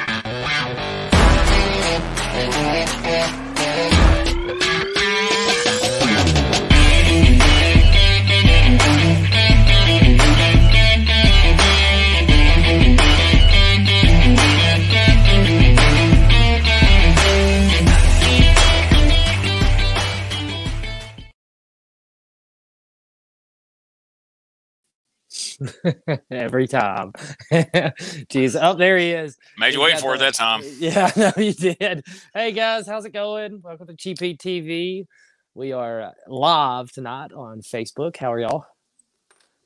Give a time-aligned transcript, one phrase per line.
[26.31, 27.13] Every time.
[27.52, 28.59] Jeez.
[28.61, 29.37] Oh, there he is.
[29.57, 30.61] Made you wait for it that time.
[30.79, 32.05] Yeah, no, you did.
[32.33, 33.61] Hey guys, how's it going?
[33.61, 35.05] Welcome to GP TV.
[35.53, 38.15] We are uh, live tonight on Facebook.
[38.17, 38.65] How are y'all?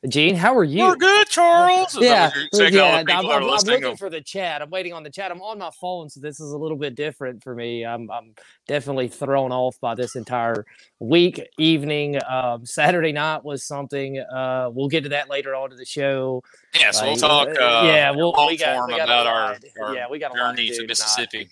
[0.09, 0.83] Gene, how are you?
[0.83, 1.95] We're good, Charles.
[1.95, 2.83] Is Yeah, what yeah.
[2.97, 4.61] I'm, people that are I'm- I'm looking to- for the chat.
[4.61, 5.31] I'm waiting on the chat.
[5.31, 7.85] I'm on my phone, so this is a little bit different for me.
[7.85, 8.33] I'm, I'm
[8.67, 10.65] definitely thrown off by this entire
[10.99, 12.19] week, evening.
[12.29, 14.19] Um, Saturday night was something.
[14.19, 16.43] Uh, we'll get to that later on to the show.
[16.77, 17.47] Yeah, so we'll talk.
[17.47, 20.31] uh, Uh, yeah, we'll- long we got- we got about our, our Yeah, we got
[20.31, 21.47] a lot to journey do to tonight.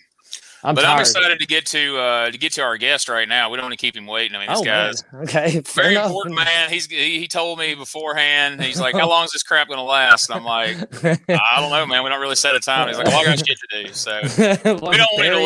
[0.63, 0.67] Mississippi.
[0.69, 3.49] I'm but I'm excited to get to uh, to get to our guest right now.
[3.49, 4.35] We don't want to keep him waiting.
[4.35, 5.59] I mean, this Oh guy's Okay.
[5.73, 6.07] very enough.
[6.07, 6.69] important man.
[6.69, 8.61] He's he, he told me beforehand.
[8.61, 11.71] He's like, "How long is this crap going to last?" And I'm like, "I don't
[11.71, 12.03] know, man.
[12.03, 14.19] We don't really set a time." He's like, "Well, I got shit to do." So
[14.37, 15.45] we don't want him to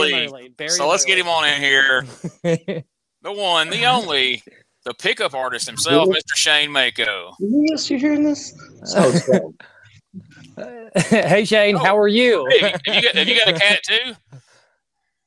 [0.59, 0.71] leave.
[0.71, 2.05] so let's get him on in here.
[2.43, 4.43] The one, the only,
[4.83, 6.35] the pickup artist himself, Mr.
[6.35, 7.33] Shane Mako.
[7.39, 8.53] Yes, you hearing this?
[8.83, 9.53] So
[10.95, 12.47] hey Shane, how are you?
[12.51, 14.13] Hey, have you got have you got a cat too?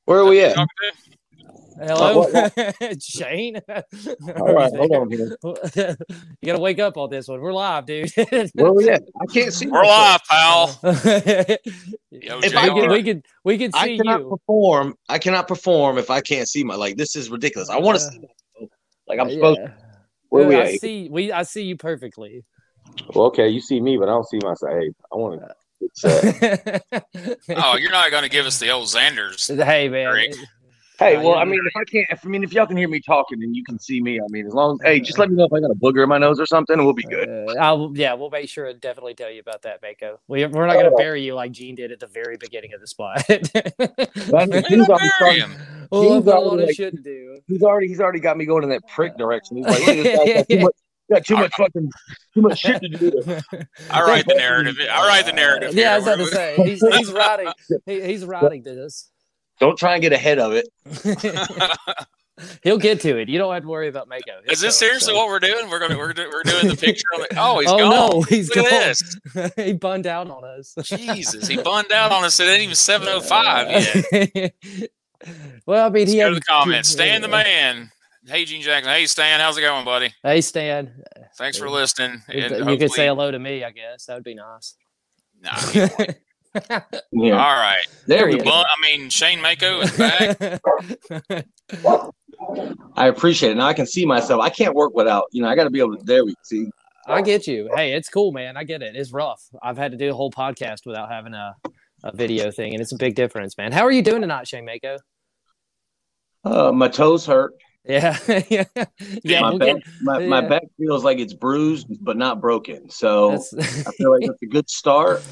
[0.08, 0.54] Where are we at?
[0.54, 0.68] Talking
[1.76, 1.86] to?
[1.86, 3.60] Hello, what- Shane.
[3.68, 5.36] All right, hold on here.
[6.40, 7.42] you gotta wake up on this one.
[7.42, 8.10] We're live, dude.
[8.16, 9.02] Where are we at?
[9.20, 9.66] I can't see.
[9.66, 9.90] We're myself.
[9.90, 10.80] live, pal.
[12.10, 14.30] Yo, If I can, we can we can see I cannot you.
[14.30, 14.94] perform.
[15.10, 16.74] I cannot perform if I can't see my.
[16.76, 17.68] Like this is ridiculous.
[17.68, 18.70] I want to Uh, see myself.
[19.08, 19.60] Like I'm supposed.
[19.60, 19.72] Yeah.
[20.30, 20.80] Where we I at?
[20.80, 22.46] see we I see you perfectly.
[23.14, 24.72] Well, okay, you see me, but I don't see myself.
[24.72, 25.54] Hey, I want to.
[25.80, 26.78] It's, uh,
[27.56, 29.46] Oh, you're not going to give us the old Zanders.
[29.64, 30.10] hey man.
[30.10, 30.36] Great.
[30.98, 31.34] hey, well.
[31.36, 33.54] I mean, if I can't, if I mean, if y'all can hear me talking and
[33.54, 35.52] you can see me, I mean, as long as hey, just let me know if
[35.52, 37.28] I got a booger in my nose or something, and we'll be good.
[37.28, 40.18] Uh, I'll, yeah, we'll make sure and definitely tell you about that, Mako.
[40.26, 42.80] We, we're not going to bury you like Gene did at the very beginning of
[42.80, 43.22] the spot.
[43.28, 45.56] But We he's already bury starting- him.
[45.90, 47.38] well, I've Gene's got a lot already of like- shit to do.
[47.46, 49.56] He's already, he's already got me going in that prick direction.
[49.58, 50.74] He's like, look, this guy's got too much,
[51.10, 51.90] got too much fucking,
[52.34, 53.12] too much shit to do.
[53.90, 54.76] I write the narrative.
[54.90, 55.74] I write the narrative.
[55.74, 57.48] Yeah, I was about to say he's he's writing
[57.86, 59.10] he, he's writing this.
[59.60, 60.68] Don't try and get ahead of it.
[62.62, 63.28] He'll get to it.
[63.28, 64.22] You don't have to worry about Mako.
[64.44, 65.16] He'll Is this show seriously so.
[65.18, 65.68] what we're doing?
[65.68, 67.02] We're gonna we're, do- we're doing the picture.
[67.14, 67.90] On the, oh, he's oh gone.
[67.90, 68.80] no, he's Look gone.
[68.80, 68.96] at
[69.34, 69.52] this.
[69.56, 70.72] he bunned out on us.
[70.84, 72.38] Jesus, he bunned out on us.
[72.38, 73.68] It ain't even seven oh five
[74.12, 74.54] yet.
[75.66, 76.90] well, I mean, Let's he go had to the comments.
[76.90, 77.90] Stan the man.
[78.28, 78.92] Hey, Gene Jackson.
[78.92, 79.40] Hey, Stan.
[79.40, 80.12] How's it going, buddy?
[80.22, 81.02] Hey, Stan.
[81.38, 82.22] Thanks for listening.
[82.28, 84.04] You, And you could say hello to me, I guess.
[84.06, 84.74] That would be nice.
[85.40, 85.54] Nah,
[87.12, 87.32] Yeah.
[87.34, 87.86] all right.
[88.06, 88.44] There he we is.
[88.44, 88.50] go.
[88.50, 90.60] I mean, Shane Mako is back.
[92.96, 93.54] I appreciate it.
[93.56, 94.42] Now I can see myself.
[94.42, 96.68] I can't work without, you know, I got to be able to, there we see.
[97.06, 97.70] I get you.
[97.74, 98.56] Hey, it's cool, man.
[98.58, 98.94] I get it.
[98.94, 99.42] It's rough.
[99.62, 101.54] I've had to do a whole podcast without having a,
[102.04, 103.72] a video thing, and it's a big difference, man.
[103.72, 104.98] How are you doing tonight, Shane Mako?
[106.44, 107.52] Uh, my toes hurt.
[107.88, 108.18] Yeah,
[108.50, 108.64] yeah,
[109.24, 109.40] yeah.
[109.40, 112.90] my, We'll back, get, my, my back feels like it's bruised, but not broken.
[112.90, 115.22] So I feel like that's a good start.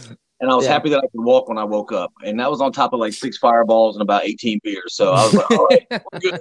[0.41, 0.73] And I was Yeah.
[0.73, 2.13] happy that I could walk when I woke up.
[2.25, 4.95] And that was on top of like six fireballs and about 18 beers.
[4.95, 6.41] So I was like, all right, we're good.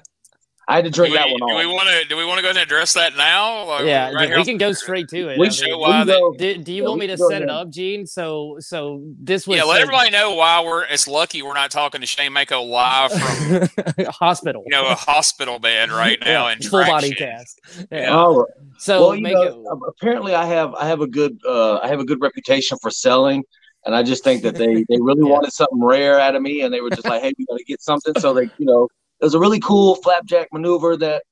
[0.68, 2.42] I had to drink we, that one do we want to do we want to
[2.42, 3.66] go ahead and address that now?
[3.68, 5.38] Like, yeah, right we on- can go straight to it.
[5.38, 7.24] We I show mean, why can they- do, do you Yeah, want me to can
[7.26, 8.08] go set it up, Gene?
[8.08, 10.84] So, so this was Yeah, let so- everybody know why we're.
[10.86, 13.68] It's lucky we're not talking to Shane Mako live from
[14.10, 14.64] hospital.
[14.66, 17.60] you know a hospital bed right now in full body cast.
[17.92, 18.16] Yeah.
[18.16, 18.48] Oh,
[18.80, 19.80] So well, you know, it.
[20.00, 23.44] apparently I have I have a good uh, I have a good reputation for selling,
[23.86, 25.34] and I just think that they they really Yeah.
[25.34, 27.64] wanted something rare out of me, and they were just like, hey, we got to
[27.66, 28.14] get something.
[28.20, 28.88] So they, you know,
[29.22, 31.24] it was a really cool flapjack maneuver that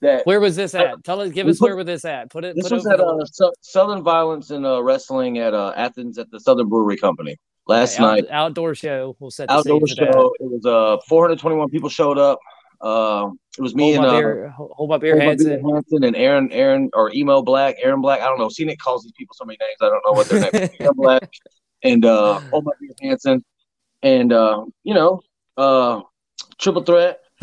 [0.00, 1.02] that Where was this at?
[1.04, 1.30] Tell us.
[1.30, 2.28] Give us put- where was this at?
[2.30, 2.56] Put it.
[2.56, 6.28] this put was at uh, Sou- Southern Violence and uh, Wrestling at uh, Athens at
[6.30, 7.36] the Southern Brewery Company
[7.68, 8.24] last out- night.
[8.30, 9.16] outdoor show.
[9.20, 10.12] We'll set Outdoor scene for that.
[10.12, 10.32] show.
[10.40, 12.40] It was uh 421 people showed up.
[12.80, 14.48] Uh, it was me Hold and uh, beer.
[14.56, 15.70] Hold my beer, Hold My Beer Hanson.
[15.72, 18.20] Hanson and Aaron, Aaron or Emo Black, Aaron Black.
[18.22, 18.48] I don't know.
[18.48, 19.76] Scenic calls these people so many names.
[19.80, 20.70] I don't know what their name is.
[20.80, 21.30] Aaron Black
[21.84, 23.44] and uh, Hold My Beer Hanson,
[24.02, 25.20] and uh, you know,
[25.56, 26.00] uh,
[26.62, 27.18] Triple Threat.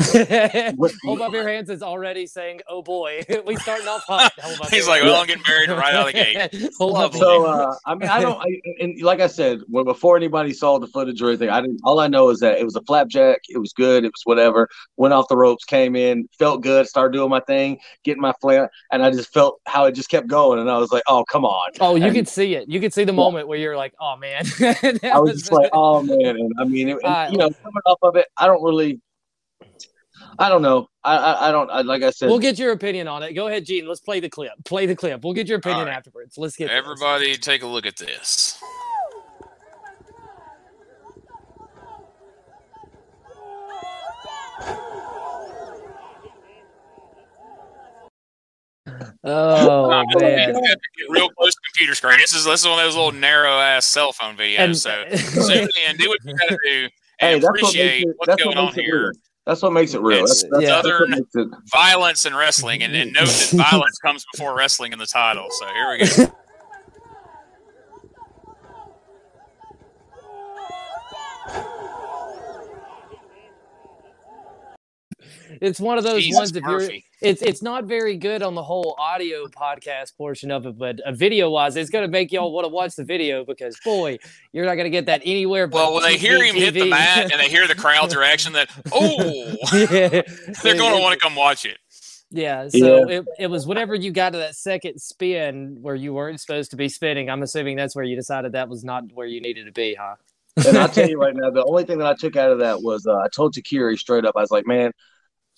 [1.04, 4.32] Hold up your hands is already saying, "Oh boy, we starting off hot."
[4.70, 6.72] He's like, well, I'm getting married right out of the gate.
[6.78, 7.14] Hold up.
[7.14, 8.40] So uh, I mean, I don't.
[8.40, 11.80] I, and like I said, when before anybody saw the footage or anything, I didn't.
[11.84, 13.40] All I know is that it was a flapjack.
[13.50, 14.04] It was good.
[14.04, 14.68] It was whatever.
[14.96, 18.70] Went off the ropes, came in, felt good, started doing my thing, getting my flat,
[18.90, 21.44] and I just felt how it just kept going, and I was like, oh come
[21.44, 21.72] on.
[21.78, 22.70] Oh, you And could see it.
[22.70, 26.02] You could see the moment where you're like, "Oh man." I was just like, oh
[26.02, 28.62] man, and I mean, it, and, Uh, you know, coming off of it, I don't
[28.62, 28.98] really.
[30.38, 30.88] I don't know.
[31.04, 31.70] I I, I don't.
[31.70, 33.32] I, like I said, We'll get your opinion on it.
[33.32, 33.86] Go ahead, Gene.
[33.86, 34.52] Let's play the clip.
[34.64, 35.24] Play the clip.
[35.24, 35.96] We'll get your opinion All right.
[35.96, 36.36] afterwards.
[36.38, 36.76] Let's get this.
[36.76, 38.58] Everybody, take a look at this.
[49.22, 50.54] Oh you man.
[50.54, 50.62] have to
[50.96, 52.18] get real close to computer screen.
[52.18, 54.58] This is this is one of those little narrow ass cell phone videos.
[54.58, 55.04] And- so
[55.42, 58.14] zoom in, do what you gotta do, hey, and that's what appreciate it.
[58.16, 59.02] what's going what on here.
[59.08, 59.12] real.
[59.50, 60.22] That's what makes it real.
[60.22, 60.80] It's That's, that's, Yeah.
[60.80, 61.48] that's makes it.
[61.72, 65.48] Violence and wrestling, and, and note that violence comes before wrestling in the title.
[65.50, 66.32] So here we go.
[75.60, 76.90] It's one of those Jesus ones if you're
[77.20, 81.12] it's it's not very good on the whole audio podcast portion of it, but a
[81.12, 84.18] video wise, it's gonna make y'all want to watch the video because boy,
[84.52, 85.66] you're not gonna get that anywhere.
[85.66, 88.54] But Well, when they hear him hit the mat and they hear the crowd's reaction,
[88.54, 90.22] that oh, yeah,
[90.62, 91.78] they're going to want to come watch it.
[92.32, 96.40] Yeah, so It, it was whenever you got to that second spin where you weren't
[96.40, 97.28] supposed to be spinning.
[97.28, 100.14] I'm assuming that's where you decided that was not where you needed to be, huh?
[100.64, 102.82] And I'll tell you right now, the only thing that I took out of that
[102.82, 104.92] was uh, I told Takiri straight up, I was like, man,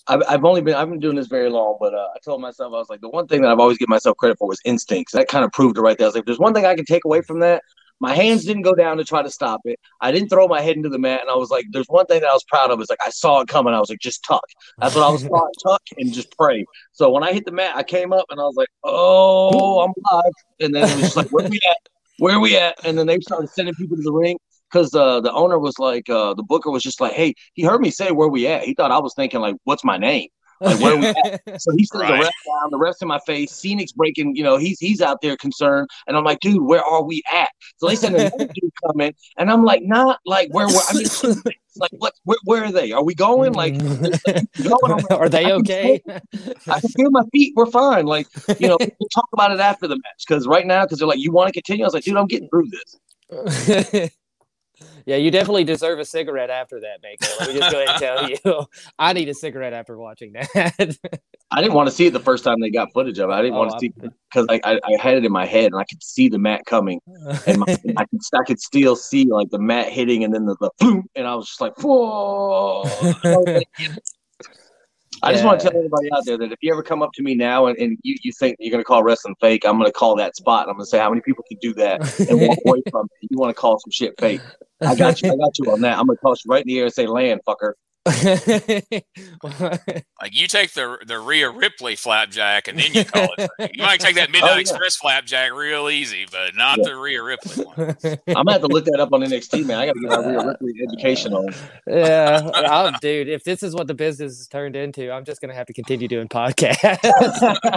[0.09, 2.73] I've, I've only been I've been doing this very long, but uh, I told myself
[2.75, 5.13] I was like, the one thing that I've always given myself credit for was instincts.
[5.13, 6.07] That kind of proved it right there.
[6.07, 7.63] I was like, if there's one thing I can take away from that.
[8.01, 9.79] My hands didn't go down to try to stop it.
[10.01, 12.21] I didn't throw my head into the mat, and I was like, "There's one thing
[12.23, 12.81] that I was proud of.
[12.81, 13.75] Is like I saw it coming.
[13.75, 14.43] I was like, just tuck.
[14.79, 15.51] That's what I was taught.
[15.65, 16.65] tuck and just pray.
[16.91, 19.93] So when I hit the mat, I came up and I was like, "Oh, I'm
[20.11, 21.77] alive." And then it was just like, "Where we at?
[22.19, 24.37] Where we at?" And then they started sending people to the ring
[24.73, 27.81] because uh, the owner was like, uh, the booker was just like, "Hey, he heard
[27.81, 28.63] me say where we at.
[28.65, 30.29] He thought I was thinking like, what's my name?"
[30.61, 31.41] Like, where we at?
[31.59, 32.13] So he sends Right.
[32.17, 33.53] the rest down, the rest in my face.
[33.53, 37.03] Scenic's breaking, you know, he's he's out there concerned, and I'm like, dude, where are
[37.03, 37.51] we at?
[37.77, 40.81] So they send another dude coming, and I'm like, not like where we're.
[40.89, 41.09] I mean,
[41.77, 42.15] like what?
[42.25, 42.93] Where, where are they?
[42.93, 43.53] Are we going?
[43.55, 43.93] Like, going?
[44.83, 46.03] Like, are they I can okay?
[46.69, 47.53] I can feel my feet.
[47.57, 48.07] We're fine.
[48.07, 48.27] Like,
[48.59, 51.19] you know, we'll talk about it after the match because right now, because they're like,
[51.19, 51.85] you want to continue?
[51.85, 54.13] I was like, dude, I'm getting through this.
[55.07, 57.35] Yeah, you definitely deserve a cigarette after that, Mako.
[57.41, 58.67] Let me just go ahead and tell you,
[58.99, 60.51] I need a cigarette after watching that.
[61.51, 63.33] I didn't want to see it the first time they got footage of it.
[63.33, 65.47] I didn't oh, want Oh, to see because I, I I had it in my
[65.47, 67.01] head and I could see the mat coming
[67.47, 67.67] and my,
[67.97, 71.05] I could I could still see like the mat hitting and then the, the boom
[71.15, 72.85] and I was just like whoa.
[75.23, 77.23] I just want to tell everybody out there that if you ever come up to
[77.23, 79.87] me now and, and you, you think you're going to call wrestling fake, I'm going
[79.87, 80.69] to call that spot.
[80.69, 83.29] I'm going to say how many people can do that and walk away from it.
[83.31, 84.41] You want to call some shit fake?
[84.81, 85.33] I got you.
[85.33, 85.99] I got you on that.
[85.99, 87.75] I'm going to toss you right in the air and say land, fucker.
[90.23, 93.51] Like you take the the Rhea Ripley flapjack and then you call it.
[93.75, 94.61] You might take that oh, Midnight Oh, yeah.
[94.61, 96.85] Express flapjack real easy, but not Yeah.
[96.91, 97.75] the Rhea Ripley one.
[97.79, 99.79] I'm going to have to look that up on NXT, man.
[99.79, 101.53] I got to get my Rhea Ripley education on.
[101.89, 103.29] yeah, I'm, dude.
[103.29, 106.07] If this is what the business has turned into, I'm just gonna have to continue
[106.09, 106.99] doing podcasts.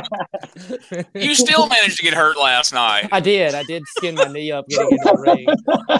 [1.13, 3.09] You still managed to get hurt last night.
[3.11, 3.53] I did.
[3.55, 5.45] I did skin my knee up getting in the ring.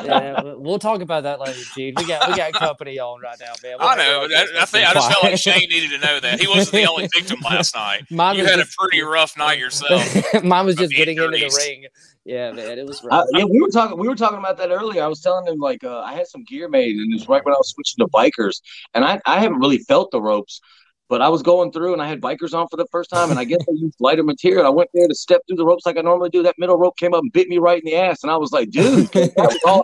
[0.06, 1.94] Yeah, we- we'll talk about that later, Gene.
[1.98, 3.76] We got we got company on right now, man.
[3.80, 5.38] We'll I have know, our but I think I just felt like.
[5.38, 8.04] Shane needed to know that he wasn't the only victim last night.
[8.12, 10.02] Mine You was had a pretty rough night yourself.
[10.44, 11.86] Mine was just the getting into the ring.
[12.24, 13.26] Yeah, man, it was Uh, rough.
[13.34, 13.98] yeah, we were talking.
[14.00, 15.04] We were talking about that earlier.
[15.04, 17.44] I was telling him like uh, I had some gear made, and it was right
[17.46, 18.62] when I was switching to bikers,
[18.94, 20.60] and I I haven't really felt the ropes,
[21.08, 23.40] but I was going through, and I had bikers on for the first time, and
[23.40, 24.66] I guess I used lighter material.
[24.66, 26.42] I went there to step through the ropes like I normally do.
[26.42, 28.52] That middle rope came up and bit me right in the ass, and I was
[28.52, 29.84] like, dude, that was all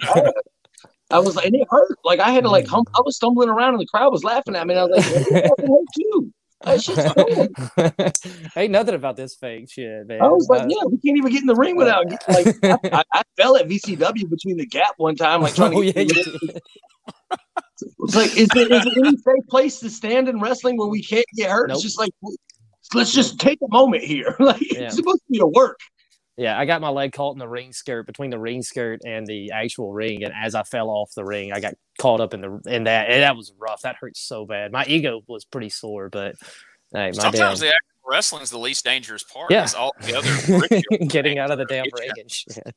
[1.12, 1.98] I was like, and it hurt.
[2.04, 2.90] Like I had to like hump.
[2.96, 4.74] I was stumbling around, and the crowd was laughing at me.
[4.74, 6.34] And I was like, it fucking too.
[6.64, 8.52] That.
[8.56, 10.22] Ain't nothing about this fake shit, man.
[10.22, 12.56] I was like, Uh, yeah, we can't even get in the ring without like.
[12.94, 15.78] I, I, fell at VCW between the gap one time, like trying to.
[15.78, 16.40] oh, yeah, get you.
[18.00, 21.02] It's like, is there, is there any safe place to stand in wrestling where we
[21.04, 21.70] can't get hurt?
[21.70, 21.76] Nope.
[21.76, 22.12] It's just like,
[22.94, 24.36] let's just take a moment here.
[24.40, 24.82] like, Yeah.
[24.84, 25.80] it's supposed to be a work.
[26.42, 29.28] Yeah, I got my leg caught in the ring skirt between the ring skirt and
[29.28, 32.42] the actual ring, and as I fell off the ring, I got caught up in
[32.42, 33.84] the in that, and that was rough.
[33.84, 34.72] That hurt so bad.
[34.72, 36.34] My ego was pretty sore, but
[36.94, 39.52] hey, my Sometimes damn, the actual wrestling's the least dangerous part.
[39.52, 39.66] Yeah.
[39.66, 42.76] It's all the other getting out of the damn ring and shit.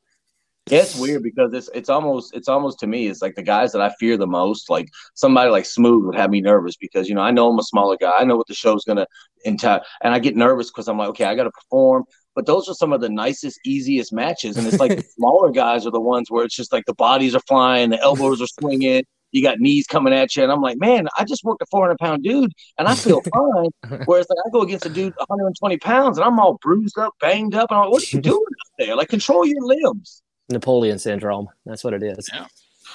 [0.69, 3.81] It's weird because it's it's almost it's almost to me it's like the guys that
[3.81, 4.69] I fear the most.
[4.69, 7.63] Like somebody like Smooth would have me nervous because you know I know I'm a
[7.63, 8.13] smaller guy.
[8.19, 9.07] I know what the show's gonna
[9.43, 12.05] entail, and I get nervous because I'm like, okay, I got to perform.
[12.35, 15.85] But those are some of the nicest, easiest matches, and it's like the smaller guys
[15.85, 19.03] are the ones where it's just like the bodies are flying, the elbows are swinging,
[19.31, 21.97] you got knees coming at you, and I'm like, man, I just worked a 400
[21.97, 23.99] pound dude, and I feel fine.
[24.05, 27.55] Whereas like I go against a dude 120 pounds, and I'm all bruised up, banged
[27.55, 28.95] up, and I'm like, what are you doing out there?
[28.95, 30.21] Like control your limbs.
[30.49, 31.47] Napoleon syndrome.
[31.65, 32.29] That's what it is.
[32.31, 32.45] Yeah.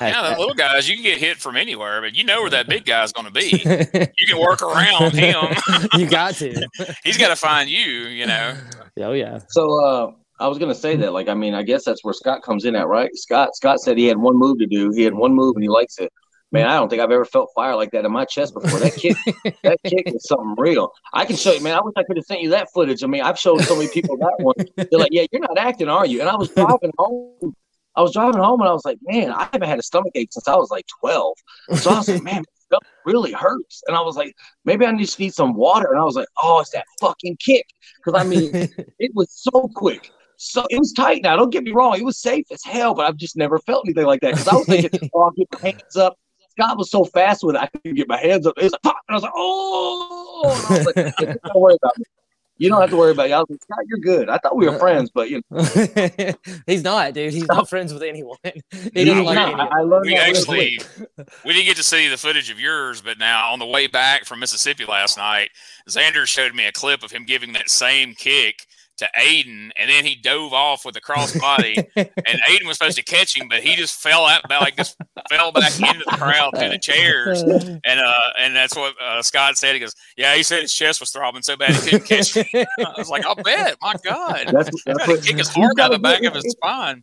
[0.01, 2.69] Yeah, the little guys, you can get hit from anywhere, but you know where that
[2.69, 4.11] big guy's going to be.
[4.21, 5.55] You can work around him.
[5.99, 6.69] you got to.
[7.05, 8.55] He's got to find you, you know.
[8.99, 9.39] Oh, yeah.
[9.49, 12.43] So, uh, I was gonna say that, like, I mean, I guess that's where Scott
[12.43, 13.11] comes in at, right?
[13.15, 14.91] Scott Scott said he had one move to do.
[14.91, 16.11] He had one move and he likes it.
[16.53, 18.81] Man, I don't think I've ever felt fire like that in my chest before.
[18.81, 19.17] That kick,
[19.63, 20.93] that kick is something real.
[21.13, 21.77] I can show you, man.
[21.77, 23.05] I wish I could have sent you that footage.
[23.05, 24.55] I mean, I've showed so many people that one.
[24.77, 27.55] They're like, "Yeah, you're not acting, are you?" And I was driving home.
[27.97, 30.33] I was driving home and I was like, "Man, I haven't had a stomach ache
[30.33, 31.37] since I was like 12."
[31.77, 35.19] So I was like, "Man, stomach really hurts." And I was like, "Maybe I just
[35.19, 37.67] need some water." And I was like, "Oh, it's that fucking kick."
[37.97, 38.51] Because I mean,
[38.99, 40.11] it was so quick.
[40.37, 41.23] So it was tight.
[41.23, 43.87] Now, don't get me wrong; it was safe as hell, but I've just never felt
[43.87, 44.35] anything like that.
[44.35, 46.17] Because I was thinking, "Oh, I'll get my hands up."
[46.51, 48.55] Scott was so fast with it, I couldn't get my hands up.
[48.59, 48.97] It was like, Pop!
[49.09, 52.05] and I was like, "Oh!" And I was like, "Don't worry about me.
[52.61, 54.57] You don't have to worry about it." I was like, "Scott, you're good." I thought
[54.57, 55.63] we were uh, friends, but you know,
[56.67, 57.33] he's not, dude.
[57.35, 58.39] He's not friends with anyone.
[58.95, 59.49] He he's doesn't like not.
[59.49, 59.69] anyone.
[59.73, 60.81] I, I learned We that actually
[61.45, 64.27] we didn't get to see the footage of yours, but now on the way back
[64.27, 65.51] from Mississippi last night,
[65.89, 68.67] Xander showed me a clip of him giving that same kick
[69.01, 73.03] to Aiden, and then he dove off with a crossbody, and Aiden was supposed to
[73.03, 74.97] catch him, but he just fell out, like just
[75.29, 79.57] fell back into the crowd to the chairs, and uh, and that's what uh, Scott
[79.57, 79.75] said.
[79.75, 82.47] He goes, "Yeah, he said his chest was throbbing so bad he couldn't catch me."
[82.55, 85.71] I was like, "I'll bet, my God." That's, He's that's got to kick his heart
[85.73, 87.03] out gotta the back of his spine.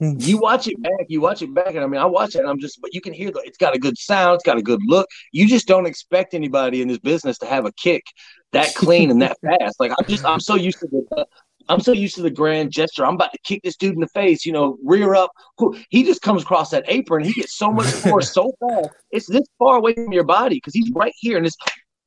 [0.00, 2.48] you watch it back, you watch it back, and I mean, I watch it, and
[2.48, 4.62] I'm just, but you can hear the, it's got a good sound, it's got a
[4.62, 5.08] good look.
[5.32, 8.04] You just don't expect anybody in this business to have a kick
[8.54, 9.78] that clean and that fast.
[9.78, 11.26] Like I'm just, I'm so used to the,
[11.68, 13.06] I'm so used to the grand gesture.
[13.06, 15.30] I'm about to kick this dude in the face, you know, rear up.
[15.88, 17.24] He just comes across that apron.
[17.24, 18.90] He gets so much force so fast.
[19.10, 21.56] It's this far away from your body because he's right here, and it's,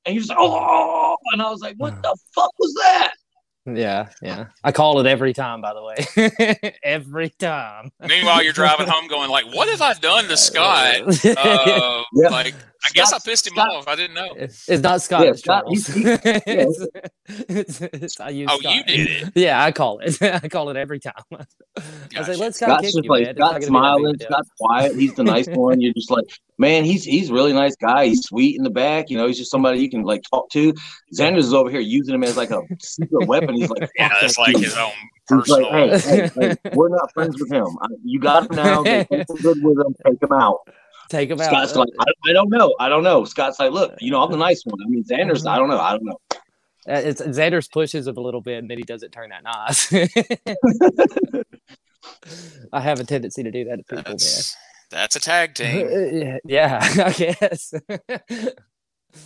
[0.06, 3.13] and you're just, oh, and I was like, what the fuck was that?
[3.68, 4.46] Yeah, yeah.
[4.64, 6.74] I call it every time, by the way.
[6.84, 7.92] every time.
[8.06, 12.30] Meanwhile, you're driving home going like, "What have I done to Scott?" Uh, Yeah.
[12.30, 12.54] Like,
[12.86, 13.88] I guess I pissed him Scott- off.
[13.88, 14.30] I didn't know.
[14.36, 15.24] It's not Scott.
[15.24, 15.88] Yeah, it's Scott, Charles.
[15.88, 16.88] he- he- It's-
[17.50, 18.76] it's- it's- I use Oh, Scott.
[18.76, 19.32] you did it.
[19.36, 20.22] Yeah, I call it.
[20.22, 21.14] I call it every time.
[21.32, 21.46] I was
[22.14, 22.32] Gotcha.
[22.32, 23.30] like, let Scott Scott's kick just you, like man.
[23.32, 24.16] It's not Scott's that smiling.
[24.16, 24.24] a.
[24.24, 24.96] Scott's quiet.
[24.96, 25.82] He's the nice one.
[25.82, 26.26] You're just like,
[26.58, 28.06] man, he's he's a really nice guy.
[28.08, 29.10] He's sweet in the back.
[29.10, 30.74] You know, he's just somebody you can like talk to.
[31.14, 33.56] Zanders is over here using him as like a secret weapon.
[33.56, 35.72] He's like, Yeah, "Fuck that's like dude." his own He's personal.
[35.72, 37.68] like, hey, hey, hey, we're not friends with him.
[37.82, 38.84] I, you got him now.
[38.84, 39.08] Get
[39.42, 39.96] good with him.
[40.06, 40.60] Take him out.
[41.10, 41.48] Take him out.
[41.48, 42.76] Scott's like, I, I don't know.
[42.80, 43.24] I don't know.
[43.26, 44.78] Scott's like, look, you know, I'm the nice one.
[44.86, 45.80] I mean, Zanders, I don't know.
[45.80, 46.18] I don't know.
[46.90, 49.94] Uh, It's Zanders pushes him a little bit, and then he doesn't turn that nice.
[52.74, 54.18] I have a tendency to do that to people, man.
[54.89, 56.39] That's, that's a tag team.
[56.46, 57.74] yeah, I guess.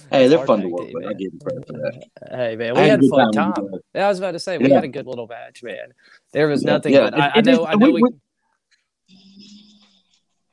[0.09, 1.03] Hey, they're Hard fun to work team, with.
[1.05, 1.17] I man.
[1.17, 2.03] give you credit for that.
[2.31, 3.67] hey man, I we had a had fun time time.
[3.93, 4.75] Yeah, I was about to say we Yeah.
[4.75, 5.89] had a good little match, man.
[6.31, 7.09] There was Yeah, nothing yeah.
[7.09, 8.17] but I, It- I know is- I know we- we, we-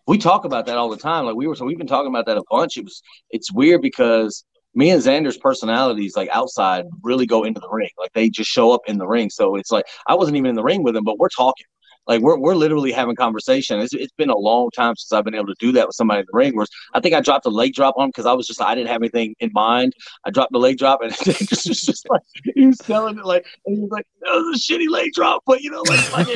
[0.07, 1.27] we talk about that all the time.
[1.27, 2.79] Like we were, so we've been talking about that a bunch.
[2.79, 4.43] It was, it's weird because
[4.75, 7.91] me and Zanders' personalities, like outside, really go into the ring.
[7.99, 9.29] Like they just show up in the ring.
[9.29, 11.67] So it's like I wasn't even in the ring with him, but we're talking.
[12.09, 13.79] Like we're we're literally having conversation.
[13.81, 16.21] It's, it's been a long time since I've been able to do that with somebody
[16.21, 16.55] in the ring.
[16.55, 18.75] Whereas I think I dropped a leg drop on him because I was just I
[18.75, 19.93] didn't have anything in mind.
[20.25, 22.23] I dropped the leg drop and it was just, just like
[22.55, 25.43] he was telling it like and he was like, "That was a shitty leg drop,"
[25.47, 26.27] but you know, like, like.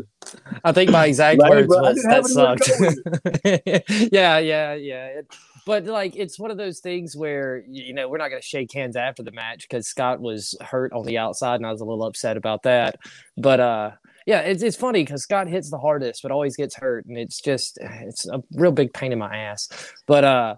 [0.64, 1.80] I think my exact Right, words bro.
[1.82, 2.70] Was that sucked.
[4.12, 5.06] yeah, yeah, yeah.
[5.06, 5.26] It-
[5.66, 8.72] but like, it's one of those things where you know we're not going to shake
[8.72, 11.84] hands after the match because Scott was hurt on the outside, and I was a
[11.84, 12.96] little upset about that.
[13.36, 13.90] But uh,
[14.26, 17.40] yeah, it's it's funny because Scott hits the hardest, but always gets hurt, and it's
[17.40, 19.68] just it's a real big pain in my ass.
[20.06, 20.56] But uh.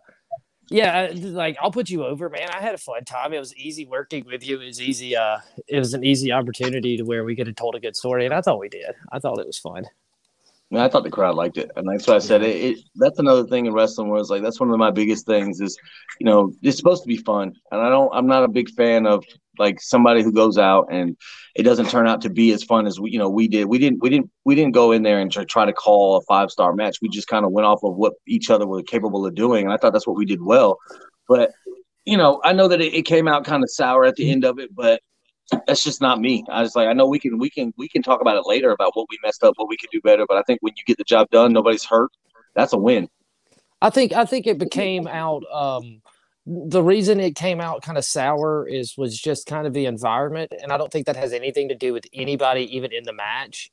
[0.70, 2.48] Yeah, like I'll put you over, man.
[2.48, 3.34] I had a fun time.
[3.34, 4.58] It was easy working with you.
[4.58, 5.14] It was easy.
[5.14, 8.24] Uh, it was an easy opportunity to where we could have told a good story,
[8.24, 8.94] and I thought we did.
[9.12, 9.84] I thought it was fun.
[10.72, 12.78] I, mean, I thought the crowd liked it, and that's why I said it, it.
[12.94, 15.76] That's another thing in wrestling where it's like that's one of my biggest things is,
[16.18, 18.10] you know, it's supposed to be fun, and I don't.
[18.14, 19.22] I'm not a big fan of
[19.58, 21.14] like somebody who goes out and
[21.54, 23.66] it doesn't turn out to be as fun as we, you know, we did.
[23.66, 24.02] We didn't.
[24.02, 24.30] We didn't.
[24.46, 26.96] We didn't go in there and try, try to call a five star match.
[27.02, 29.74] We just kind of went off of what each other were capable of doing, and
[29.74, 30.78] I thought that's what we did well.
[31.28, 31.50] But
[32.06, 34.44] you know, I know that it, it came out kind of sour at the end
[34.44, 35.02] of it, but
[35.66, 36.44] that's just not me.
[36.48, 38.70] I was like, I know we can we can we can talk about it later
[38.70, 40.24] about what we messed up, what we could do better.
[40.26, 42.10] But I think when you get the job done, nobody's hurt.
[42.54, 43.08] That's a win.
[43.80, 45.42] I think I think it became out.
[45.52, 46.02] Um,
[46.44, 50.52] the reason it came out kind of sour is was just kind of the environment,
[50.62, 53.70] and I don't think that has anything to do with anybody even in the match.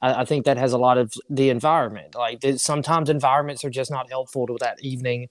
[0.00, 2.14] I, I think that has a lot of the environment.
[2.14, 5.28] Like sometimes environments are just not helpful to that evening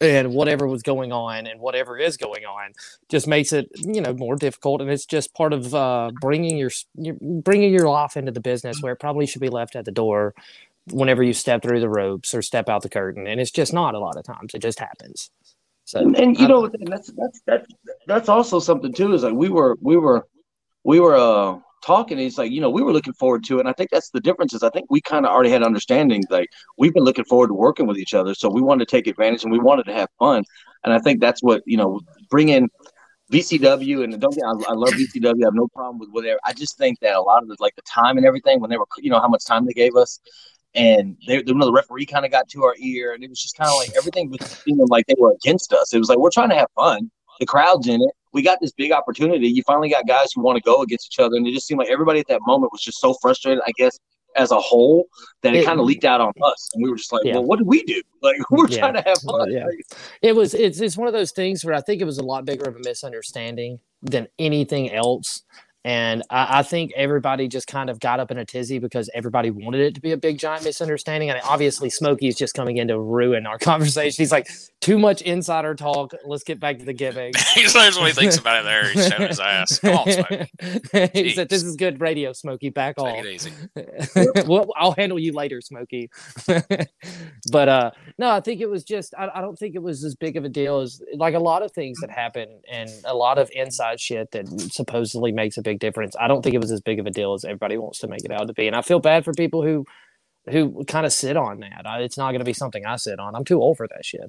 [0.00, 2.72] and whatever was going on and whatever is going on
[3.08, 4.80] just makes it you know more difficult.
[4.80, 6.70] And it's just part of uh, bringing your
[7.20, 10.34] bringing your life into the business where it probably should be left at the door
[10.86, 13.26] whenever you step through the ropes or step out the curtain.
[13.26, 14.54] And it's just not a lot of times.
[14.54, 15.30] It just happens.
[15.84, 17.66] So and, and you know that's that's that's
[18.06, 20.26] that's also something too is like we were we were
[20.84, 23.60] we were uh talking, he's like, you know, we were looking forward to it.
[23.60, 26.24] And I think that's the difference is I think we kind of already had understanding
[26.30, 28.34] like we've been looking forward to working with each other.
[28.34, 30.44] So we wanted to take advantage and we wanted to have fun.
[30.84, 32.68] And I think that's what, you know, bring in
[33.32, 35.42] VCW and don't get, I, I love VCW.
[35.42, 36.38] I have no problem with whatever.
[36.44, 38.78] I just think that a lot of the, like the time and everything when they
[38.78, 40.20] were, you know, how much time they gave us
[40.74, 43.40] and they, you know, the referee kind of got to our ear and it was
[43.40, 45.92] just kind of like everything was seeming like they were against us.
[45.92, 47.10] It was like, we're trying to have fun.
[47.40, 49.48] The crowd's in it we got this big opportunity.
[49.48, 51.78] You finally got guys who want to go against each other, and it just seemed
[51.78, 53.62] like everybody at that moment was just so frustrated.
[53.66, 53.98] I guess
[54.36, 55.06] as a whole
[55.42, 57.34] that it, it kind of leaked out on us, and we were just like, yeah.
[57.34, 58.00] "Well, what do we do?
[58.22, 58.78] Like, we're yeah.
[58.80, 59.64] trying to have fun." Yeah.
[60.20, 60.52] It was.
[60.52, 62.76] It's it's one of those things where I think it was a lot bigger of
[62.76, 65.42] a misunderstanding than anything else.
[65.82, 69.50] And I, I, think everybody just kind of got up in a tizzy because everybody
[69.50, 71.30] wanted it to be a big giant misunderstanding.
[71.30, 74.22] And obviously, Smokey is just coming in to ruin our conversation.
[74.22, 74.48] He's like,
[74.82, 76.12] too much insider talk.
[76.24, 77.32] Let's get back to the giving.
[77.54, 78.92] He's what he thinks about it there.
[78.92, 79.78] He's showing his ass.
[79.78, 81.10] Come on, Smokey.
[81.14, 82.68] he said, This is good radio, Smokey.
[82.68, 83.24] Back Take off.
[83.24, 83.52] It easy.
[84.46, 86.10] well, I'll handle you later, Smokey.
[86.46, 90.14] but uh, no, I think it was just, I, I don't think it was as
[90.14, 93.38] big of a deal as like a lot of things that happen and a lot
[93.38, 96.16] of inside shit that supposedly makes a big big difference.
[96.18, 98.24] I don't think it was as big of a deal as everybody wants to make
[98.24, 99.86] it out to be, and I feel bad for people who
[100.48, 101.82] who kind of sit on that.
[101.86, 103.36] I, it's not going to be something I sit on.
[103.36, 104.28] I'm too old for that shit.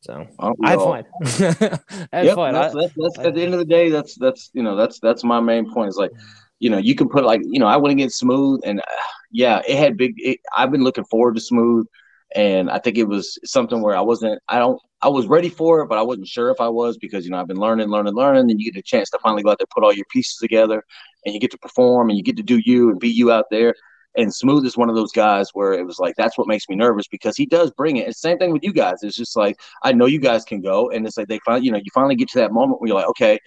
[0.00, 1.04] So I had fun.
[2.12, 2.54] I had yep, fun.
[2.54, 5.22] That's, that's, that's, at the end of the day, that's that's you know that's that's
[5.24, 5.88] my main point.
[5.88, 6.12] Is like,
[6.58, 9.62] you know, you can put like you know I went against Smooth, and uh, yeah,
[9.68, 10.14] it had big.
[10.16, 11.86] It, I've been looking forward to Smooth,
[12.34, 14.40] and I think it was something where I wasn't.
[14.48, 14.80] I don't.
[15.02, 17.38] I was ready for it, but I wasn't sure if I was because you know
[17.38, 18.50] I've been learning, learning, learning.
[18.50, 20.82] And you get a chance to finally go out there, put all your pieces together,
[21.24, 23.46] and you get to perform, and you get to do you and be you out
[23.50, 23.74] there.
[24.16, 26.74] And Smooth is one of those guys where it was like that's what makes me
[26.74, 28.06] nervous because he does bring it.
[28.06, 28.96] The same thing with you guys.
[29.02, 31.72] It's just like I know you guys can go, and it's like they finally, you
[31.72, 33.38] know, you finally get to that moment where you're like, okay.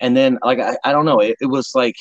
[0.00, 1.94] And then like I, I don't know, it, it was like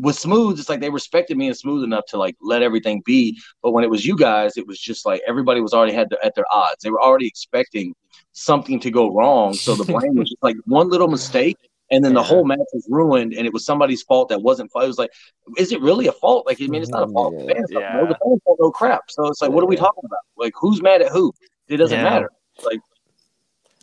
[0.00, 3.40] with smooth it's like they respected me and smooth enough to like let everything be.
[3.62, 6.24] But when it was you guys it was just like everybody was already had the,
[6.24, 6.82] at their odds.
[6.82, 7.94] They were already expecting
[8.32, 9.54] something to go wrong.
[9.54, 11.58] So the blame was just like one little mistake
[11.90, 12.20] and then yeah.
[12.20, 15.10] the whole match was ruined and it was somebody's fault that wasn't it was like
[15.56, 16.46] is it really a fault?
[16.46, 17.34] Like i mean it's not a fault.
[17.38, 17.54] Yeah.
[17.54, 17.92] fans yeah.
[17.94, 19.10] no, the fans don't know crap.
[19.10, 20.20] So it's like what are we talking about?
[20.36, 21.32] Like who's mad at who?
[21.68, 22.04] It doesn't yeah.
[22.04, 22.30] matter.
[22.64, 22.80] Like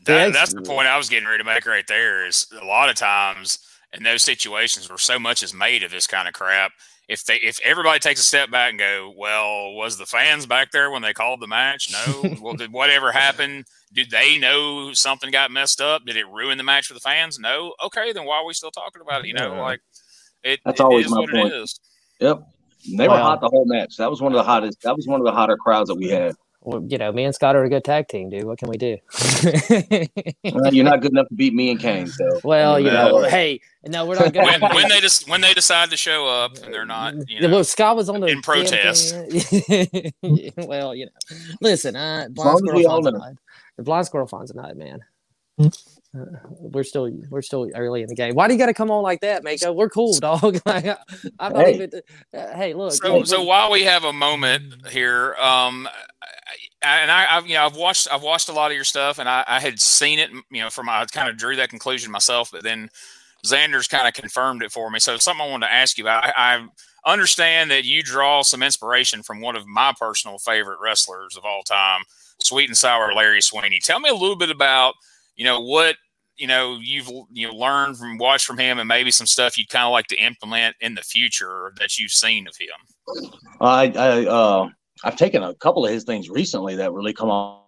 [0.05, 2.89] that, that's the point i was getting ready to make right there is a lot
[2.89, 3.59] of times
[3.93, 6.71] in those situations where so much is made of this kind of crap.
[7.07, 10.71] If they if everybody takes a step back and go, well, was the fans back
[10.71, 11.91] there when they called the match?
[11.91, 12.35] No.
[12.41, 13.65] well, did whatever happen?
[13.93, 16.05] Did they know something got messed up?
[16.05, 17.37] Did it ruin the match for the fans?
[17.37, 17.73] No.
[17.83, 19.27] Okay, then why are we still talking about it?
[19.27, 19.61] You know, yeah.
[19.61, 19.81] like
[20.43, 20.59] it.
[20.63, 21.53] That's it always my point.
[22.19, 22.43] Yep.
[22.97, 23.97] They were hot the whole match.
[23.97, 24.81] That was one of the hottest.
[24.83, 27.33] That was one of the hotter crowds that we had well, you know, me and
[27.33, 28.43] Scott are a good tag team, dude.
[28.43, 28.97] What can we do?
[30.53, 32.05] well, you're not good enough to beat me and Kane.
[32.05, 34.43] So, well, you know, hey, no, we're not good.
[34.43, 37.49] when, when, they just when they decide to show up and they're not, you know,
[37.49, 39.15] well, Scott was on the in protest.
[40.57, 43.33] well, you know, listen, uh, blind squirrel finds a nut.
[43.77, 44.99] The blind squirrel finds a nut, man.
[46.13, 48.35] We're still we're still early in the game.
[48.35, 49.71] Why do you got to come on like that, Mako?
[49.71, 50.59] We're cool, dog.
[50.65, 50.83] I'm
[51.39, 51.75] not hey.
[51.75, 51.91] even.
[52.33, 52.91] Uh, hey, look.
[52.93, 55.87] So, so while we have a moment here, um,
[56.81, 59.29] and I, have you know, I've watched, I've watched a lot of your stuff, and
[59.29, 62.51] I, I had seen it, you know, from I kind of drew that conclusion myself,
[62.51, 62.89] but then
[63.45, 64.99] Zanders kind of confirmed it for me.
[64.99, 66.25] So something I wanted to ask you about.
[66.25, 66.67] I, I
[67.05, 71.63] understand that you draw some inspiration from one of my personal favorite wrestlers of all
[71.63, 72.01] time,
[72.39, 73.79] Sweet and Sour Larry Sweeney.
[73.79, 74.95] Tell me a little bit about,
[75.41, 75.95] you know, what
[76.37, 79.69] you know you've you know learned from watch from him, and maybe some stuff you'd
[79.69, 83.25] kind of like to implement in the future that you've seen of him.
[83.59, 84.69] I, I uh,
[85.03, 87.63] I've taken a couple of his things recently that really come on.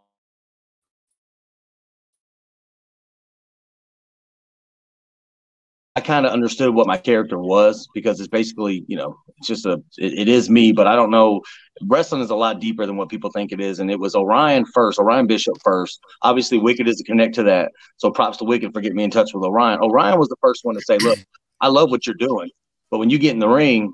[5.96, 9.66] I kind of understood what my character was because it's basically, you know, it's just
[9.66, 11.42] a, it, it is me, but I don't know.
[11.88, 13.80] Wrestling is a lot deeper than what people think it is.
[13.80, 16.00] And it was Orion first, Orion Bishop first.
[16.22, 17.72] Obviously, Wicked is a connect to that.
[17.98, 19.80] So props to Wicked for getting me in touch with Orion.
[19.82, 21.20] Orion was the first one to say, look,
[21.62, 22.50] I love what you're doing,
[22.92, 23.94] but when you get in the ring,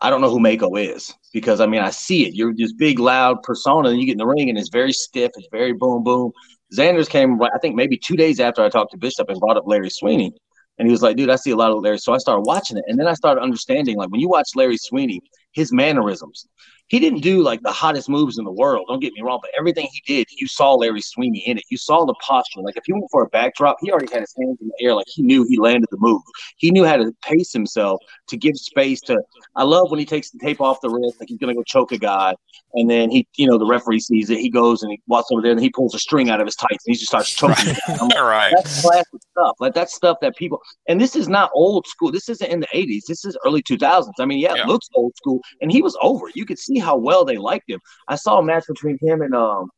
[0.00, 2.34] I don't know who Mako is because I mean I see it.
[2.34, 5.32] You're this big loud persona, and you get in the ring and it's very stiff.
[5.36, 6.30] It's very boom boom.
[6.74, 9.64] Zanders came, I think maybe two days after I talked to Bishop and brought up
[9.66, 10.32] Larry Sweeney.
[10.78, 11.98] And he was like, dude, I see a lot of Larry.
[11.98, 12.84] So I started watching it.
[12.88, 15.20] And then I started understanding, like, when you watch Larry Sweeney,
[15.52, 16.46] his mannerisms,
[16.88, 18.86] he didn't do like the hottest moves in the world.
[18.88, 21.64] Don't get me wrong, but everything he did, you saw Larry Sweeney in it.
[21.70, 22.60] You saw the posture.
[22.60, 24.94] Like if he went for a backdrop, he already had his hands in the air,
[24.94, 26.20] like he knew he landed the move.
[26.56, 29.18] He knew how to pace himself to give space to.
[29.56, 31.92] I love when he takes the tape off the wrist, like he's gonna go choke
[31.92, 32.34] a guy,
[32.74, 34.38] and then he, you know, the referee sees it.
[34.38, 36.56] He goes and he walks over there and he pulls a string out of his
[36.56, 37.74] tights and he just starts choking.
[37.88, 38.52] Like, right.
[38.56, 39.56] That's classic stuff.
[39.58, 40.60] Like that's stuff that people.
[40.88, 42.12] And this is not old school.
[42.12, 43.02] This isn't in the '80s.
[43.08, 44.10] This is early 2000s.
[44.18, 44.62] I mean, yeah, Yeah.
[44.62, 46.26] it looks old school, and he was over.
[46.34, 47.80] You could see how well they liked him.
[48.08, 49.70] I saw a match between him and um,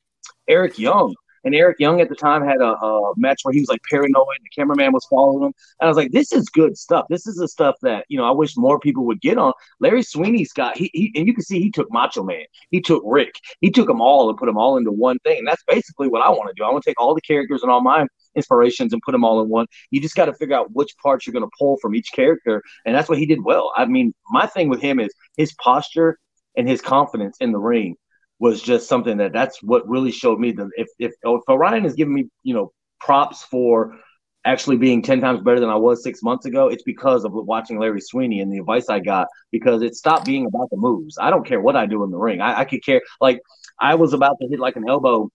[0.48, 1.14] Eric Young.
[1.44, 4.26] And Eric Young at the time had a, a match where he was like paranoid.
[4.42, 5.52] The cameraman was following him.
[5.80, 7.06] And I was like, this is good stuff.
[7.08, 9.52] This is the stuff that, you know, I wish more people would get on.
[9.78, 12.46] Larry Sweeney's got, he, he and you can see he took Macho Man.
[12.70, 13.36] He took Rick.
[13.60, 15.38] He took them all and put them all into one thing.
[15.38, 16.64] And that's basically what I want to do.
[16.64, 19.40] I want to take all the characters and all my inspirations and put them all
[19.40, 19.66] in one.
[19.92, 22.60] You just got to figure out which parts you're going to pull from each character.
[22.84, 23.72] And that's what he did well.
[23.76, 26.18] I mean, my thing with him is his posture
[26.56, 27.96] and his confidence in the ring
[28.38, 31.94] was just something that that's what really showed me that if if, if Orion is
[31.94, 33.96] giving me you know props for
[34.44, 37.80] actually being 10 times better than I was six months ago, it's because of watching
[37.80, 41.18] Larry Sweeney and the advice I got because it stopped being about the moves.
[41.20, 42.40] I don't care what I do in the ring.
[42.40, 43.40] I, I could care like
[43.80, 45.28] I was about to hit like an elbow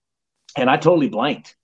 [0.58, 1.56] and I totally blanked.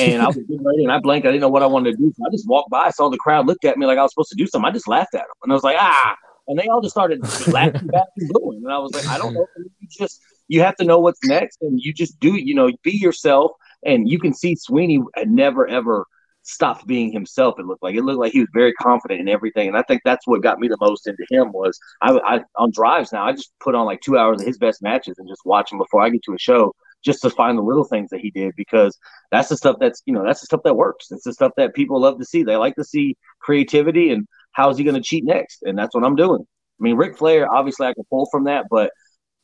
[0.00, 1.28] And I was getting ready and I blanked.
[1.28, 2.12] I didn't know what I wanted to do.
[2.16, 4.30] So I just walked by, saw the crowd looked at me like I was supposed
[4.30, 4.68] to do something.
[4.68, 5.36] I just laughed at them.
[5.44, 6.16] And I was like, ah.
[6.48, 8.62] And they all just started laughing back and booing.
[8.64, 9.46] And I was like, I don't know.
[9.56, 12.92] You just you have to know what's next and you just do, you know, be
[12.92, 13.52] yourself.
[13.84, 16.06] And you can see Sweeney never ever
[16.46, 17.58] stopped being himself.
[17.58, 20.02] It looked like it looked like he was very confident in everything, and I think
[20.04, 23.26] that's what got me the most into him was I, I on drives now.
[23.26, 25.78] I just put on like two hours of his best matches and just watch him
[25.78, 26.72] before I get to a show,
[27.04, 28.96] just to find the little things that he did because
[29.30, 31.10] that's the stuff that's you know that's the stuff that works.
[31.10, 32.42] It's the stuff that people love to see.
[32.42, 34.26] They like to see creativity and
[34.56, 36.40] how's he going to cheat next, and that's what I'm doing.
[36.40, 38.90] I mean, Ric Flair, obviously, I can pull from that, but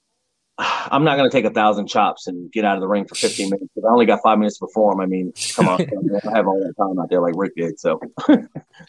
[0.59, 3.15] I'm not going to take a thousand chops and get out of the ring for
[3.15, 5.01] 15 minutes because I only got five minutes to perform.
[5.01, 5.81] I mean, come on,
[6.33, 7.79] I have all that time out there like Ric did.
[7.79, 8.39] So, you,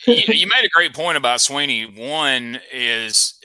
[0.08, 1.84] you made a great point about Sweeney.
[1.84, 3.36] One is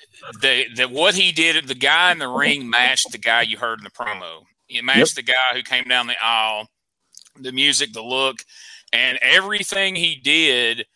[0.40, 3.80] that that what he did, the guy in the ring matched the guy you heard
[3.80, 4.42] in the promo.
[4.68, 6.68] It matched the guy who came down the aisle,
[7.40, 8.36] the music, the look,
[8.92, 10.86] and everything he did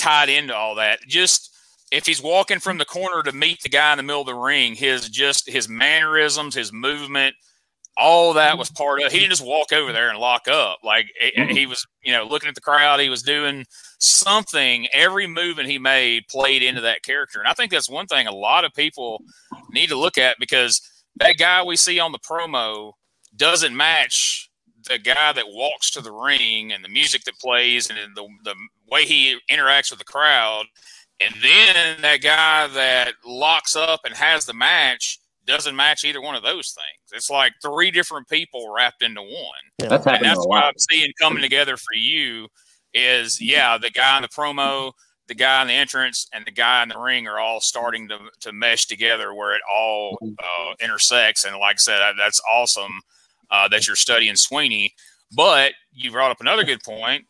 [0.00, 1.00] tied into all that.
[1.06, 1.54] Just
[1.92, 4.34] if he's walking from the corner to meet the guy in the middle of the
[4.34, 7.34] ring, his just his mannerisms, his movement,
[7.96, 9.12] all that was part of.
[9.12, 10.78] He didn't just walk over there and lock up.
[10.84, 13.00] Like he, he was, you know, looking at the crowd.
[13.00, 13.66] He was doing
[13.98, 14.86] something.
[14.92, 18.34] Every movement he made played into that character, and I think that's one thing a
[18.34, 19.22] lot of people
[19.72, 20.80] need to look at because
[21.16, 22.92] that guy we see on the promo
[23.36, 24.48] doesn't match
[24.88, 28.54] the guy that walks to the ring and the music that plays and the the
[28.90, 30.64] way he interacts with the crowd.
[31.20, 36.34] And then that guy that locks up and has the match doesn't match either one
[36.34, 37.12] of those things.
[37.12, 39.30] It's like three different people wrapped into one.
[39.78, 40.64] that's And that's what.
[40.64, 42.48] I'm seeing coming together for you
[42.94, 44.92] is yeah, the guy in the promo,
[45.28, 48.18] the guy in the entrance, and the guy in the ring are all starting to
[48.40, 51.44] to mesh together where it all uh, intersects.
[51.44, 53.00] And like I said, that's awesome
[53.50, 54.94] uh, that you're studying Sweeney.
[55.32, 57.24] But you brought up another good point.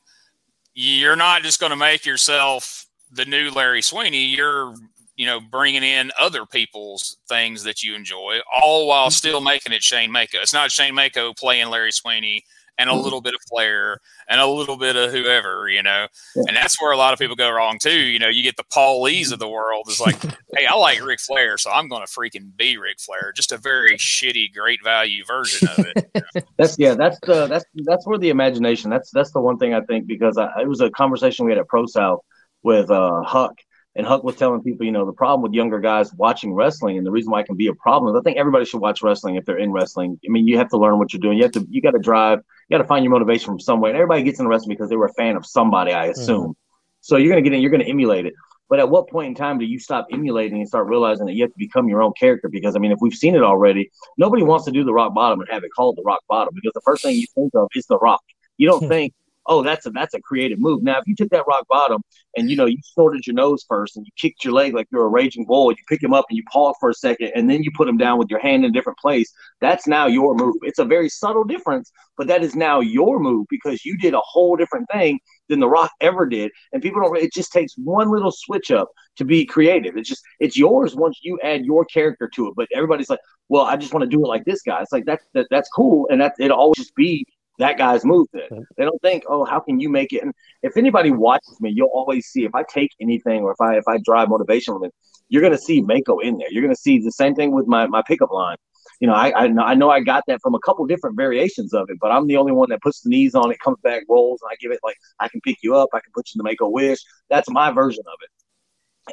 [0.75, 4.25] You're not just going to make yourself the new Larry Sweeney.
[4.25, 4.75] You're
[5.17, 9.13] you know bringing in other people's things that you enjoy, all while mm-hmm.
[9.13, 10.39] still making it Shane Mako.
[10.39, 12.45] It's not Shane Mako playing Larry Sweeney
[12.81, 16.07] and a little bit of flair and a little bit of whoever, you know.
[16.35, 16.45] Yeah.
[16.49, 17.99] And that's where a lot of people go wrong too.
[17.99, 19.85] You know, you get the Paul Lees of the world.
[19.89, 20.21] It's like,
[20.57, 23.33] hey, I like Ric Flair, so I'm going to freaking be Ric Flair.
[23.37, 26.47] Just a very shitty, great value version of it.
[26.57, 26.95] That's yeah.
[26.95, 28.91] That's the that's that's where the imagination.
[28.91, 31.59] That's that's the one thing I think because I, it was a conversation we had
[31.59, 32.21] at Pro South
[32.63, 33.55] with uh, Huck,
[33.97, 37.07] and Huck was telling people, you know, the problem with younger guys watching wrestling, and
[37.07, 39.37] the reason why it can be a problem is I think everybody should watch wrestling
[39.37, 40.19] if they're in wrestling.
[40.25, 41.39] I mean, you have to learn what you're doing.
[41.39, 42.41] You have to you got to drive.
[42.71, 43.91] You got to find your motivation from somewhere.
[43.91, 46.21] And everybody gets into wrestling because they were a fan of somebody, I mm-hmm.
[46.21, 46.57] assume.
[47.01, 47.61] So you're gonna get in.
[47.61, 48.35] You're gonna emulate it.
[48.69, 51.43] But at what point in time do you stop emulating and start realizing that you
[51.43, 52.49] have to become your own character?
[52.49, 55.41] Because I mean, if we've seen it already, nobody wants to do the rock bottom
[55.41, 57.87] and have it called the rock bottom because the first thing you think of is
[57.87, 58.23] the rock.
[58.59, 59.13] You don't think,
[59.51, 60.83] oh, that's a that's a creative move.
[60.83, 62.01] Now, if you took that rock bottom
[62.37, 65.05] and you know you snorted your nose first and you kicked your leg like you're
[65.05, 67.63] a raging bull, you pick him up and you pause for a second and then
[67.63, 69.31] you put him down with your hand in a different place.
[69.61, 70.55] That's now your move.
[70.63, 74.21] It's a very subtle difference, but that is now your move because you did a
[74.21, 76.53] whole different thing than the Rock ever did.
[76.73, 77.17] And people don't.
[77.19, 79.97] It just takes one little switch up to be creative.
[79.97, 82.55] It's just it's yours once you add your character to it.
[82.57, 84.81] But everybody's like, well, I just want to do it like this guy.
[84.81, 87.27] It's like that, that that's cool, and that it always just be
[87.61, 88.51] that guy's moved it.
[88.77, 90.23] they don't think, oh, how can you make it?
[90.23, 93.77] And if anybody watches me, you'll always see if I take anything or if I
[93.77, 94.95] if I drive motivation with it,
[95.29, 96.49] you're gonna see Mako in there.
[96.51, 98.57] You're gonna see the same thing with my my pickup line.
[99.01, 101.73] You know, I I know, I know I got that from a couple different variations
[101.73, 104.03] of it, but I'm the only one that puts the knees on it, comes back,
[104.09, 106.39] rolls, and I give it like I can pick you up, I can put you
[106.39, 106.99] in the Mako wish.
[107.29, 108.40] That's my version of it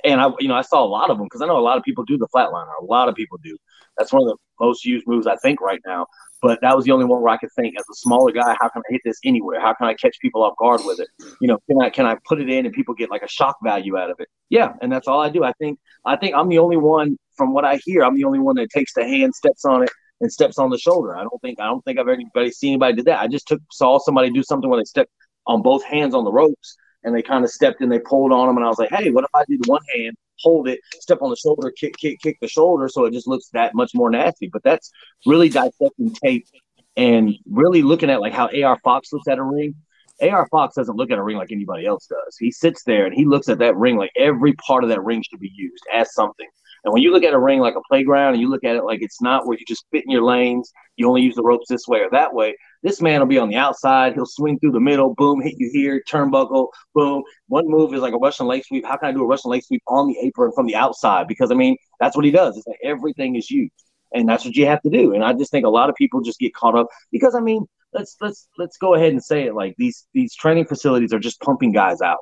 [0.03, 1.77] and I, you know, I saw a lot of them because I know a lot
[1.77, 2.71] of people do the flatliner.
[2.81, 3.57] A lot of people do.
[3.97, 6.07] That's one of the most used moves I think right now.
[6.41, 8.69] But that was the only one where I could think, as a smaller guy, how
[8.69, 9.59] can I hit this anywhere?
[9.59, 11.07] How can I catch people off guard with it?
[11.41, 13.57] You know, can I can I put it in and people get like a shock
[13.63, 14.27] value out of it?
[14.49, 15.43] Yeah, and that's all I do.
[15.43, 18.39] I think I think I'm the only one, from what I hear, I'm the only
[18.39, 19.89] one that takes the hand, steps on it,
[20.21, 21.15] and steps on the shoulder.
[21.15, 23.19] I don't think I don't think I've anybody seen anybody do that.
[23.19, 25.11] I just took saw somebody do something where they stepped
[25.47, 26.75] on both hands on the ropes
[27.07, 29.09] and they kind of stepped and they pulled on them, and I was like, hey,
[29.09, 32.37] what if I do one hand hold it, step on the shoulder, kick, kick, kick
[32.41, 34.47] the shoulder, so it just looks that much more nasty.
[34.47, 34.91] But that's
[35.25, 36.47] really dissecting tape
[36.95, 39.75] and really looking at like how AR Fox looks at a ring.
[40.21, 42.37] AR Fox doesn't look at a ring like anybody else does.
[42.39, 45.23] He sits there and he looks at that ring like every part of that ring
[45.23, 46.47] should be used as something.
[46.83, 48.83] And when you look at a ring like a playground and you look at it
[48.83, 51.67] like it's not where you just fit in your lanes, you only use the ropes
[51.69, 52.55] this way or that way.
[52.83, 54.13] This man will be on the outside.
[54.13, 57.23] He'll swing through the middle, boom, hit you here, turnbuckle, boom.
[57.47, 58.85] One move is like a Russian leg sweep.
[58.85, 61.27] How can I do a Russian leg sweep on the apron from the outside?
[61.27, 62.57] Because I mean, that's what he does.
[62.57, 63.73] It's like everything is used,
[64.13, 65.13] and that's what you have to do.
[65.13, 67.65] And I just think a lot of people just get caught up because I mean,
[67.93, 71.39] let's let's let's go ahead and say it like these these training facilities are just
[71.41, 72.19] pumping guys out.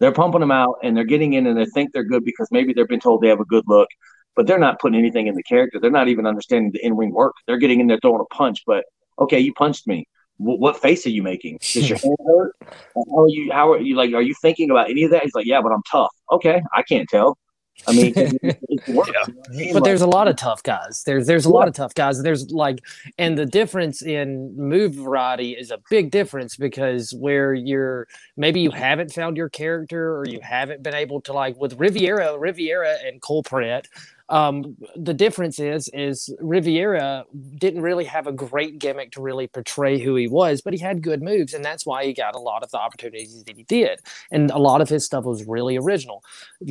[0.00, 2.72] They're pumping them out and they're getting in and they think they're good because maybe
[2.72, 3.88] they've been told they have a good look,
[4.36, 5.80] but they're not putting anything in the character.
[5.80, 7.34] They're not even understanding the in ring work.
[7.46, 8.84] They're getting in there throwing a punch, but
[9.18, 10.06] okay, you punched me
[10.38, 11.58] what face are you making?
[11.74, 12.56] Is your hand hurt?
[12.94, 13.50] How are you?
[13.52, 13.96] How are you?
[13.96, 15.24] Like, are you thinking about any of that?
[15.24, 16.10] He's like, yeah, but I'm tough.
[16.30, 17.36] Okay, I can't tell.
[17.86, 19.08] I mean, it's work,
[19.52, 19.72] yeah.
[19.72, 21.02] but there's a lot of tough guys.
[21.04, 21.54] There's there's a yeah.
[21.54, 22.22] lot of tough guys.
[22.22, 22.80] There's like,
[23.18, 28.70] and the difference in move variety is a big difference because where you're maybe you
[28.70, 33.20] haven't found your character or you haven't been able to like with Riviera, Riviera and
[33.20, 33.86] Cole Pret,
[34.28, 37.24] um, the difference is, is Riviera
[37.56, 41.02] didn't really have a great gimmick to really portray who he was, but he had
[41.02, 44.00] good moves, and that's why he got a lot of the opportunities that he did.
[44.30, 46.22] And a lot of his stuff was really original.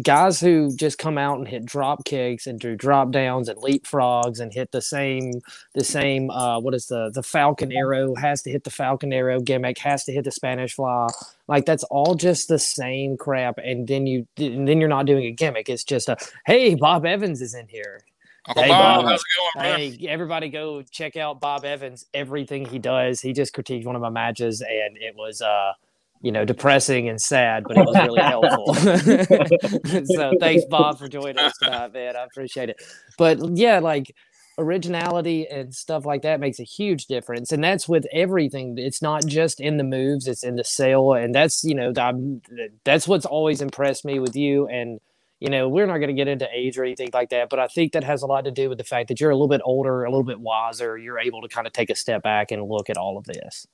[0.03, 4.39] Guys who just come out and hit drop kicks and do drop downs and leapfrogs
[4.39, 5.41] and hit the same,
[5.73, 6.29] the same.
[6.29, 10.03] Uh, what is the the Falcon Arrow has to hit the Falcon Arrow gimmick, has
[10.05, 11.07] to hit the Spanish Fly.
[11.47, 15.25] Like that's all just the same crap, and then you and then you're not doing
[15.25, 15.69] a gimmick.
[15.69, 18.01] It's just a hey, Bob Evans is in here.
[18.47, 19.21] Uncle hey, Bob, it
[19.55, 22.05] going, Hey, everybody go check out Bob Evans.
[22.13, 25.73] Everything he does, he just critiqued one of my matches, and it was uh
[26.21, 28.73] you know, depressing and sad, but it was really helpful.
[30.05, 32.15] so thanks, Bob, for joining us tonight, man.
[32.15, 32.81] I appreciate it.
[33.17, 34.15] But yeah, like
[34.57, 37.51] originality and stuff like that makes a huge difference.
[37.51, 38.77] And that's with everything.
[38.77, 41.13] It's not just in the moves it's in the sale.
[41.13, 42.41] And that's you know I'm,
[42.83, 44.67] that's what's always impressed me with you.
[44.67, 44.99] And
[45.39, 47.67] you know we're not going to get into age or anything like that but i
[47.67, 49.61] think that has a lot to do with the fact that you're a little bit
[49.63, 50.97] older a little bit wiser.
[50.97, 53.67] You're able to kind of take a step back and look at all of this.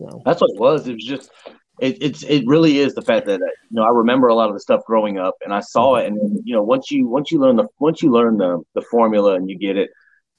[0.00, 0.22] So.
[0.24, 0.88] that's what it was.
[0.88, 1.30] It was just
[1.80, 4.48] it, it's it really is the fact that uh, you know I remember a lot
[4.48, 6.16] of the stuff growing up, and I saw mm-hmm.
[6.16, 8.82] it, and you know once you once you learn the once you learn the the
[8.82, 9.90] formula and you get it,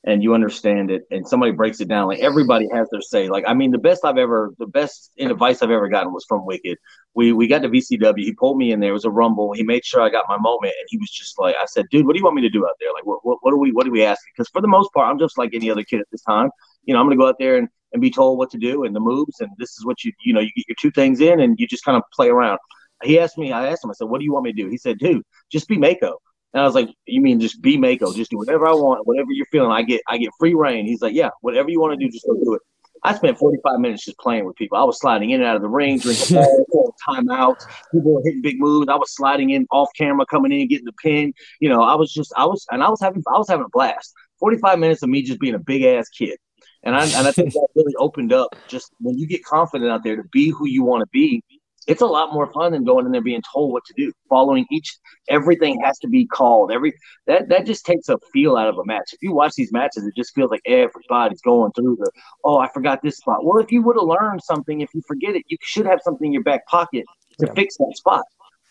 [0.03, 3.27] and you understand it and somebody breaks it down like everybody has their say.
[3.29, 6.45] Like i mean the best i've ever the best advice i've ever gotten was from
[6.45, 6.77] wicked.
[7.15, 8.91] We we got to vcw he pulled me in there.
[8.91, 9.53] It was a rumble.
[9.53, 12.05] He made sure i got my moment and he was just like i said dude
[12.05, 12.89] what do you want me to do out there?
[12.93, 14.31] Like what what, what are we what are we asking?
[14.36, 16.49] Because for the most part i'm just like any other kid at this time.
[16.83, 18.95] You know i'm gonna go out there and, and be told what to do and
[18.95, 21.39] the moves and this is what you you know you get your two things in
[21.39, 22.60] and you just kind of play around.
[23.03, 24.69] He asked me i asked him i said what do you want me to do?
[24.69, 26.17] He said dude just be mako
[26.53, 28.13] and I was like, "You mean just be Mako?
[28.13, 29.71] Just do whatever I want, whatever you're feeling.
[29.71, 32.25] I get, I get free reign." He's like, "Yeah, whatever you want to do, just
[32.25, 32.62] go do it."
[33.03, 34.77] I spent 45 minutes just playing with people.
[34.77, 36.36] I was sliding in and out of the ring, drinking
[36.69, 37.63] ball, timeouts.
[37.91, 38.89] People were hitting big moves.
[38.89, 41.33] I was sliding in off camera, coming in, getting the pin.
[41.60, 43.69] You know, I was just, I was, and I was having, I was having a
[43.69, 44.13] blast.
[44.39, 46.38] 45 minutes of me just being a big ass kid.
[46.83, 50.03] And I, and I think that really opened up just when you get confident out
[50.03, 51.43] there to be who you want to be
[51.88, 54.12] it's a lot more fun than going in there being told what to do.
[54.30, 54.97] Following each,
[55.30, 56.71] everything has to be called.
[56.71, 56.93] Every
[57.26, 59.13] that that just takes a feel out of a match.
[59.13, 62.12] If you watch these matches, it just feels like everybody's going through the.
[62.43, 63.45] Oh, I forgot this spot.
[63.45, 66.28] Well, if you would have learned something, if you forget it, you should have something
[66.28, 67.06] in your back pocket
[67.39, 67.54] to yeah.
[67.54, 68.23] fix that spot.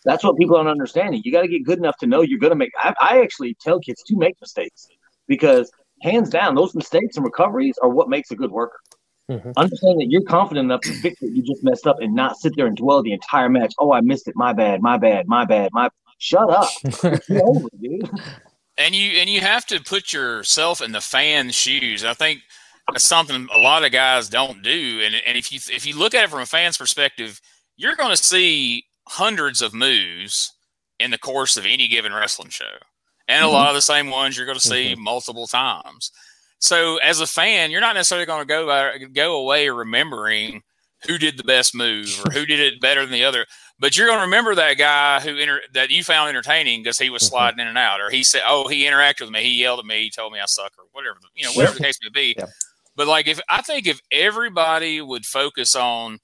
[0.05, 1.23] That's what people aren't understanding.
[1.25, 2.71] You got to get good enough to know you're going to make.
[2.79, 4.87] I, I actually tell kids to make mistakes
[5.27, 5.71] because
[6.03, 8.79] hands down, those mistakes and recoveries are what makes a good worker.
[9.31, 9.53] Mm-hmm.
[9.57, 11.33] Understand that you're confident enough to fix it.
[11.33, 13.75] You just messed up and not sit there and dwell the entire match.
[13.79, 14.37] Oh, I missed it.
[14.37, 14.83] My bad.
[14.83, 15.27] My bad.
[15.27, 15.71] My bad.
[15.73, 16.69] My shut up.
[17.31, 18.09] over, dude.
[18.79, 22.05] And you and you have to put yourself in the fan's shoes.
[22.05, 22.43] I think
[22.89, 25.01] that's something a lot of guys don't do.
[25.05, 27.41] And and if you if you look at it from a fan's perspective,
[27.77, 30.53] you're going to see hundreds of moves
[31.01, 32.65] in the course of any given wrestling show,
[33.29, 33.49] and mm-hmm.
[33.49, 35.03] a lot of the same ones you're going to see mm-hmm.
[35.03, 36.13] multiple times.
[36.67, 40.63] So as a fan, you're not necessarily going to go uh, go away remembering
[41.07, 43.47] who did the best move or who did it better than the other.
[43.79, 47.11] But you're going to remember that guy who inter- that you found entertaining because he
[47.11, 47.31] was mm-hmm.
[47.31, 49.85] sliding in and out, or he said, "Oh, he interacted with me, he yelled at
[49.85, 52.35] me, he told me I suck, or whatever you know, whatever the case may be."
[52.37, 52.47] Yeah.
[52.97, 56.19] But like, if I think if everybody would focus on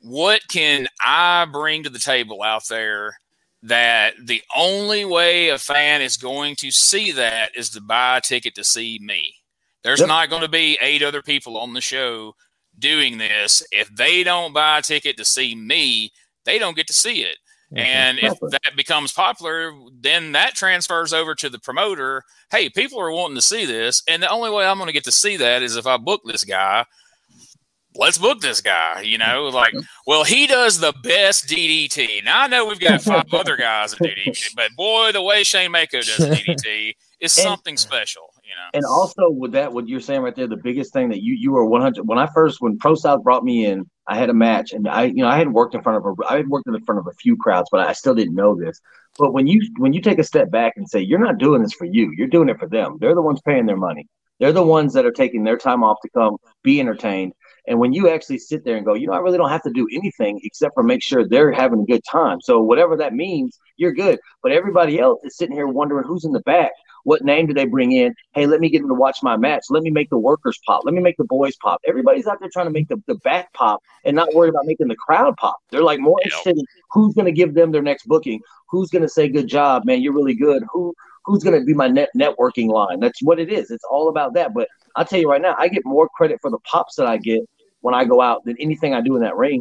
[0.00, 3.14] what can I bring to the table out there
[3.62, 8.20] that the only way a fan is going to see that is to buy a
[8.20, 9.35] ticket to see me.
[9.86, 10.08] There's yep.
[10.08, 12.34] not going to be eight other people on the show
[12.76, 13.62] doing this.
[13.70, 16.10] If they don't buy a ticket to see me,
[16.44, 17.36] they don't get to see it.
[17.72, 17.78] Mm-hmm.
[17.78, 22.24] And if that becomes popular, then that transfers over to the promoter.
[22.50, 24.02] Hey, people are wanting to see this.
[24.08, 26.22] And the only way I'm going to get to see that is if I book
[26.24, 26.84] this guy.
[27.94, 29.02] Let's book this guy.
[29.02, 29.72] You know, like,
[30.04, 32.24] well, he does the best DDT.
[32.24, 35.70] Now I know we've got five other guys in DDT, but boy, the way Shane
[35.70, 38.70] Mako does DDT is something special know.
[38.74, 41.52] And also with that, what you're saying right there, the biggest thing that you you
[41.52, 42.06] were 100.
[42.06, 45.04] When I first when Pro South brought me in, I had a match, and I
[45.04, 47.06] you know I had worked in front of a I had worked in front of
[47.06, 48.80] a few crowds, but I still didn't know this.
[49.18, 51.72] But when you when you take a step back and say you're not doing this
[51.72, 52.96] for you, you're doing it for them.
[53.00, 54.08] They're the ones paying their money.
[54.40, 57.32] They're the ones that are taking their time off to come be entertained.
[57.68, 59.72] And when you actually sit there and go, you know, I really don't have to
[59.72, 62.40] do anything except for make sure they're having a good time.
[62.40, 64.20] So whatever that means, you're good.
[64.42, 66.70] But everybody else is sitting here wondering who's in the back.
[67.06, 68.16] What name do they bring in?
[68.34, 69.66] Hey, let me get them to watch my match.
[69.70, 70.82] Let me make the workers pop.
[70.84, 71.80] Let me make the boys pop.
[71.86, 74.88] Everybody's out there trying to make the, the back pop and not worried about making
[74.88, 75.56] the crowd pop.
[75.70, 79.02] They're like more interested in who's going to give them their next booking, who's going
[79.02, 80.64] to say, good job, man, you're really good.
[80.72, 80.94] Who
[81.26, 83.00] Who's going to be my net networking line?
[83.00, 83.72] That's what it is.
[83.72, 84.54] It's all about that.
[84.54, 87.16] But I'll tell you right now, I get more credit for the pops that I
[87.16, 87.40] get
[87.80, 89.60] when I go out than anything I do in that ring.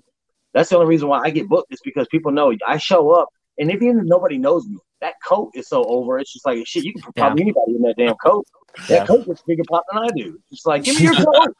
[0.53, 3.29] That's the only reason why I get booked is because people know I show up,
[3.57, 6.19] and if even nobody knows me, that coat is so over.
[6.19, 6.83] It's just like shit.
[6.83, 7.45] You can put probably yeah.
[7.45, 8.45] anybody in that damn coat.
[8.87, 9.05] That yeah.
[9.05, 10.39] coat looks bigger pop than I do.
[10.51, 11.55] It's like give me your coat.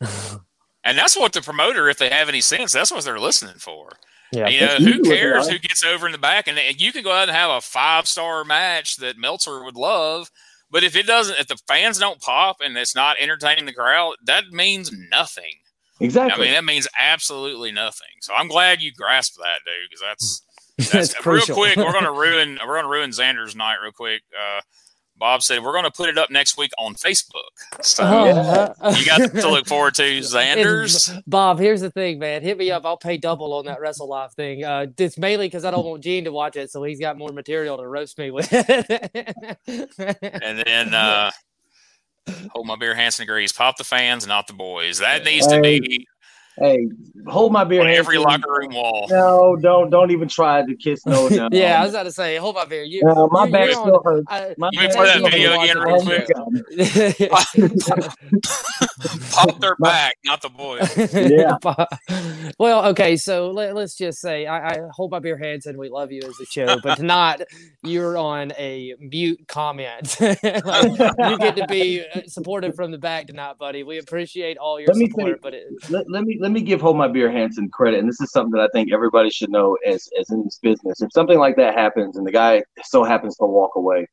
[0.84, 3.90] and that's what the promoter, if they have any sense, that's what they're listening for.
[4.32, 6.46] Yeah, you know, who cares who gets over in the back?
[6.46, 9.76] And, and you can go out and have a five star match that Meltzer would
[9.76, 10.30] love.
[10.70, 14.14] But if it doesn't, if the fans don't pop and it's not entertaining the crowd,
[14.24, 15.54] that means nothing.
[15.98, 16.44] Exactly.
[16.44, 18.06] I mean, that means absolutely nothing.
[18.20, 20.42] So I'm glad you grasped that, dude, because that's
[20.92, 21.76] That's, That's real quick.
[21.76, 22.58] We're gonna ruin.
[22.66, 24.22] We're gonna ruin Zanders' night real quick.
[24.34, 24.60] Uh,
[25.20, 27.50] Bob said we're going to put it up next week on Facebook.
[27.82, 31.22] So oh, you got to look forward to Zanders.
[31.26, 32.40] Bob, here's the thing, man.
[32.42, 32.86] Hit me up.
[32.86, 34.64] I'll pay double on that Wrestle Live thing.
[34.64, 37.32] Uh, it's mainly because I don't want Gene to watch it, so he's got more
[37.32, 38.50] material to roast me with.
[39.66, 41.30] and then uh,
[42.52, 42.94] hold my beer.
[42.94, 43.52] Hanson agrees.
[43.52, 45.00] Pop the fans, not the boys.
[45.00, 46.06] That needs to be
[46.58, 46.90] Hey,
[47.26, 47.80] hold my beer.
[47.80, 49.06] On every locker room wall.
[49.08, 51.28] No, don't don't even try to kiss no.
[51.30, 51.48] no.
[51.52, 52.82] yeah, I was about to say, hold my beer.
[52.82, 54.26] You, no, my you, back still hurts.
[54.28, 56.26] I, my you play that video again real quick.
[59.30, 60.96] Pop their back, not the boys.
[61.14, 61.56] Yeah.
[62.58, 65.88] well, okay, so let, us just say I, I hold my beer hands and we
[65.88, 67.42] love you as a show, but tonight
[67.82, 70.16] you're on a mute comment.
[70.20, 73.82] like, you get to be uh, supported from the back tonight, buddy.
[73.82, 75.40] We appreciate all your let support.
[75.42, 78.20] but it, let, let me let me give Hold My Beer Hanson credit, and this
[78.20, 81.02] is something that I think everybody should know as as in this business.
[81.02, 84.06] If something like that happens and the guy so happens to walk away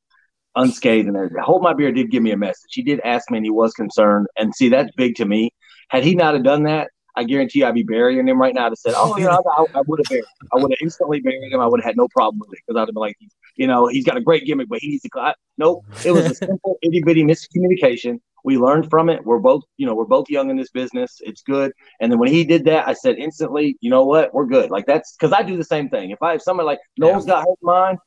[0.57, 2.71] unscathed and Hold My Beer did give me a message.
[2.71, 4.27] He did ask me, and he was concerned.
[4.37, 5.51] And see, that's big to me.
[5.89, 8.75] Had he not have done that, I guarantee I'd be burying him right now to
[8.75, 10.47] say, oh, you know, I, I would have buried him.
[10.53, 11.59] I would have instantly buried him.
[11.59, 13.17] I would have had no problem with it because I'd have been like,
[13.55, 15.33] you know, he's got a great gimmick, but he needs to.
[15.57, 15.83] Nope.
[16.05, 19.25] It was a simple itty bitty miscommunication we learned from it.
[19.25, 21.17] We're both, you know, we're both young in this business.
[21.19, 21.73] It's good.
[21.99, 24.69] And then when he did that, I said instantly, you know what, we're good.
[24.69, 26.11] Like that's because I do the same thing.
[26.11, 27.33] If I have someone like Noel's yeah.
[27.33, 27.97] got hurt mine,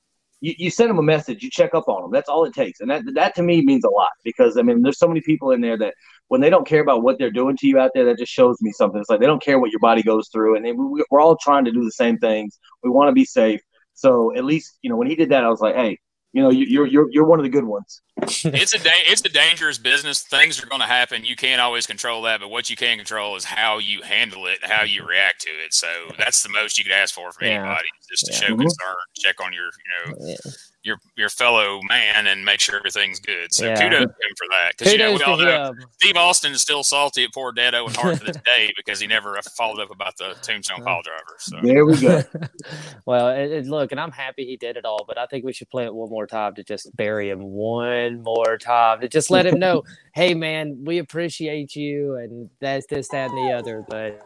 [0.41, 2.11] you, you send them a message, you check up on them.
[2.11, 4.81] That's all it takes, and that that to me means a lot because I mean,
[4.81, 5.93] there's so many people in there that
[6.31, 8.57] when they don't care about what they're doing to you out there, that just shows
[8.61, 9.01] me something.
[9.01, 11.65] It's like they don't care what your body goes through, and we, we're all trying
[11.65, 12.57] to do the same things.
[12.85, 13.61] We want to be safe,
[13.95, 15.99] so at least you know when he did that, I was like, hey,
[16.33, 18.01] you know, you're you're you're one of the good ones.
[18.23, 20.23] it's a da- it's a dangerous business.
[20.23, 21.25] Things are going to happen.
[21.25, 24.59] You can't always control that, but what you can control is how you handle it,
[24.63, 25.75] how you react to it.
[25.75, 27.55] So that's the most you could ask for from yeah.
[27.55, 28.39] anybody, just to yeah.
[28.39, 28.61] show mm-hmm.
[28.61, 30.53] concern, check on your you know yeah
[30.83, 33.53] your your fellow man and make sure everything's good.
[33.53, 33.75] So yeah.
[33.75, 34.73] kudos to him for that.
[34.77, 37.93] Because you know we all know Steve Austin is still salty at poor Dead Owen
[37.95, 40.85] Hart to this day because he never followed up about the Tombstone uh-huh.
[40.85, 41.37] Pile Driver.
[41.39, 42.23] So there we go.
[43.07, 45.53] well, it, it, look, and I'm happy he did it all, but I think we
[45.53, 49.31] should play it one more time to just bury him one more time to just
[49.31, 49.83] let him know,
[50.15, 54.21] hey man, we appreciate you, and that's this, that, and the other, but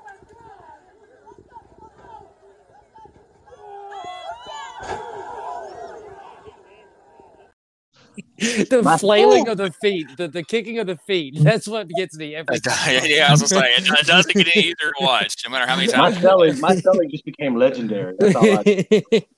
[8.39, 11.35] the My flailing of the feet, the, the kicking of the feet.
[11.41, 13.01] That's what gets me every time.
[13.05, 15.67] yeah, I was gonna say it, it doesn't get any easier to watch, no matter
[15.67, 16.17] how many times.
[16.17, 18.15] My selling, my selling just became legendary.
[18.19, 18.87] That's all I.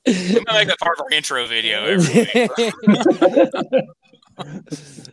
[0.06, 3.84] I'm gonna make that part of our intro video every week.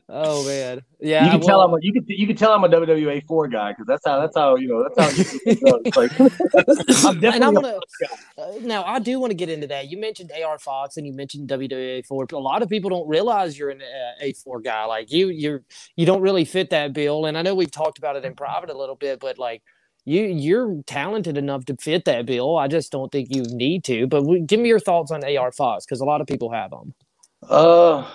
[0.09, 1.25] Oh man, yeah.
[1.25, 3.47] You can well, tell I'm a, you can you can tell I'm a WWA four
[3.47, 6.19] guy because that's how that's how you know that's how you like.
[6.19, 7.29] I'm definitely.
[7.29, 7.79] And I'm gonna,
[8.37, 9.89] uh, now I do want to get into that.
[9.89, 12.25] You mentioned AR Fox and you mentioned WWA four.
[12.31, 14.85] A lot of people don't realize you're an uh, A four guy.
[14.85, 15.63] Like you, you're
[15.95, 17.25] you don't really fit that bill.
[17.25, 19.61] And I know we've talked about it in private a little bit, but like
[20.05, 22.57] you you're talented enough to fit that bill.
[22.57, 24.07] I just don't think you need to.
[24.07, 26.71] But we, give me your thoughts on AR Fox because a lot of people have
[26.71, 26.93] them.
[27.49, 28.09] Uh,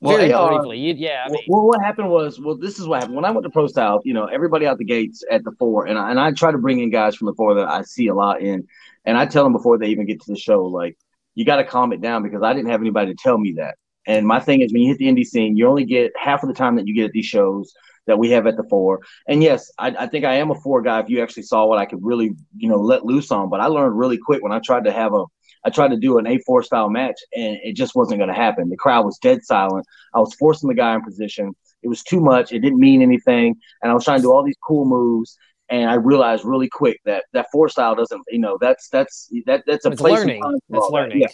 [0.00, 1.24] well, Very AR, uh, briefly, yeah.
[1.26, 1.42] I mean.
[1.48, 4.02] well, what happened was, well, this is what happened when I went to Pro South.
[4.04, 6.58] You know, everybody out the gates at the four, and I, and I try to
[6.58, 8.66] bring in guys from the four that I see a lot in,
[9.04, 10.96] and I tell them before they even get to the show, like,
[11.34, 13.76] you got to calm it down because I didn't have anybody to tell me that.
[14.06, 16.48] And my thing is, when you hit the indie scene, you only get half of
[16.48, 17.72] the time that you get at these shows
[18.06, 19.00] that we have at the four.
[19.28, 21.00] And yes, I, I, think I am a four guy.
[21.00, 23.66] If you actually saw what I could really, you know, let loose on, but I
[23.66, 25.24] learned really quick when I tried to have a
[25.64, 28.70] I tried to do an A4 style match and it just wasn't going to happen.
[28.70, 29.86] The crowd was dead silent.
[30.14, 31.54] I was forcing the guy in position.
[31.82, 32.52] It was too much.
[32.52, 33.56] It didn't mean anything.
[33.82, 35.36] And I was trying to do all these cool moves.
[35.68, 39.62] And I realized really quick that that four style doesn't, you know, that's that's that
[39.66, 40.18] that's a it's place.
[40.18, 40.42] Learning.
[40.70, 41.20] It's learning.
[41.20, 41.28] Yeah.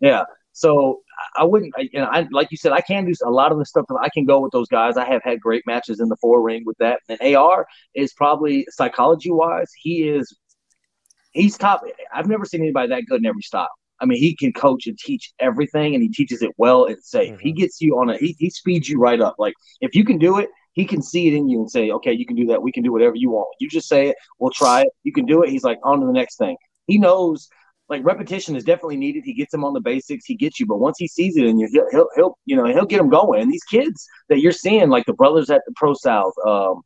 [0.00, 0.24] yeah.
[0.52, 1.00] So
[1.36, 3.66] I wouldn't, you know, I like you said, I can do a lot of the
[3.66, 3.84] stuff.
[4.00, 4.96] I can go with those guys.
[4.96, 7.00] I have had great matches in the four ring with that.
[7.08, 10.34] And AR is probably psychology wise, he is
[11.32, 11.82] he's top.
[12.12, 13.70] I've never seen anybody that good in every style.
[14.00, 17.34] I mean, he can coach and teach everything, and he teaches it well and safe.
[17.34, 17.42] Mm-hmm.
[17.42, 19.36] He gets you on a he, he speeds you right up.
[19.38, 22.12] Like if you can do it, he can see it in you and say, "Okay,
[22.12, 22.62] you can do that.
[22.62, 23.48] We can do whatever you want.
[23.60, 24.16] You just say it.
[24.38, 24.88] We'll try it.
[25.04, 26.56] You can do it." He's like, "On to the next thing."
[26.86, 27.48] He knows
[27.88, 29.22] like repetition is definitely needed.
[29.24, 30.24] He gets them on the basics.
[30.24, 32.64] He gets you, but once he sees it in you, he'll he'll, he'll you know
[32.66, 33.42] he'll get them going.
[33.42, 36.80] And these kids that you're seeing, like the brothers at the Pro South, um,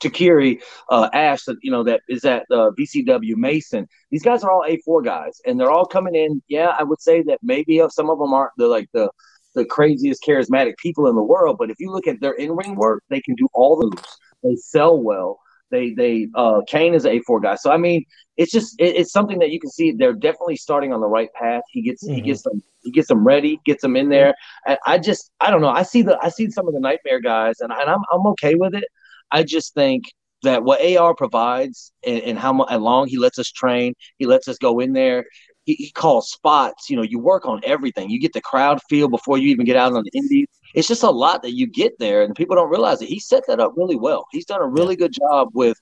[0.00, 3.86] Takiri, uh, Ash, you know, that is at uh, VCW, Mason.
[4.10, 6.42] These guys are all A4 guys, and they're all coming in.
[6.48, 9.10] Yeah, I would say that maybe some of them aren't the like the
[9.54, 12.76] the craziest charismatic people in the world, but if you look at their in ring
[12.76, 14.04] work, they can do all those.
[14.42, 15.40] They sell well.
[15.70, 18.04] They they uh, Kane is an A4 guy, so I mean,
[18.36, 19.90] it's just it, it's something that you can see.
[19.90, 21.62] They're definitely starting on the right path.
[21.70, 22.14] He gets mm-hmm.
[22.14, 24.34] he gets them he gets them ready, gets them in there.
[24.66, 25.68] And I just I don't know.
[25.68, 28.54] I see the I see some of the nightmare guys, and, and I'm I'm okay
[28.54, 28.84] with it.
[29.30, 30.04] I just think
[30.42, 34.48] that what AR provides and, and how, how long he lets us train, he lets
[34.48, 35.24] us go in there.
[35.64, 36.88] He, he, calls spots.
[36.88, 38.08] You know, you work on everything.
[38.08, 40.46] You get the crowd feel before you even get out on the indies.
[40.74, 43.08] It's just a lot that you get there, and people don't realize it.
[43.08, 44.26] He set that up really well.
[44.30, 45.76] He's done a really good job with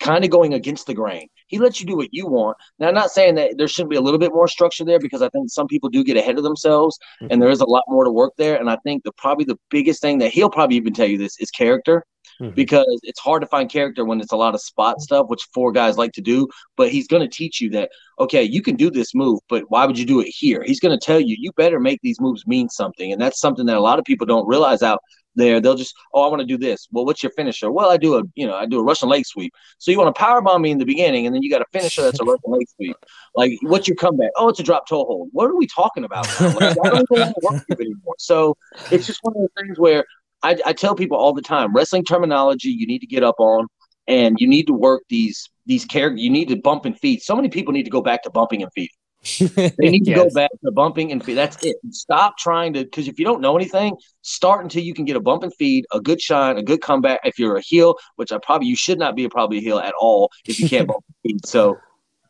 [0.00, 1.28] kind of going against the grain.
[1.46, 2.56] He lets you do what you want.
[2.78, 5.22] Now, I'm not saying that there shouldn't be a little bit more structure there because
[5.22, 7.32] I think some people do get ahead of themselves, mm-hmm.
[7.32, 8.56] and there is a lot more to work there.
[8.56, 11.38] And I think the probably the biggest thing that he'll probably even tell you this
[11.38, 12.04] is character
[12.40, 12.54] mm-hmm.
[12.54, 15.72] because it's hard to find character when it's a lot of spot stuff, which four
[15.72, 16.48] guys like to do.
[16.76, 19.84] But he's going to teach you that, okay, you can do this move, but why
[19.84, 20.62] would you do it here?
[20.64, 23.12] He's going to tell you, you better make these moves mean something.
[23.12, 25.00] And that's something that a lot of people don't realize out
[25.38, 25.60] there.
[25.60, 26.88] They'll just, oh, I want to do this.
[26.90, 27.70] Well, what's your finisher?
[27.72, 29.54] Well, I do a, you know, I do a Russian leg sweep.
[29.78, 31.66] So you want to power bomb me in the beginning, and then you got a
[31.72, 32.96] finisher that's a Russian leg sweep.
[33.34, 34.30] Like, what's your comeback?
[34.36, 35.28] Oh, it's a drop toe hold.
[35.32, 36.26] What are we talking about?
[36.40, 38.14] Like, I don't even want to work with anymore.
[38.18, 38.56] So
[38.90, 40.04] it's just one of those things where
[40.42, 43.66] I, I tell people all the time wrestling terminology you need to get up on
[44.06, 47.22] and you need to work these these characters you need to bump and feed.
[47.22, 48.94] So many people need to go back to bumping and feeding.
[49.78, 50.18] They need to yes.
[50.18, 51.34] go back to bumping and feed.
[51.34, 51.76] That's it.
[51.90, 55.20] Stop trying to because if you don't know anything start until you can get a
[55.20, 57.20] bump and feed a good shine a good comeback.
[57.24, 59.78] If you're a heel which i probably you should not be a probably a heel
[59.78, 61.46] at all if you can't bump and feed.
[61.46, 61.76] So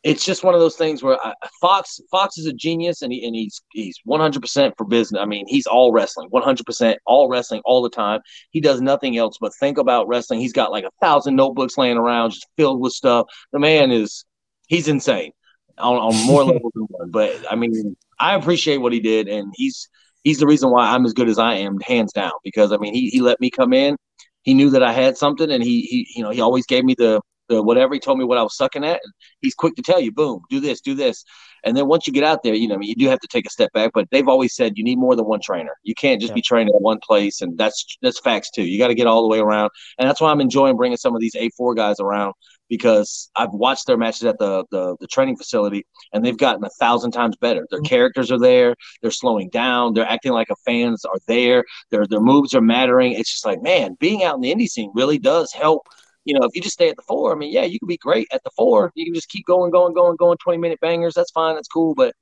[0.03, 3.25] it's just one of those things where I, Fox Fox is a genius and he
[3.25, 5.21] and he's he's 100% for business.
[5.21, 8.21] I mean, he's all wrestling, 100% all wrestling all the time.
[8.51, 10.39] He does nothing else but think about wrestling.
[10.39, 13.27] He's got like a thousand notebooks laying around just filled with stuff.
[13.51, 14.25] The man is
[14.67, 15.31] he's insane
[15.77, 17.11] on, on more levels than one.
[17.11, 19.89] But I mean, I appreciate what he did and he's
[20.23, 22.31] he's the reason why I'm as good as I am, hands down.
[22.43, 23.97] Because I mean, he he let me come in.
[24.43, 26.95] He knew that I had something, and he he you know he always gave me
[26.97, 27.93] the the whatever.
[27.93, 29.01] He told me what I was sucking at.
[29.03, 31.23] And he's quick to tell you, boom, do this, do this.
[31.65, 33.27] And then once you get out there, you know, I mean, you do have to
[33.27, 33.91] take a step back.
[33.93, 35.73] But they've always said you need more than one trainer.
[35.83, 36.35] You can't just yeah.
[36.35, 38.63] be training at one place, and that's that's facts too.
[38.63, 41.15] You got to get all the way around, and that's why I'm enjoying bringing some
[41.15, 42.33] of these A4 guys around
[42.69, 46.69] because I've watched their matches at the, the the training facility, and they've gotten a
[46.79, 47.65] thousand times better.
[47.69, 47.87] Their mm-hmm.
[47.87, 48.75] characters are there.
[49.01, 49.93] They're slowing down.
[49.93, 51.65] They're acting like a fans are there.
[51.91, 53.13] Their their moves are mattering.
[53.13, 55.87] It's just like man, being out in the indie scene really does help
[56.25, 57.97] you know, if you just stay at the four, I mean, yeah, you can be
[57.97, 58.91] great at the four.
[58.95, 61.13] You can just keep going, going, going, going, 20 minute bangers.
[61.13, 61.55] That's fine.
[61.55, 61.95] That's cool.
[61.95, 62.13] But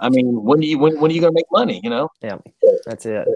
[0.00, 2.08] I mean, when do you when, when are you gonna make money, you know?
[2.22, 2.38] Yeah,
[2.86, 3.26] that's it.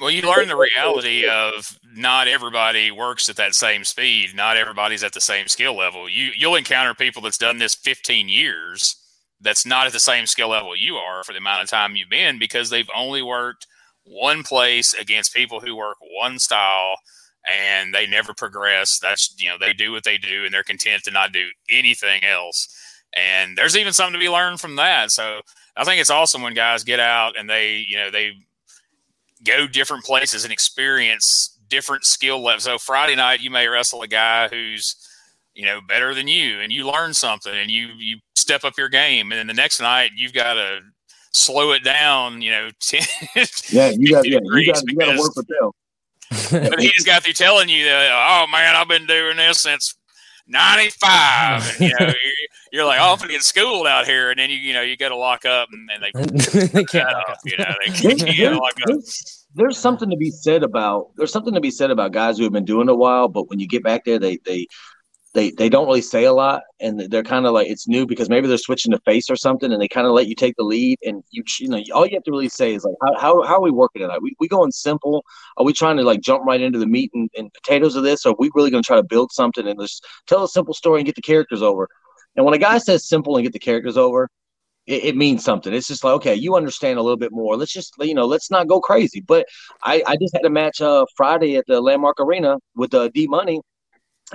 [0.00, 4.30] Well, you learn the reality of not everybody works at that same speed.
[4.34, 6.08] Not everybody's at the same skill level.
[6.08, 8.96] You you'll encounter people that's done this 15 years
[9.40, 12.10] that's not at the same skill level you are for the amount of time you've
[12.10, 13.66] been because they've only worked
[14.04, 16.96] one place against people who work one style
[17.46, 18.98] and they never progress.
[18.98, 22.24] That's you know they do what they do and they're content to not do anything
[22.24, 22.68] else.
[23.16, 25.10] And there's even something to be learned from that.
[25.10, 25.40] So
[25.76, 28.32] I think it's awesome when guys get out and they you know they
[29.44, 32.64] go different places and experience different skill levels.
[32.64, 34.96] So Friday night you may wrestle a guy who's
[35.54, 38.88] you know better than you and you learn something and you you step up your
[38.88, 40.78] game and then the next night you've got to
[41.32, 43.02] slow it down you know 10,
[43.70, 45.70] yeah you got yeah, you got you got to work with them
[46.50, 49.96] but he just got through telling you that, oh man, I've been doing this since
[50.46, 51.62] '95.
[51.62, 52.14] And, you know, you're,
[52.72, 54.96] you're, like, oh, I'm gonna get schooled out here, and then you, you know, you
[54.96, 57.38] got to lock up, and, and they, they can't lock up.
[57.44, 58.98] You know, they can't lock up.
[59.54, 62.52] There's something to be said about there's something to be said about guys who have
[62.52, 64.66] been doing it a while, but when you get back there, they they
[65.34, 68.28] they they don't really say a lot and they're kind of like it's new because
[68.30, 70.64] maybe they're switching to face or something and they kind of let you take the
[70.64, 73.42] lead and you you know all you have to really say is like how, how,
[73.42, 75.24] how are we working tonight we, we going simple
[75.56, 78.24] are we trying to like jump right into the meat and, and potatoes of this
[78.24, 80.74] or are we really going to try to build something and just tell a simple
[80.74, 81.88] story and get the characters over
[82.36, 84.28] and when a guy says simple and get the characters over
[84.86, 85.74] it, it, means something.
[85.74, 87.58] It's just like, okay, you understand a little bit more.
[87.58, 89.20] Let's just, you know, let's not go crazy.
[89.20, 89.46] But
[89.82, 93.26] I, I just had a match uh, Friday at the Landmark Arena with uh, D
[93.26, 93.60] Money,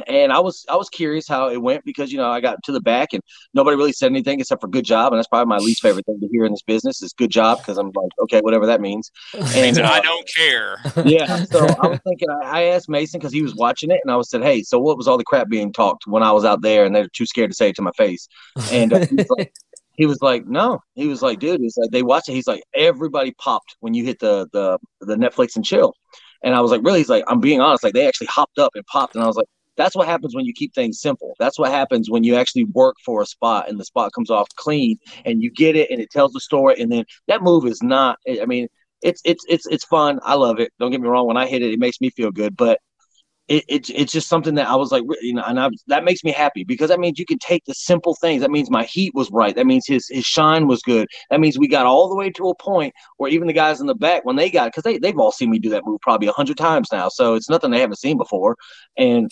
[0.07, 2.71] and I was I was curious how it went because you know I got to
[2.71, 3.21] the back and
[3.53, 5.13] nobody really said anything except for good job.
[5.13, 7.59] And that's probably my least favorite thing to hear in this business is good job
[7.59, 9.11] because I'm like okay whatever that means.
[9.55, 10.77] And uh, I don't care.
[11.05, 11.43] Yeah.
[11.45, 14.29] So I was thinking I asked Mason because he was watching it and I was
[14.29, 16.85] said hey so what was all the crap being talked when I was out there?
[16.85, 18.27] And they're too scared to say it to my face.
[18.71, 19.53] And uh, he, was like,
[19.93, 20.79] he was like no.
[20.95, 22.33] He was like dude he's like they watched it.
[22.33, 25.93] He's like everybody popped when you hit the the the Netflix and chill.
[26.43, 26.99] And I was like really?
[26.99, 27.83] He's like I'm being honest.
[27.83, 30.45] Like they actually hopped up and popped and I was like that's what happens when
[30.45, 31.33] you keep things simple.
[31.39, 34.47] That's what happens when you actually work for a spot and the spot comes off
[34.55, 36.79] clean and you get it and it tells the story.
[36.79, 38.19] And then that move is not.
[38.41, 38.67] I mean,
[39.01, 40.19] it's it's it's it's fun.
[40.23, 40.71] I love it.
[40.79, 41.27] Don't get me wrong.
[41.27, 42.55] When I hit it, it makes me feel good.
[42.55, 42.79] But
[43.49, 46.23] it, it it's just something that I was like, you know, and I, that makes
[46.23, 48.41] me happy because that means you can take the simple things.
[48.41, 49.53] That means my heat was right.
[49.55, 51.07] That means his his shine was good.
[51.29, 53.87] That means we got all the way to a point where even the guys in
[53.87, 56.29] the back, when they got, because they they've all seen me do that move probably
[56.29, 58.55] a hundred times now, so it's nothing they haven't seen before,
[58.97, 59.29] and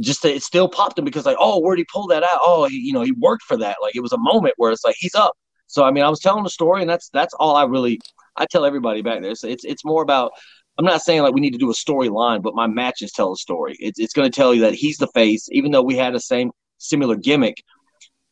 [0.00, 2.40] just it still popped him because like, oh, where'd he pull that out?
[2.42, 3.78] Oh, he, you know, he worked for that.
[3.82, 5.32] Like it was a moment where it's like he's up.
[5.66, 8.00] So I mean, I was telling the story, and that's that's all I really
[8.36, 9.34] I tell everybody back there.
[9.34, 10.32] So it's it's more about.
[10.78, 13.36] I'm not saying like we need to do a storyline, but my matches tell a
[13.36, 13.76] story.
[13.80, 16.20] It's it's going to tell you that he's the face, even though we had the
[16.20, 17.56] same similar gimmick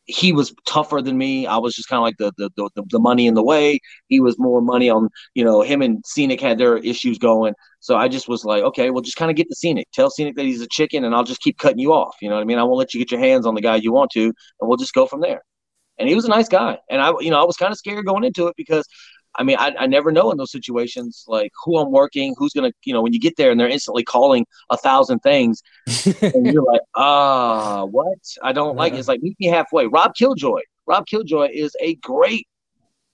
[0.07, 1.45] he was tougher than me.
[1.45, 3.79] I was just kind of like the, the, the the money in the way.
[4.07, 7.53] He was more money on you know him and Scenic had their issues going.
[7.81, 9.87] So I just was like, okay, well just kind of get the Scenic.
[9.93, 12.15] Tell Scenic that he's a chicken, and I'll just keep cutting you off.
[12.21, 12.57] You know what I mean?
[12.57, 14.77] I won't let you get your hands on the guy you want to, and we'll
[14.77, 15.41] just go from there.
[15.99, 18.05] And he was a nice guy, and I you know I was kind of scared
[18.05, 18.87] going into it because
[19.37, 22.71] I mean, I, I never know in those situations like who I'm working, who's gonna,
[22.83, 25.61] you know, when you get there and they're instantly calling a thousand things,
[26.21, 28.17] and you're like, ah, what?
[28.41, 28.99] I don't like it.
[28.99, 29.85] It's like meet me halfway.
[29.87, 30.61] Rob Killjoy.
[30.87, 32.47] Rob Killjoy is a great,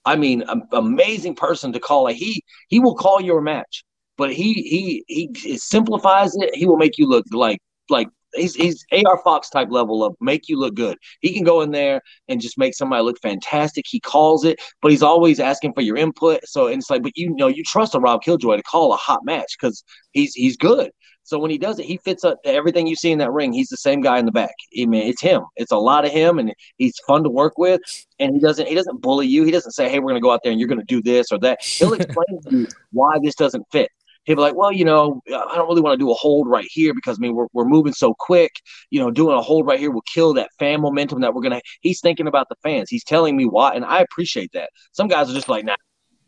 [0.04, 2.04] I mean, amazing person to call.
[2.04, 3.84] Like he he will call your match,
[4.16, 6.54] but he he he simplifies it.
[6.54, 7.58] He will make you look like
[7.90, 10.98] like he's he's AR Fox type level of make you look good.
[11.20, 13.84] He can go in there and just make somebody look fantastic.
[13.88, 16.40] He calls it, but he's always asking for your input.
[16.44, 18.96] So and it's like, but you know, you trust a Rob Killjoy to call a
[18.96, 20.90] hot match because he's he's good.
[21.24, 23.52] So when he does it, he fits up everything you see in that ring.
[23.52, 24.54] He's the same guy in the back.
[24.78, 25.42] I mean, it's him.
[25.56, 27.80] It's a lot of him, and he's fun to work with.
[28.18, 29.44] And he doesn't he doesn't bully you.
[29.44, 31.02] He doesn't say, "Hey, we're going to go out there and you're going to do
[31.02, 33.90] this or that." He'll explain to you why this doesn't fit.
[34.24, 36.48] He'll be like, "Well, you know, uh, I don't really want to do a hold
[36.48, 38.52] right here because I mean we're we're moving so quick.
[38.90, 41.60] You know, doing a hold right here will kill that fan momentum that we're gonna."
[41.80, 42.90] He's thinking about the fans.
[42.90, 44.70] He's telling me why, and I appreciate that.
[44.92, 45.76] Some guys are just like, "Nah,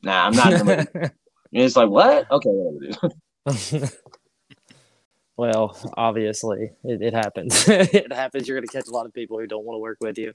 [0.03, 0.53] nah, I'm not."
[0.95, 1.13] and
[1.53, 2.31] it's like, "What?
[2.31, 3.91] Okay, whatever."
[5.37, 7.69] Well, obviously, it, it happens.
[7.69, 8.49] it happens.
[8.49, 10.33] You're going to catch a lot of people who don't want to work with you,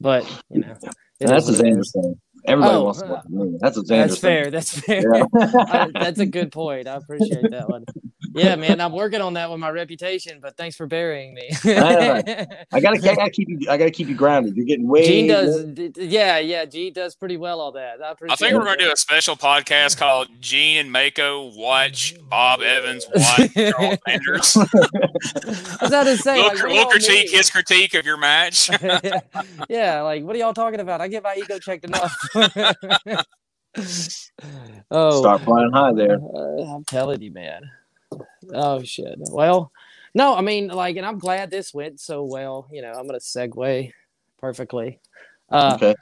[0.00, 0.76] but you know
[1.20, 2.20] that's a Xander thing.
[2.44, 3.58] Everybody oh, wants to work with me.
[3.60, 3.88] That's a Xander.
[3.88, 4.50] That's fair.
[4.50, 5.02] That's fair.
[5.14, 5.24] Yeah.
[5.68, 6.88] I, that's a good point.
[6.88, 7.84] I appreciate that one.
[8.34, 11.50] Yeah, man, I'm working on that with my reputation, but thanks for burying me.
[11.64, 13.58] I, I, gotta, I gotta keep you.
[13.68, 14.56] I gotta keep you grounded.
[14.56, 15.06] You're getting way.
[15.06, 15.66] Gene does.
[15.96, 16.64] Yeah, yeah.
[16.64, 18.02] Gene does pretty well all that.
[18.02, 22.62] I, I think we're gonna do a special podcast called Gene and Mako watch Bob
[22.62, 24.56] Evans watch Charles Zanders.
[25.80, 26.34] What's that to say?
[26.36, 28.70] We'll, like, we'll critique his critique of your match.
[29.68, 31.00] yeah, like what are y'all talking about?
[31.00, 32.16] I get my ego checked enough.
[34.90, 36.18] oh, start flying high there.
[36.18, 37.70] Uh, I'm telling you, man.
[38.52, 39.16] Oh shit.
[39.18, 39.72] Well,
[40.14, 42.68] no, I mean, like, and I'm glad this went so well.
[42.70, 43.92] You know, I'm gonna segue
[44.38, 45.00] perfectly.
[45.50, 45.94] Uh, okay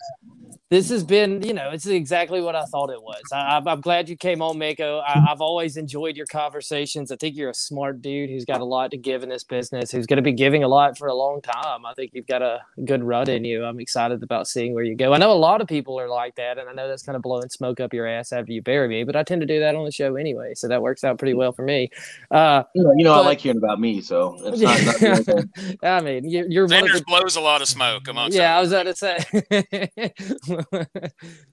[0.70, 3.20] this has been, you know, it's exactly what I thought it was.
[3.32, 5.00] I, am glad you came on, Mako.
[5.00, 7.10] I, have always enjoyed your conversations.
[7.10, 9.90] I think you're a smart dude who's got a lot to give in this business,
[9.90, 11.84] who's going to be giving a lot for a long time.
[11.84, 13.64] I think you've got a good run in you.
[13.64, 15.12] I'm excited about seeing where you go.
[15.12, 17.22] I know a lot of people are like that, and I know that's kind of
[17.22, 19.74] blowing smoke up your ass after you bury me, but I tend to do that
[19.74, 21.90] on the show anyway, so that works out pretty well for me.
[22.30, 24.60] Uh, you know, you know but, I like hearing about me, so it's
[25.02, 25.82] not.
[25.82, 28.36] not I mean, you're, you're Zanders the, blows a lot of smoke amongst.
[28.36, 30.59] Yeah, I was about to say.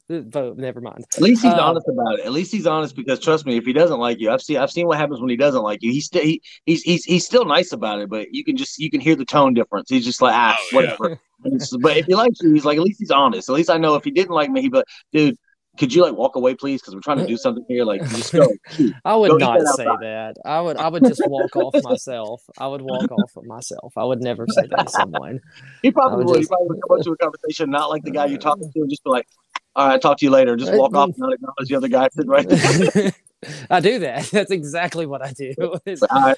[0.09, 1.05] but never mind.
[1.15, 2.25] At least he's uh, honest about it.
[2.25, 4.71] At least he's honest because trust me, if he doesn't like you, I've seen I've
[4.71, 5.91] seen what happens when he doesn't like you.
[5.91, 8.89] He's still he, he's he's he's still nice about it, but you can just you
[8.89, 9.89] can hear the tone difference.
[9.89, 11.09] He's just like ah oh, whatever.
[11.43, 11.57] Yeah.
[11.81, 13.49] but if he likes you, he's like at least he's honest.
[13.49, 15.37] At least I know if he didn't like me, he but dude,
[15.77, 16.81] could you like walk away, please?
[16.81, 17.85] Because we're trying to do something here.
[17.85, 18.47] Like, just go.
[19.05, 20.35] I would go not say that.
[20.45, 20.77] I would.
[20.77, 22.43] I would just walk off myself.
[22.57, 23.93] I would walk off of myself.
[23.97, 25.39] I would never say that to someone.
[25.81, 26.37] He probably would.
[26.37, 26.45] Just...
[26.45, 28.79] He probably would come up to a conversation, not like the guy you're talking to,
[28.81, 29.27] and just be like,
[29.75, 32.09] "All right, talk to you later." Just walk off, and not acknowledge the other guy
[32.11, 33.11] sitting right there.
[33.69, 34.25] I do that.
[34.31, 35.53] That's exactly what I do.
[35.85, 36.37] but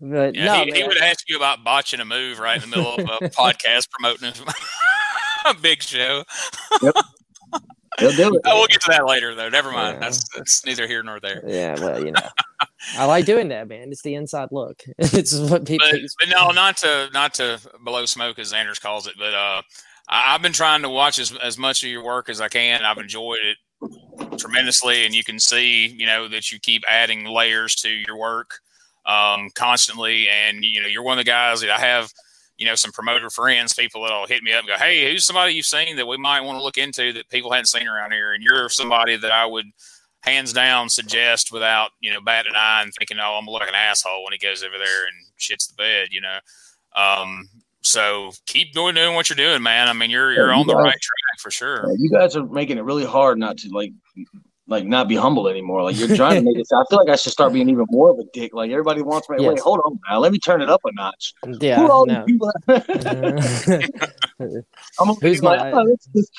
[0.00, 2.94] yeah, no, he, he, would ask you about botching a move right in the middle
[2.94, 4.32] of a podcast promoting
[5.44, 6.24] a big show.
[6.82, 6.94] Yep.
[8.00, 8.42] He'll do it.
[8.44, 9.48] We'll get to that later, though.
[9.48, 9.94] Never mind.
[9.94, 10.00] Yeah.
[10.00, 11.42] That's, that's neither here nor there.
[11.46, 12.28] Yeah, well, you know,
[12.96, 13.92] I like doing that, man.
[13.92, 14.82] It's the inside look.
[14.98, 15.86] it's what people.
[15.90, 19.62] But, but, no, not to not to blow smoke as Zanders calls it, but uh,
[20.08, 22.82] I, have been trying to watch as as much of your work as I can.
[22.82, 27.74] I've enjoyed it tremendously, and you can see, you know, that you keep adding layers
[27.76, 28.58] to your work
[29.06, 32.10] um, constantly, and you know, you're one of the guys that I have
[32.60, 35.54] you know, some promoter friends, people that'll hit me up and go, Hey, who's somebody
[35.54, 38.34] you've seen that we might want to look into that people hadn't seen around here?
[38.34, 39.64] And you're somebody that I would
[40.20, 43.74] hands down suggest without, you know, batting an eye and thinking, Oh, I'm like an
[43.74, 46.38] asshole when he goes over there and shits the bed, you know.
[46.94, 47.48] Um,
[47.80, 49.88] so keep doing doing what you're doing, man.
[49.88, 51.90] I mean, you're you're yeah, you on guys, the right track for sure.
[51.96, 53.92] You guys are making it really hard not to like
[54.70, 55.82] like not be humble anymore.
[55.82, 56.68] Like you're trying to make it.
[56.72, 58.54] I feel like I should start being even more of a dick.
[58.54, 59.38] Like everybody wants me.
[59.40, 59.48] Yes.
[59.48, 60.20] Wait, hold on now.
[60.20, 61.34] Let me turn it up a notch.
[61.60, 61.80] Yeah.
[61.80, 62.24] Who all no.
[62.24, 62.52] people?
[62.68, 62.78] I'm
[65.20, 65.72] Who's like, my...
[65.72, 65.96] oh,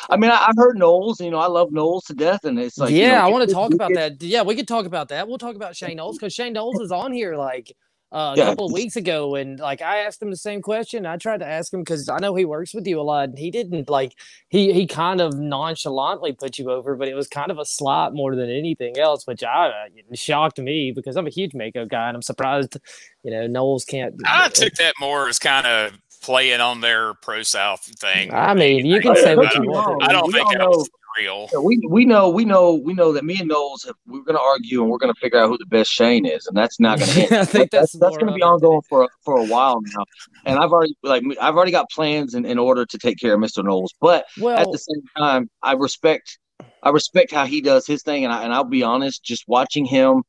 [0.09, 1.19] I mean, I, have heard Knowles.
[1.19, 3.47] You know, I love Knowles to death, and it's like, yeah, you know, I want
[3.47, 4.23] to talk about that.
[4.23, 5.27] Yeah, we could talk about that.
[5.27, 7.75] We'll talk about Shane Knowles because Shane Knowles is on here like
[8.11, 8.45] uh, a yeah.
[8.45, 11.05] couple of weeks ago, and like I asked him the same question.
[11.05, 13.37] I tried to ask him because I know he works with you a lot, and
[13.37, 14.15] he didn't like
[14.49, 18.13] he he kind of nonchalantly put you over, but it was kind of a slot
[18.13, 22.09] more than anything else, which I uh, shocked me because I'm a huge Mako guy,
[22.09, 22.77] and I'm surprised,
[23.23, 24.15] you know, Knowles can't.
[24.25, 28.33] I took that more as kind of playing on their pro South thing.
[28.33, 30.03] I mean, you can say what you want.
[30.03, 30.89] I don't think that was
[31.19, 31.47] real.
[31.51, 34.35] Yeah, we we know we know we know that me and Knowles have, we're going
[34.35, 36.79] to argue and we're going to figure out who the best Shane is, and that's
[36.79, 37.33] not going to end.
[37.33, 40.03] I think that's that's, that's going to be ongoing for for a while now.
[40.45, 43.39] And I've already like I've already got plans in, in order to take care of
[43.39, 43.63] Mr.
[43.63, 46.39] Knowles, but well, at the same time, I respect
[46.83, 49.85] I respect how he does his thing, and I and I'll be honest, just watching
[49.85, 50.23] him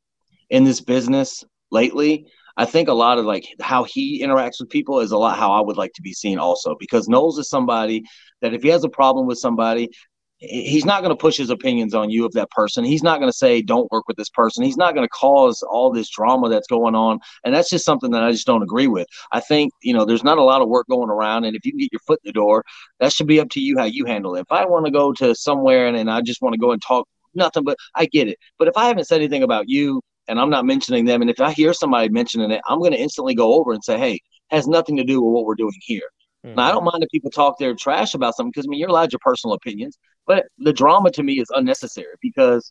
[0.49, 2.27] in this business lately.
[2.55, 5.51] I think a lot of like how he interacts with people is a lot how
[5.51, 8.03] I would like to be seen also because Knowles is somebody
[8.41, 9.89] that if he has a problem with somebody,
[10.37, 12.83] he's not going to push his opinions on you of that person.
[12.83, 14.63] He's not going to say don't work with this person.
[14.63, 18.11] He's not going to cause all this drama that's going on, and that's just something
[18.11, 19.07] that I just don't agree with.
[19.31, 21.71] I think you know there's not a lot of work going around, and if you
[21.71, 22.63] can get your foot in the door,
[22.99, 24.41] that should be up to you how you handle it.
[24.41, 26.81] If I want to go to somewhere and, and I just want to go and
[26.81, 28.37] talk nothing, but I get it.
[28.59, 31.39] But if I haven't said anything about you and I'm not mentioning them, and if
[31.39, 34.19] I hear somebody mentioning it, I'm going to instantly go over and say, hey,
[34.49, 36.09] has nothing to do with what we're doing here.
[36.45, 36.55] Mm-hmm.
[36.55, 38.89] Now, I don't mind if people talk their trash about something because I mean you're
[38.89, 42.69] allowed your personal opinions, but the drama to me is unnecessary because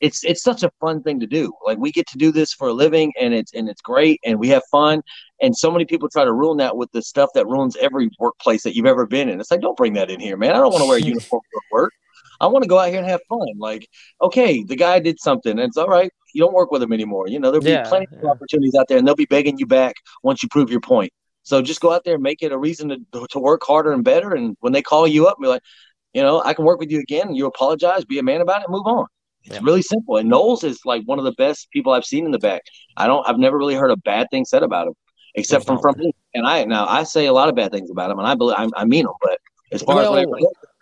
[0.00, 1.52] it's it's such a fun thing to do.
[1.64, 4.38] Like we get to do this for a living, and it's and it's great, and
[4.38, 5.02] we have fun.
[5.40, 8.62] And so many people try to ruin that with the stuff that ruins every workplace
[8.64, 9.40] that you've ever been in.
[9.40, 10.50] It's like don't bring that in here, man.
[10.50, 11.92] I don't want to wear a uniform to work.
[12.40, 13.46] I want to go out here and have fun.
[13.58, 13.88] Like,
[14.22, 16.10] okay, the guy did something, and it's all right.
[16.34, 17.28] You don't work with him anymore.
[17.28, 18.18] You know, there'll be yeah, plenty yeah.
[18.18, 21.12] of opportunities out there, and they'll be begging you back once you prove your point.
[21.48, 24.04] So just go out there and make it a reason to, to work harder and
[24.04, 24.34] better.
[24.34, 25.62] And when they call you up, and be like,
[26.12, 27.34] you know, I can work with you again.
[27.34, 29.06] You apologize, be a man about it, move on.
[29.44, 29.60] It's yeah.
[29.62, 30.18] really simple.
[30.18, 32.60] And Knowles is like one of the best people I've seen in the back.
[32.98, 34.94] I don't, I've never really heard a bad thing said about him,
[35.36, 36.12] except from from me.
[36.34, 38.56] And I now I say a lot of bad things about him, and I believe
[38.58, 39.14] I, I mean them.
[39.22, 39.38] But
[39.72, 40.26] as far well, as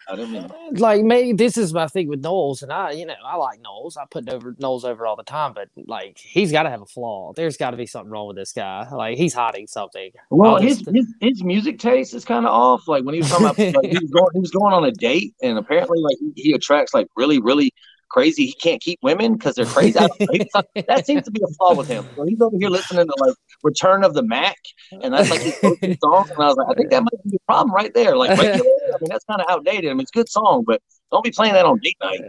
[0.09, 3.37] what I like me, this is my thing with Knowles, and I, you know, I
[3.37, 3.97] like Knowles.
[3.97, 6.87] I put over Knowles over all the time, but like he's got to have a
[6.87, 7.33] flaw.
[7.35, 8.89] There's got to be something wrong with this guy.
[8.91, 10.13] Like he's hiding something.
[10.31, 12.89] Well, his, his his music taste is kind of off.
[12.89, 14.93] Like when he was talking about, like, he was going, he was going on a
[14.93, 17.73] date, and apparently, like he, he attracts like really, really
[18.09, 19.99] crazy he can't keep women because they're crazy.
[19.99, 22.07] that seems to be a flaw with him.
[22.17, 24.59] So he's over here listening to like Return of the Mack,
[24.91, 26.29] and that's like his song.
[26.31, 28.17] And I was like, I think that might be a problem right there.
[28.17, 28.39] Like,
[28.97, 29.91] I mean, that's kind of outdated.
[29.91, 30.81] I mean, it's a good song, but
[31.13, 32.21] don't be playing that on date night.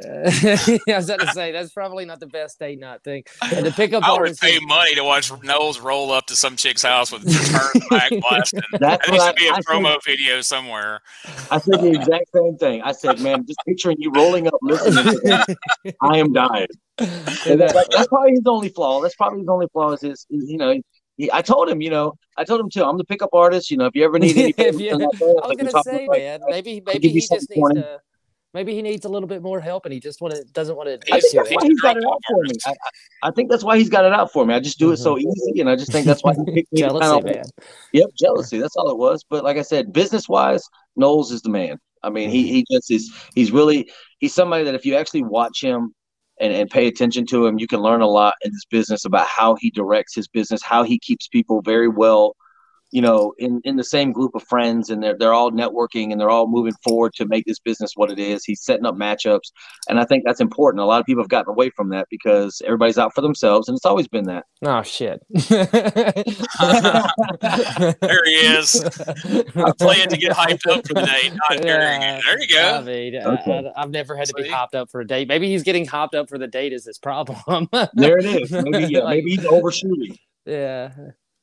[0.87, 3.23] yeah, I was about to say that's probably not the best date night thing.
[3.41, 6.55] And to pick up, I would pay money to watch Knowles roll up to some
[6.55, 8.61] chick's house with Return Back blasting.
[8.79, 11.01] That needs to be a I promo said, video somewhere.
[11.49, 12.83] I said the exact same thing.
[12.83, 15.55] I said, man, just picturing you rolling up listening to
[16.01, 16.67] I am dying.
[16.97, 19.01] That, that's probably his only flaw.
[19.01, 20.83] That's probably his only flaw is his, you know, he,
[21.33, 22.83] I told him, you know, I told him too.
[22.83, 23.71] I'm the pickup artist.
[23.71, 27.09] You know, if you ever need anything, yeah, I was gonna say, man, maybe maybe
[27.09, 27.99] he just needs to
[28.53, 30.89] maybe he needs a little bit more help and he just want to doesn't want
[30.89, 32.55] to I think that's why he's got it out for me.
[32.65, 32.73] I,
[33.23, 34.53] I, think that's why he's got it out for me.
[34.53, 35.27] I just do it so mm-hmm.
[35.27, 37.43] easy and I just think that's why he picked me jealousy, kind man.
[37.93, 38.57] Yep, jealousy.
[38.57, 39.23] That's all it was.
[39.29, 41.77] But like I said, business wise, Knowles is the man.
[42.03, 45.63] I mean, he he just is he's really he's somebody that if you actually watch
[45.63, 45.93] him
[46.39, 49.27] and, and pay attention to him, you can learn a lot in this business about
[49.27, 52.35] how he directs his business, how he keeps people very well
[52.91, 56.21] you know, in, in the same group of friends and they're, they're all networking and
[56.21, 58.45] they're all moving forward to make this business what it is.
[58.45, 59.51] He's setting up matchups.
[59.89, 60.81] And I think that's important.
[60.81, 63.75] A lot of people have gotten away from that because everybody's out for themselves and
[63.75, 64.45] it's always been that.
[64.63, 65.21] Oh, shit.
[65.29, 65.43] there
[68.25, 68.81] he is.
[69.55, 71.33] I'm playing to get hyped up for the date.
[71.63, 72.21] Yeah.
[72.23, 72.75] There you go.
[72.75, 73.71] I mean, okay.
[73.75, 75.27] I, have never had to be hopped up for a date.
[75.27, 77.67] Maybe he's getting hopped up for the date is his problem.
[77.93, 78.51] there it is.
[78.51, 80.17] Maybe, yeah, maybe he's overshooting.
[80.45, 80.91] Yeah.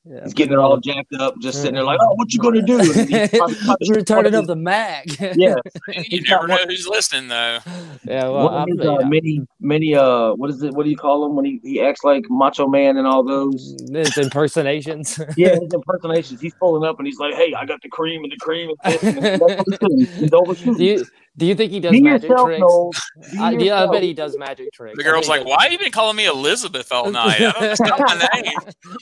[0.07, 2.61] Yeah, he's getting it all jacked up, just sitting there like, "Oh, what you gonna
[2.61, 5.07] do?" We're returning up the Mac.
[5.19, 5.55] yeah,
[5.89, 7.61] you never know who's listening though.
[8.05, 10.75] Yeah, well, one his, uh, many, many, uh, what is it?
[10.75, 13.77] What do you call him when he, he acts like Macho Man and all those?
[13.91, 15.19] His impersonations.
[15.39, 16.39] yeah, his impersonations.
[16.39, 19.01] He's pulling up and he's like, "Hey, I got the cream and the cream." And
[19.01, 20.19] this.
[20.19, 20.75] he's overshooting.
[20.75, 21.07] Do you,
[21.39, 23.41] do you think he does Be magic yourself, tricks?
[23.41, 24.99] I, yeah, I bet he does magic tricks.
[24.99, 27.41] The girl's like, "Why have you been calling me Elizabeth all night?
[27.41, 28.43] I don't, that's not my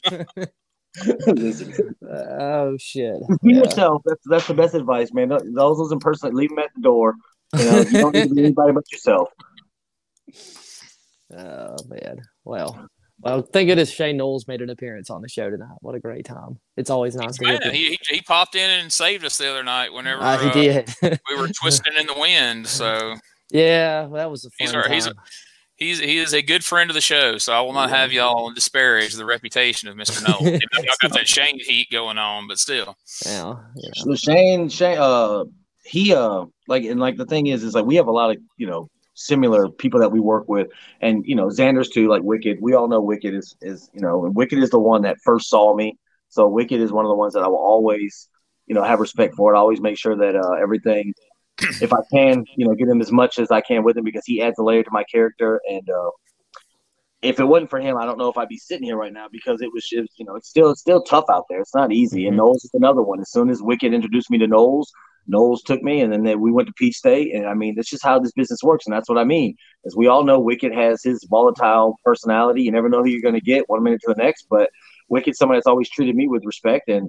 [0.09, 0.47] name."
[2.11, 3.15] oh shit!
[3.43, 3.63] Be yeah.
[3.63, 4.03] yourself.
[4.05, 5.29] That's that's the best advice, man.
[5.29, 7.15] Those those impersonate, leave them at the door.
[7.57, 9.29] You, know, you don't need to be anybody but yourself.
[11.35, 12.21] Oh man.
[12.45, 12.89] Well,
[13.23, 15.77] well, thank goodness Shane Knowles made an appearance on the show tonight.
[15.81, 16.59] What a great time!
[16.77, 19.93] It's always nice to yeah, he, he popped in and saved us the other night
[19.93, 21.21] whenever uh, he uh, did.
[21.29, 22.67] we were twisting in the wind.
[22.67, 23.15] So
[23.51, 25.15] yeah, that was a fun he's our, he's a,
[25.77, 28.53] he's he is a good friend of the show, so I will not have y'all
[28.53, 30.23] disparage the reputation of Mr.
[30.23, 30.53] Noel.
[30.75, 32.97] y'all got that Shane heat going on, but still.
[33.27, 33.57] Yeah.
[33.77, 33.91] yeah.
[33.95, 35.45] So Shane, Shane, uh,
[35.85, 38.37] he uh, like, and like the thing is, is like we have a lot of
[38.57, 40.69] you know similar people that we work with,
[41.01, 42.59] and you know Zanders too, like Wicked.
[42.61, 45.49] We all know Wicked is is you know, and Wicked is the one that first
[45.49, 45.99] saw me.
[46.29, 48.29] So Wicked is one of the ones that I will always
[48.67, 49.55] you know have respect for.
[49.55, 51.13] I always make sure that uh, everything
[51.61, 54.25] if I can, you know, get him as much as I can with him because
[54.27, 55.61] he adds a layer to my character.
[55.69, 56.11] And uh,
[57.23, 59.27] if it wasn't for him, I don't know if I'd be sitting here right now
[59.31, 61.61] because it was just, you know, it's still it's still tough out there.
[61.61, 62.23] It's not easy.
[62.23, 62.29] Mm-hmm.
[62.29, 63.21] And Knowles is another one.
[63.21, 64.93] As soon as Wicked introduced me to Knowles,
[65.27, 67.35] Knowles took me, and then they, we went to Peach State.
[67.35, 69.55] And I mean, that's just how this business works, and that's what I mean.
[69.87, 72.63] As we all know, Wicked has his volatile personality.
[72.63, 74.69] You never know who you're going to get one minute to the next, but
[75.09, 77.09] Wicked's somebody that's always treated me with respect and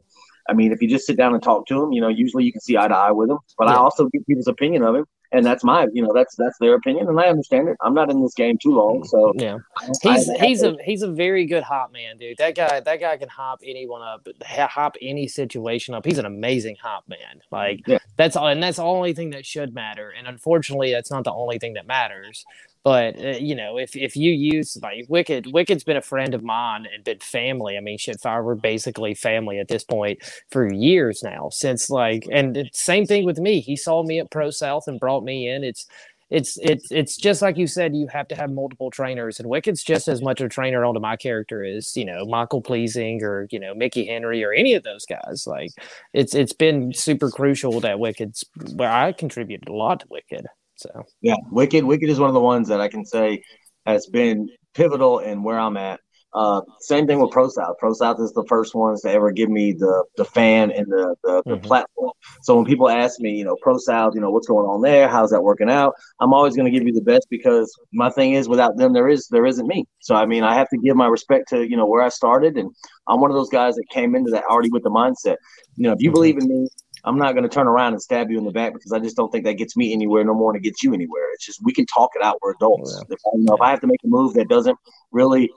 [0.50, 2.52] I mean, if you just sit down and talk to him, you know, usually you
[2.52, 3.38] can see eye to eye with him.
[3.58, 3.76] But yeah.
[3.76, 6.76] I also get people's opinion of him, and that's my, you know, that's that's their
[6.76, 7.78] opinion, and I understand it.
[7.82, 9.58] I'm not in this game too long, so yeah.
[10.02, 12.38] He's I, he's a he's a very good hop man, dude.
[12.38, 16.06] That guy that guy can hop anyone up, hop any situation up.
[16.06, 17.42] He's an amazing hop man.
[17.52, 18.00] Like yeah.
[18.18, 20.10] that's all, and that's the only thing that should matter.
[20.10, 22.46] And unfortunately, that's not the only thing that matters.
[22.84, 26.44] But uh, you know, if if you use like Wicked, Wicked's been a friend of
[26.44, 27.78] mine and been family.
[27.78, 30.20] I mean, shit, fire we're basically family at this point
[30.52, 31.50] for years now.
[31.50, 33.62] Since like, and same thing with me.
[33.62, 35.64] He saw me at Pro South and brought me in.
[35.64, 35.88] It's
[36.30, 37.96] it's it's it's just like you said.
[37.96, 41.16] You have to have multiple trainers, and Wicked's just as much a trainer onto my
[41.16, 45.06] character as you know Michael Pleasing or you know Mickey Henry or any of those
[45.06, 45.46] guys.
[45.48, 45.70] Like
[46.14, 48.44] it's it's been super crucial that Wicked's
[48.76, 50.48] where I contributed a lot to Wicked.
[50.84, 53.42] So yeah, Wicked Wicked is one of the ones that I can say
[53.86, 56.00] has been pivotal in where I'm at.
[56.34, 57.76] Uh, same thing with Pro South.
[57.78, 61.16] Pro South is the first ones to ever give me the the fan and the
[61.24, 61.66] the, the mm-hmm.
[61.66, 62.12] platform.
[62.42, 65.08] So when people ask me, you know, Pro South, you know, what's going on there?
[65.08, 65.94] How's that working out?
[66.20, 69.08] I'm always going to give you the best because my thing is, without them, there
[69.08, 69.86] is there isn't me.
[70.00, 72.58] So I mean, I have to give my respect to you know where I started,
[72.58, 72.72] and
[73.08, 75.38] I'm one of those guys that came into that already with the mindset.
[75.76, 76.16] You know, if you mm-hmm.
[76.16, 76.68] believe in me,
[77.06, 79.18] I'm not going to turn around and stab you in the back because I just
[79.18, 81.32] don't think that gets me anywhere no more than it gets you anywhere.
[81.34, 82.40] It's just we can talk it out.
[82.42, 82.96] We're adults.
[82.98, 83.16] Yeah.
[83.16, 84.78] If, I, you know, if I have to make a move that doesn't
[85.12, 85.52] really,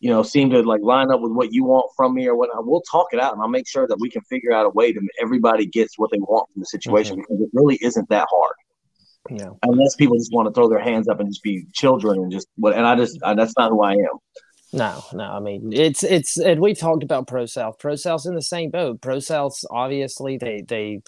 [0.00, 2.48] you know, seem to like line up with what you want from me or what,
[2.66, 4.92] we'll talk it out and I'll make sure that we can figure out a way
[4.92, 7.22] that everybody gets what they want from the situation mm-hmm.
[7.22, 8.54] because it really isn't that hard.
[9.30, 9.50] Yeah.
[9.64, 12.48] Unless people just want to throw their hands up and just be children and just
[12.56, 14.18] what, and I just I, that's not who I am.
[14.72, 15.24] No, no.
[15.24, 17.78] I mean, it's it's and we've talked about Pro South.
[17.78, 19.00] Pro South's in the same boat.
[19.00, 21.02] Pro South's obviously they they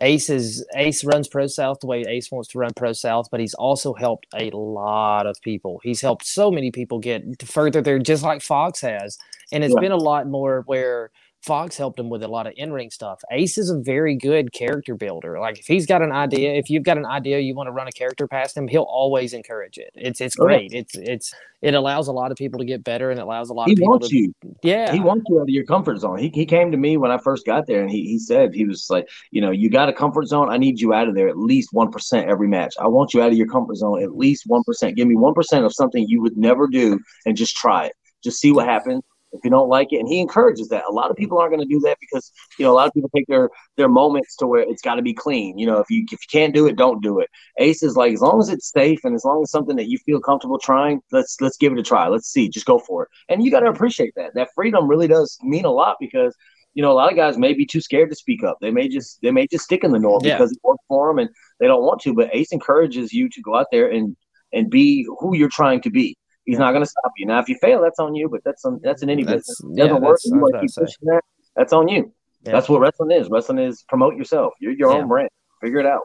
[0.00, 3.40] Ace is Ace runs Pro South the way Ace wants to run Pro South, but
[3.40, 5.80] he's also helped a lot of people.
[5.82, 9.18] He's helped so many people get further there, just like Fox has,
[9.52, 9.80] and it's yeah.
[9.80, 11.10] been a lot more where
[11.42, 13.22] Fox helped him with a lot of in ring stuff.
[13.30, 15.40] Ace is a very good character builder.
[15.40, 17.88] Like if he's got an idea, if you've got an idea you want to run
[17.88, 19.90] a character past him, he'll always encourage it.
[19.94, 20.72] It's it's oh, great.
[20.74, 23.54] It's it's it allows a lot of people to get better and it allows a
[23.54, 24.34] lot he of people He wants to, you.
[24.62, 24.92] Yeah.
[24.92, 26.18] He wants you out of your comfort zone.
[26.18, 28.66] He he came to me when I first got there and he he said he
[28.66, 30.50] was like, you know, you got a comfort zone.
[30.50, 32.74] I need you out of there at least one percent every match.
[32.78, 34.94] I want you out of your comfort zone at least one percent.
[34.94, 37.92] Give me one percent of something you would never do and just try it.
[38.22, 39.02] Just see what happens
[39.32, 39.98] if you don't like it.
[39.98, 40.84] And he encourages that.
[40.88, 42.94] A lot of people aren't going to do that because you know a lot of
[42.94, 45.58] people take their their moments to where it's got to be clean.
[45.58, 47.28] You know, if you if you can't do it, don't do it.
[47.58, 49.98] Ace is like as long as it's safe and as long as something that you
[49.98, 52.08] feel comfortable trying, let's let's give it a try.
[52.08, 53.08] Let's see, just go for it.
[53.28, 54.34] And you got to appreciate that.
[54.34, 56.34] That freedom really does mean a lot because
[56.74, 58.58] you know a lot of guys may be too scared to speak up.
[58.60, 60.36] They may just they may just stick in the norm yeah.
[60.36, 62.14] because it worked for them and they don't want to.
[62.14, 64.16] But Ace encourages you to go out there and
[64.52, 66.16] and be who you're trying to be.
[66.50, 67.26] He's not going to stop you.
[67.26, 68.28] Now, if you fail, that's on you.
[68.28, 69.60] But that's on, that's in any that's, business.
[69.60, 70.20] It doesn't yeah, work.
[70.24, 71.22] You want to keep pushing that.
[71.56, 72.12] That's on you.
[72.44, 72.52] Yeah.
[72.52, 73.28] That's what wrestling is.
[73.30, 74.54] Wrestling is promote yourself.
[74.60, 75.28] You're your own brand.
[75.60, 76.02] Figure it out.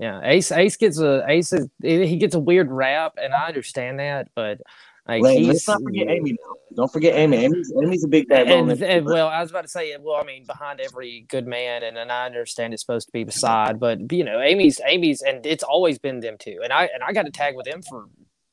[0.00, 4.00] Yeah, Ace Ace gets a Ace is, he gets a weird rap, and I understand
[4.00, 4.60] that, but
[5.06, 6.32] like let's not forget Amy.
[6.32, 6.54] Now.
[6.74, 7.44] Don't forget Amy.
[7.44, 10.24] Amy's, Amy's a big bad and, and, well, I was about to say, well, I
[10.24, 14.12] mean, behind every good man, and, and I understand it's supposed to be beside, but
[14.12, 16.58] you know, Amy's Amy's, and it's always been them too.
[16.64, 18.08] And I and I got to tag with them for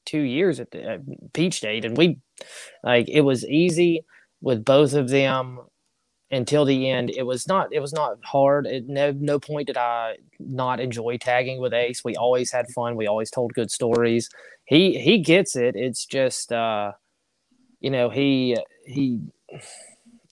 [0.05, 2.19] two years at, the, at Peach State, and we
[2.83, 4.05] like it was easy
[4.41, 5.59] with both of them
[6.31, 7.11] until the end.
[7.11, 8.67] It was not it was not hard.
[8.67, 12.03] At no no point did I not enjoy tagging with Ace.
[12.03, 12.95] We always had fun.
[12.95, 14.29] We always told good stories.
[14.65, 15.75] He he gets it.
[15.75, 16.93] It's just uh,
[17.79, 19.21] you know he he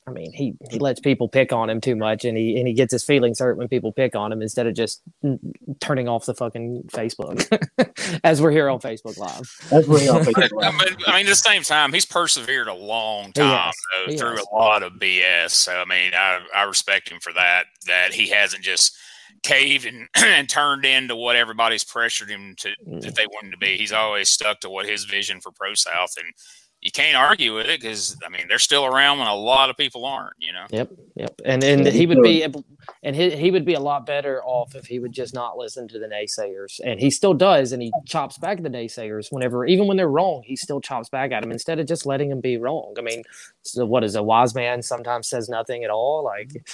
[0.07, 2.73] I mean, he, he lets people pick on him too much, and he and he
[2.73, 5.01] gets his feelings hurt when people pick on him instead of just
[5.79, 9.47] turning off the fucking Facebook, as we're here on Facebook Live.
[9.71, 10.97] As we're here on Facebook Live.
[11.05, 13.71] I mean, at the same time, he's persevered a long time
[14.07, 14.45] though, through has.
[14.51, 15.51] a lot of BS.
[15.51, 17.65] So I mean, I I respect him for that.
[17.85, 18.97] That he hasn't just
[19.43, 23.01] caved and, and turned into what everybody's pressured him to mm.
[23.01, 23.77] that they want him to be.
[23.77, 26.33] He's always stuck to what his vision for Pro South and
[26.82, 29.77] you can't argue with it because I mean they're still around when a lot of
[29.77, 30.34] people aren't.
[30.39, 30.65] You know.
[30.71, 30.91] Yep.
[31.15, 31.41] Yep.
[31.45, 32.45] And and he would be
[33.03, 35.88] and he he would be a lot better off if he would just not listen
[35.89, 36.79] to the naysayers.
[36.84, 40.09] And he still does, and he chops back at the naysayers whenever, even when they're
[40.09, 42.95] wrong, he still chops back at them instead of just letting them be wrong.
[42.97, 43.23] I mean,
[43.61, 46.23] so what is a wise man sometimes says nothing at all?
[46.23, 46.65] Like,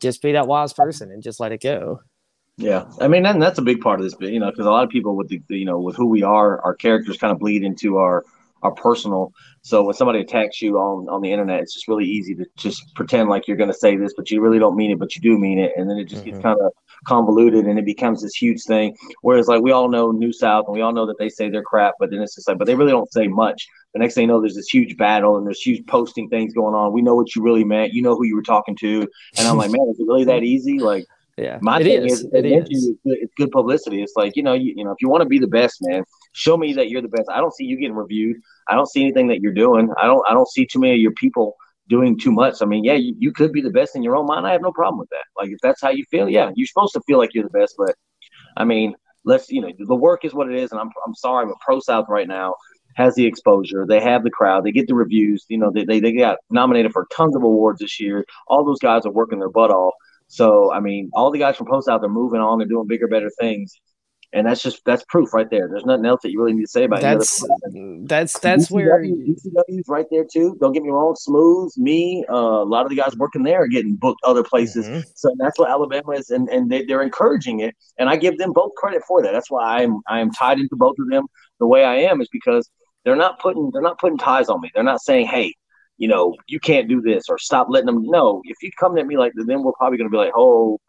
[0.00, 2.00] just be that wise person and just let it go.
[2.56, 4.70] Yeah, I mean, and that's a big part of this, but you know, because a
[4.70, 7.38] lot of people with the, you know, with who we are, our characters kind of
[7.38, 8.24] bleed into our
[8.62, 9.32] are personal.
[9.62, 12.94] So when somebody attacks you on on the internet, it's just really easy to just
[12.94, 15.20] pretend like you're going to say this, but you really don't mean it, but you
[15.20, 16.32] do mean it, and then it just mm-hmm.
[16.32, 16.72] gets kind of
[17.04, 18.96] convoluted and it becomes this huge thing.
[19.22, 21.62] Whereas like we all know New South and we all know that they say they're
[21.62, 23.66] crap, but then it's just like, but they really don't say much.
[23.92, 26.74] The next thing you know, there's this huge battle and there's huge posting things going
[26.74, 26.92] on.
[26.92, 27.92] We know what you really meant.
[27.92, 29.08] You know who you were talking to,
[29.38, 30.78] and I'm like, man, is it really that easy?
[30.78, 31.06] Like.
[31.36, 32.68] Yeah, my it thing is, is it is.
[32.68, 34.02] You, it's good publicity.
[34.02, 36.04] It's like you know, you, you know, if you want to be the best, man,
[36.32, 37.28] show me that you're the best.
[37.30, 38.36] I don't see you getting reviewed.
[38.68, 39.90] I don't see anything that you're doing.
[40.00, 40.22] I don't.
[40.28, 41.56] I don't see too many of your people
[41.88, 42.62] doing too much.
[42.62, 44.46] I mean, yeah, you, you could be the best in your own mind.
[44.46, 45.24] I have no problem with that.
[45.36, 47.74] Like if that's how you feel, yeah, you're supposed to feel like you're the best.
[47.76, 47.94] But
[48.56, 51.46] I mean, let's you know, the work is what it is, and I'm I'm sorry,
[51.46, 52.54] but Pro South right now
[52.96, 53.86] has the exposure.
[53.86, 54.64] They have the crowd.
[54.64, 55.44] They get the reviews.
[55.48, 58.24] You know, they, they, they got nominated for tons of awards this year.
[58.48, 59.94] All those guys are working their butt off.
[60.26, 62.58] So, I mean, all the guys from Pro South are moving on.
[62.58, 63.80] They're doing bigger, better things
[64.32, 65.68] and that's just that's proof right there.
[65.68, 67.44] There's nothing else that you really need to say about that's
[68.06, 70.56] that's that's DCW, where DCW's right there too.
[70.60, 73.66] Don't get me wrong, Smooth, me, uh, a lot of the guys working there are
[73.66, 74.86] getting booked other places.
[74.86, 75.00] Mm-hmm.
[75.14, 78.52] So that's what Alabama is, and and they, they're encouraging it, and I give them
[78.52, 79.32] both credit for that.
[79.32, 81.26] That's why I'm I am tied into both of them
[81.58, 82.70] the way I am is because
[83.04, 84.70] they're not putting they're not putting ties on me.
[84.74, 85.54] They're not saying, hey.
[86.02, 88.40] You know, you can't do this or stop letting them know.
[88.44, 90.80] If you come at me like that, then we're probably going to be like, oh,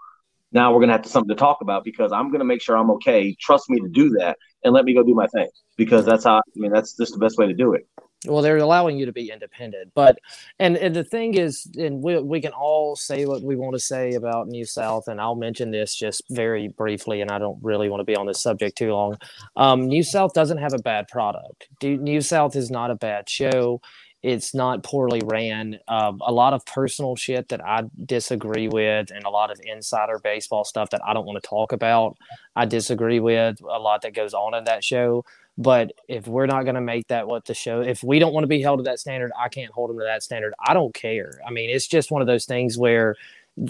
[0.52, 2.92] now we're gonna have to something to talk about because I'm gonna make sure I'm
[2.92, 3.36] okay.
[3.40, 6.38] Trust me to do that and let me go do my thing because that's how
[6.38, 7.88] I mean that's just the best way to do it.
[8.28, 10.20] Well, they're allowing you to be independent, but
[10.60, 13.80] and, and the thing is, and we we can all say what we want to
[13.80, 17.90] say about New South, and I'll mention this just very briefly, and I don't really
[17.90, 19.18] want to be on this subject too long.
[19.56, 21.68] Um, New South doesn't have a bad product.
[21.82, 23.82] New South is not a bad show
[24.24, 25.80] it's not poorly ran.
[25.88, 30.20] Um, a lot of personal shit that I disagree with, and a lot of insider
[30.20, 32.18] baseball stuff that I don't want to talk about.
[32.56, 35.26] I disagree with a lot that goes on in that show.
[35.58, 38.44] But if we're not going to make that what the show, if we don't want
[38.44, 40.54] to be held to that standard, I can't hold them to that standard.
[40.66, 41.42] I don't care.
[41.46, 43.16] I mean, it's just one of those things where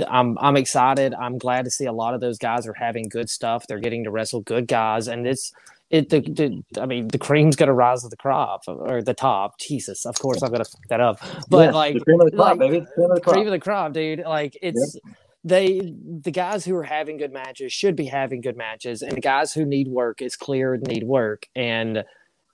[0.07, 1.13] I'm I'm excited.
[1.13, 3.65] I'm glad to see a lot of those guys are having good stuff.
[3.67, 5.53] They're getting to wrestle good guys, and it's
[5.91, 9.59] it the, the I mean the cream's gonna rise to the crop or the top.
[9.59, 11.19] Jesus, of course I'm gonna fuck that up.
[11.49, 12.79] But yeah, like, the cream of the crop, like, baby.
[12.79, 13.33] The cream of the crop.
[13.33, 14.19] cream of the crop, dude.
[14.19, 15.15] Like it's yep.
[15.43, 19.21] they the guys who are having good matches should be having good matches, and the
[19.21, 21.47] guys who need work, it's clear need work.
[21.55, 22.05] And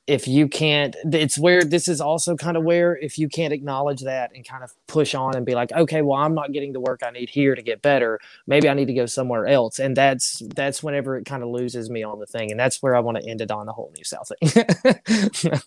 [0.08, 4.01] if you can't it's where this is also kind of where if you can't acknowledge
[4.01, 6.80] that and kind of push on and be like okay well i'm not getting the
[6.80, 8.20] work i need here to get better.
[8.47, 9.80] Maybe i need to go somewhere else.
[9.80, 12.95] And that's that's whenever it kind of loses me on the thing and that's where
[12.95, 15.51] i want to end it on the whole new south thing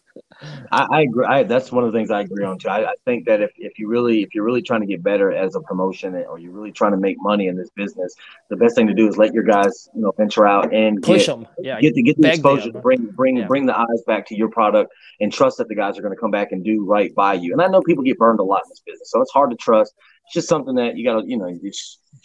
[0.73, 2.95] I, I, agree I, that's one of the things i agree on too I, I,
[3.05, 5.61] think that if, if you really if you're really trying to get better as a
[5.61, 8.15] promotion or you're really trying to make money in this business
[8.49, 11.27] the best thing to do is let your guys you know venture out and push
[11.27, 13.47] get, them yeah get to get the exposure bring bring yeah.
[13.47, 16.21] bring the eyes back to your product and trust that the guys are going to
[16.21, 17.53] come back and do right by you.
[17.53, 19.57] And I know people get burned a lot in this business, so it's hard to
[19.57, 19.95] trust.
[20.25, 21.73] It's just something that you got to, you know, you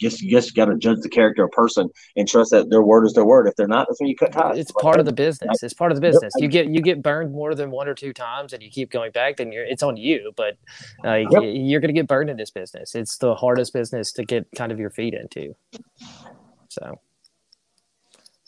[0.00, 3.04] just you just got to judge the character of person and trust that their word
[3.04, 3.46] is their word.
[3.46, 4.58] If they're not, that's when you cut ties.
[4.58, 5.62] It's part of the business.
[5.62, 6.32] It's part of the business.
[6.38, 9.12] You get you get burned more than one or two times, and you keep going
[9.12, 10.32] back, then you're it's on you.
[10.36, 10.56] But
[11.04, 11.42] uh, yep.
[11.44, 12.94] you're going to get burned in this business.
[12.94, 15.54] It's the hardest business to get kind of your feet into.
[16.68, 17.00] So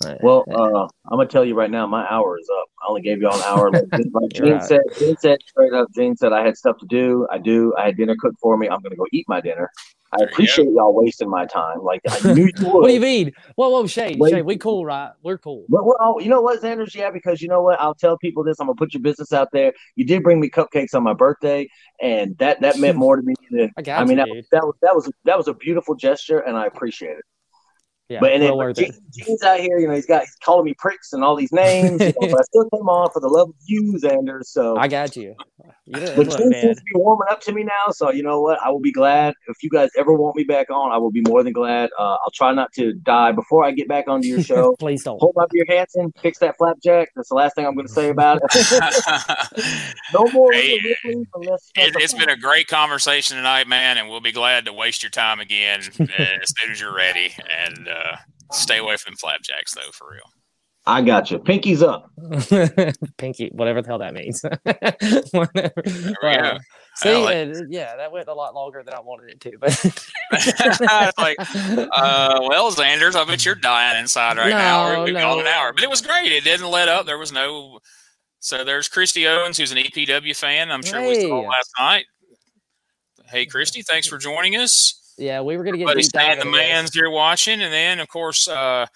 [0.00, 2.66] well, uh, I'm gonna tell you right now, my hour is up.
[2.82, 3.70] I only gave you all an hour.
[3.70, 3.84] Like,
[4.32, 4.62] Gene right.
[4.62, 5.88] said, Gene said straight up.
[5.94, 7.26] Gene said I had stuff to do.
[7.30, 7.74] I do.
[7.76, 8.68] I had dinner cooked for me.
[8.68, 9.70] I'm gonna go eat my dinner.
[10.12, 11.82] I appreciate y'all wasting my time.
[11.82, 12.72] Like I knew you would.
[12.80, 13.32] what do you mean?
[13.56, 15.10] Whoa, whoa, Shane, Shane, we cool, right?
[15.22, 15.66] We're cool.
[15.68, 16.94] Well, well, you know what, Zanders?
[16.94, 17.80] Yeah, because you know what?
[17.80, 18.58] I'll tell people this.
[18.60, 19.72] I'm gonna put your business out there.
[19.96, 21.68] You did bring me cupcakes on my birthday,
[22.00, 24.18] and that that meant more to me than I, I mean.
[24.18, 27.24] You, that, that was that was that was a beautiful gesture, and I appreciate it.
[28.08, 30.74] Yeah, but and then Gene, Gene's out here, you know, he's got he's calling me
[30.78, 33.50] pricks and all these names, you know, but I still came on for the love
[33.50, 34.42] of you, Zander.
[34.42, 35.34] So I got you.
[35.88, 38.58] You but Gene seems to be warming up to me now, so you know what?
[38.64, 40.90] I will be glad if you guys ever want me back on.
[40.92, 41.90] I will be more than glad.
[41.98, 44.74] Uh, I'll try not to die before I get back onto your show.
[44.78, 47.10] Please don't hold up your Hanson, fix that flapjack.
[47.14, 49.54] That's the last thing I'm going to say about it.
[50.14, 50.52] no more.
[50.52, 50.78] Hey,
[51.76, 55.10] it, has been a great conversation tonight, man, and we'll be glad to waste your
[55.10, 57.32] time again as soon as you're ready.
[57.66, 58.16] And uh,
[58.50, 60.32] uh, stay away from flapjacks, though, for real.
[60.88, 61.38] I got you.
[61.38, 62.10] Pinky's up.
[63.18, 64.42] Pinky, whatever the hell that means.
[66.22, 66.60] whatever.
[66.96, 69.58] see, like, yeah, that went a lot longer than I wanted it to.
[69.60, 69.84] But
[71.18, 75.04] like, uh, well, Zanders, I bet you're dying inside right no, now.
[75.04, 75.20] We've no.
[75.20, 76.32] gone an hour, but it was great.
[76.32, 77.04] It didn't let up.
[77.04, 77.80] There was no.
[78.40, 80.70] So there's Christy Owens, who's an EPW fan.
[80.70, 81.08] I'm sure hey.
[81.08, 82.06] we saw last night.
[83.26, 85.14] Hey, Christy, thanks for joining us.
[85.18, 88.48] Yeah, we were going to get deep the man's here watching, and then of course
[88.48, 88.86] uh,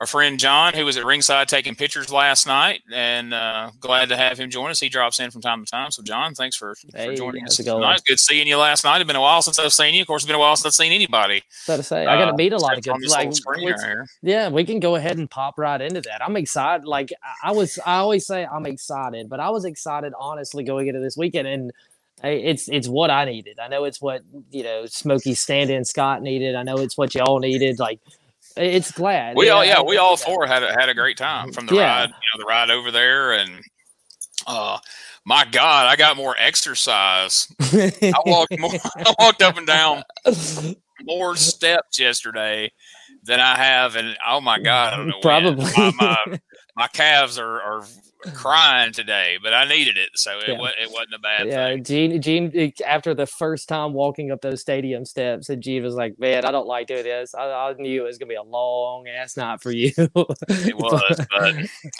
[0.00, 4.16] our friend John, who was at ringside taking pictures last night, and uh, glad to
[4.16, 4.80] have him join us.
[4.80, 5.90] He drops in from time to time.
[5.90, 7.60] So, John, thanks for, Hey, for joining us.
[7.60, 7.66] it?
[7.66, 9.02] Nice, good seeing you last night.
[9.02, 10.00] It's been a while since I've seen you.
[10.00, 11.42] Of course, it's been a while since I've seen anybody.
[11.50, 12.96] So to say, I got to uh, meet a lot of good.
[13.10, 16.24] Like, right yeah, we can go ahead and pop right into that.
[16.24, 16.86] I'm excited.
[16.86, 17.12] Like
[17.44, 21.16] I- was, I always say I'm excited, but I was excited honestly going into this
[21.18, 21.72] weekend, and
[22.22, 23.58] it's it's what I needed.
[23.58, 26.54] I know it's what you know Smokey stand-in Scott needed.
[26.54, 27.78] I know it's what y'all needed.
[27.78, 28.00] Like
[28.56, 29.36] it's glad.
[29.36, 30.24] We all, Yeah, yeah, we all yeah.
[30.26, 31.82] four had a, had a great time from the Yeah.
[31.82, 33.50] ride, you know, the ride over there, and
[34.46, 34.78] uh,
[35.24, 37.46] my God, I got more exercise.
[37.60, 40.02] I walked more, I walked up and down
[41.02, 42.72] more steps yesterday
[43.24, 45.18] than I have, and oh my God, I don't know.
[45.22, 45.70] Probably.
[45.76, 46.38] my, my,
[46.76, 47.82] my calves are, are
[48.34, 50.58] crying today, but I needed it, so it, Yeah.
[50.58, 51.84] wa- it wasn't a bad Yeah, thing.
[51.84, 55.94] Gene, Gene, eh, after the first time walking up those stadium steps, and Gene was
[55.94, 57.34] like, "Man, I don't like doing this.
[57.34, 60.10] I, I knew it was gonna be a long ass night for you." It
[60.76, 61.54] was, but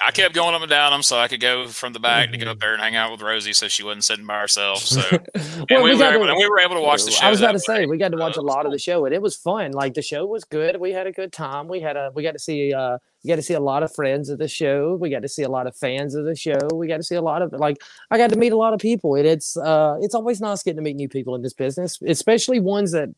[0.07, 2.37] I kept going up and down them so I could go from the back to
[2.39, 4.79] go up there and hang out with Rosie, so she wasn't sitting by herself.
[4.81, 5.01] So,
[5.35, 7.27] and Well, we, we were able, to- and we were able to watch the show.
[7.27, 7.87] I was about to say way.
[7.87, 9.37] we got to Uh, watch a it was lot of the show, and it was
[9.37, 9.73] fun.
[9.73, 10.79] Like the show was good.
[10.81, 11.69] We had a good time.
[11.69, 13.95] We had a we got to see uh we got to see a lot of
[13.95, 14.97] friends of the show.
[14.97, 16.59] We got to see a lot of fans of the show.
[16.73, 18.81] We got to see a lot of like I got to meet a lot of
[18.81, 21.99] people, and it's uh it's always nice getting to meet new people in this business,
[22.07, 23.11] especially ones that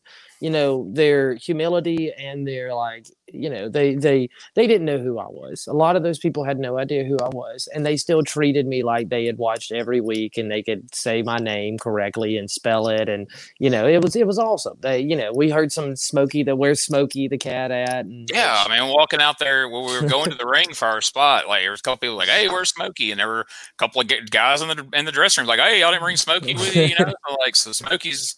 [0.43, 5.17] you know their humility and their like you know they they they didn't know who
[5.17, 5.67] I was.
[5.67, 8.67] A lot of those people had no idea who I was, and they still treated
[8.67, 12.51] me like they had watched every week and they could say my name correctly and
[12.51, 14.77] spell it and you know, it was it was awesome.
[14.81, 18.03] They, you know, we heard some Smokey that where's Smokey the cat at?
[18.03, 20.89] And Yeah, I mean, walking out there when we were going to the ring for
[20.89, 23.41] our spot, like there was a couple people like, "Hey, where's Smokey?" And there were
[23.41, 26.17] a couple of guys in the in the dressing room like, "Hey, y'all didn't bring
[26.17, 27.13] Smokey with you," you know?
[27.29, 28.35] So, like, so Smokey's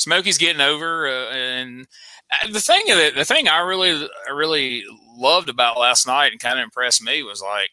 [0.00, 1.86] Smokey's getting over, uh, and
[2.32, 4.82] uh, the thing it, the thing I really really
[5.18, 7.68] loved about last night and kind of impressed me was like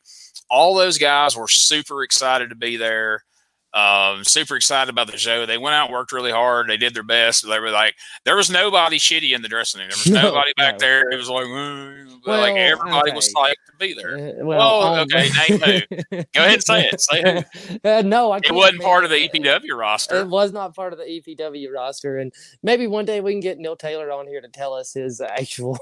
[0.49, 3.23] all those guys were super excited to be there.
[3.78, 5.45] Um, super excited about the show.
[5.45, 6.67] They went out, worked really hard.
[6.67, 7.47] They did their best.
[7.47, 7.93] They were like,
[8.25, 9.89] there was nobody shitty in the dressing room.
[9.89, 10.80] There was No, nobody back no.
[10.80, 11.09] there.
[11.11, 13.51] It was like, "Mm," but, like Well, everybody was okay.
[13.51, 14.17] psyched to be there.
[14.41, 15.59] Uh, Well, um, okay, name
[16.09, 16.17] who?
[16.34, 17.01] Go ahead and say it.
[17.01, 17.78] Say who.
[17.88, 20.21] Uh, no, I It wasn't part of the EPW roster.
[20.21, 23.59] It was not part of the EPW roster, and maybe one day we can get
[23.59, 25.78] Neil Taylor on here to tell us his actual,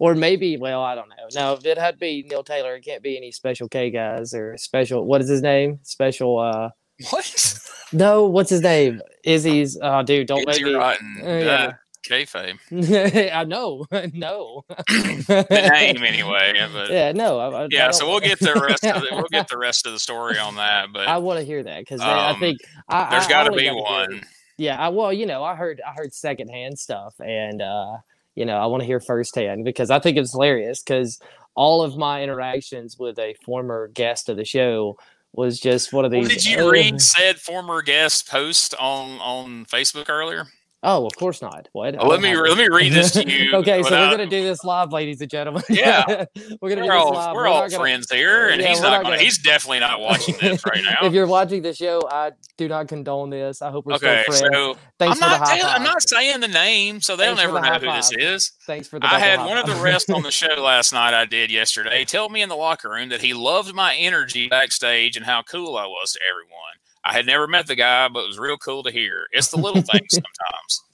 [0.00, 1.14] or maybe, well, I don't know.
[1.34, 4.34] No, if it had to be Neil Taylor, it can't be any Special K guys
[4.34, 5.04] or special.
[5.06, 5.78] What is his name?
[5.84, 6.38] Special.
[6.38, 6.70] uh
[7.10, 7.58] What?
[7.92, 9.00] No, what's his name?
[9.24, 9.78] Izzy's.
[9.80, 10.78] Oh, dude, don't Izzy make me.
[10.78, 11.16] Rotten.
[11.22, 11.72] Uh, yeah.
[12.08, 12.58] kayfabe.
[13.34, 14.64] I know, no.
[14.68, 16.52] The name anyway.
[16.54, 17.38] yeah, But Yeah, no.
[17.38, 19.86] I, I, I yeah, so we'll get the rest of the, we'll get the rest
[19.86, 20.88] of the story on that.
[20.92, 23.44] But I want to hear that because I Um, think I, there's I- I got
[23.44, 24.22] to be gotta hear one.
[24.56, 27.96] Yeah, I well, you know, I heard I heard secondhand stuff, and uh,
[28.34, 31.18] you know, I want to hear firsthand because I think it's hilarious because
[31.54, 34.98] all of my interactions with a former guest of the show
[35.32, 36.28] was just one of Well, these.
[36.28, 40.46] did you read said former guest post on on Facebook earlier?
[40.82, 41.68] Oh, of course not.
[41.72, 41.94] What?
[41.96, 43.52] Well, let me let me read this to you.
[43.56, 45.62] okay, so we're gonna do this live, ladies and gentlemen.
[45.68, 46.06] Yeah.
[46.62, 47.34] we're gonna do We're this all live.
[47.34, 49.02] we're all not gonna- friends here, and Yeah, he's not.
[49.02, 51.06] Gonna, gonna- he's definitely not watching this right now.
[51.06, 53.60] if you're watching the show, I do not condone this.
[53.60, 54.56] I hope we're okay, still friends.
[54.56, 57.14] Okay, so Thanks I'm for the not high telling, I'm not saying the name, so
[57.14, 58.52] they'll Thanks never the know who this is.
[58.66, 59.06] Thanks for the.
[59.06, 61.12] I had one of the rest on the show last night.
[61.12, 62.06] I did yesterday.
[62.06, 65.76] Tell me in the locker room that he loved my energy backstage and how cool
[65.76, 66.56] I was to everyone.
[67.04, 69.26] I had never met the guy, but it was real cool to hear.
[69.32, 70.84] It's the little things sometimes.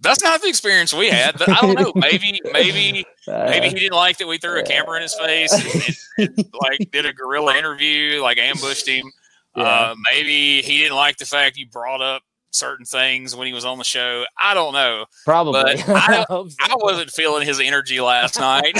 [0.00, 1.38] That's not the experience we had.
[1.38, 1.92] But I don't know.
[1.94, 5.52] Maybe, maybe, maybe Uh, he didn't like that we threw a camera in his face
[5.52, 5.96] and, and-
[6.38, 9.10] and, like did a guerrilla interview, like ambushed him.
[9.56, 9.62] Yeah.
[9.64, 12.22] Uh, maybe he didn't like the fact you brought up
[12.54, 14.24] certain things when he was on the show.
[14.40, 15.04] I don't know.
[15.24, 15.60] Probably.
[15.88, 16.48] I- so.
[16.62, 18.74] I wasn't feeling his energy last night.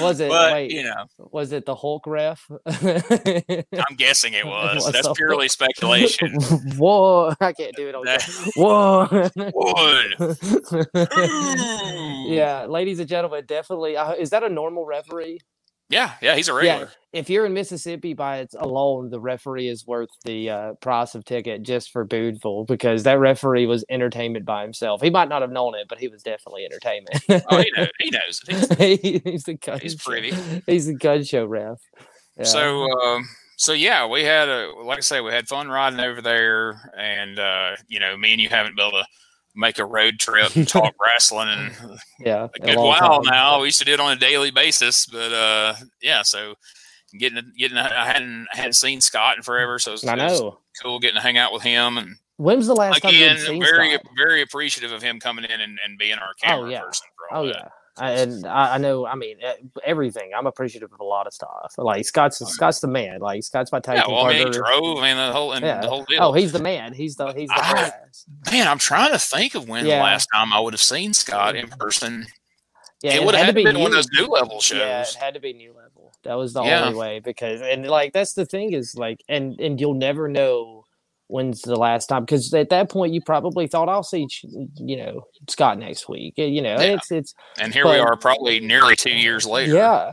[0.00, 0.28] Was it?
[0.28, 2.46] but wait, you know, was it the Hulk ref?
[2.66, 4.90] I'm guessing it was.
[4.92, 6.34] That's purely speculation.
[6.76, 7.32] Whoa!
[7.40, 7.94] I can't do it.
[7.94, 8.22] On That-
[8.56, 9.30] Whoa!
[9.54, 10.36] Would.
[12.26, 13.96] yeah, ladies and gentlemen, definitely.
[13.96, 15.38] Uh, is that a normal referee?
[15.94, 16.86] Yeah, yeah, he's a Yeah.
[17.12, 21.24] If you're in Mississippi by its alone, the referee is worth the uh, price of
[21.24, 25.00] ticket just for Booneville because that referee was entertainment by himself.
[25.00, 27.20] He might not have known it, but he was definitely entertainment.
[27.50, 27.88] Oh, he knows.
[28.00, 28.40] He knows.
[28.48, 29.94] He's- He- he's the gun He's.
[30.66, 31.78] He's the gun show ref.
[32.36, 32.42] Yeah.
[32.44, 33.24] So, um,
[33.58, 37.38] so yeah, we had a like I say, we had fun riding over there, and
[37.38, 39.06] uh, you know, me and you haven't able to
[39.54, 41.72] make a road trip and talk wrestling and
[42.20, 43.32] yeah, a good long while time.
[43.32, 43.60] now.
[43.60, 46.54] We used to do it on a daily basis, but uh, yeah, so
[47.18, 50.22] getting getting I hadn't I hadn't seen Scott in forever, so it was, I it
[50.22, 50.58] was know.
[50.82, 53.62] cool getting to hang out with him and When's the last time again you'd seen
[53.62, 54.06] very Scott?
[54.16, 56.80] very appreciative of him coming in and, and being our camera yeah.
[56.80, 57.56] person for all Oh that.
[57.56, 59.06] yeah, I, and I, I know.
[59.06, 59.38] I mean,
[59.84, 60.32] everything.
[60.36, 61.74] I'm appreciative of a lot of stuff.
[61.78, 63.20] Like Scott's Scott's the man.
[63.20, 65.00] Like Scott's my tag Yeah, well, I mean, he drove.
[65.00, 65.80] Mean, the whole and Yeah.
[65.80, 66.18] the whole deal.
[66.22, 66.92] Oh, he's the man.
[66.92, 67.92] He's the he's the I-
[68.50, 69.98] man, I'm trying to think of when Yeah.
[69.98, 72.26] the last time I would have seen Scott in person.
[73.02, 74.78] Yeah, it would have had had to be been one of those new level shows.
[74.78, 76.12] Yeah, it had to be new level.
[76.24, 76.86] That was the Yeah.
[76.86, 80.73] only way because and like that's the thing is like and and you'll never know
[81.28, 84.28] when's the last time because at that point you probably thought I'll see
[84.76, 86.34] you know Scott next week.
[86.36, 86.94] You know, Yeah.
[86.94, 89.74] it's it's And here we are, probably nearly two years later.
[89.74, 90.12] yeah.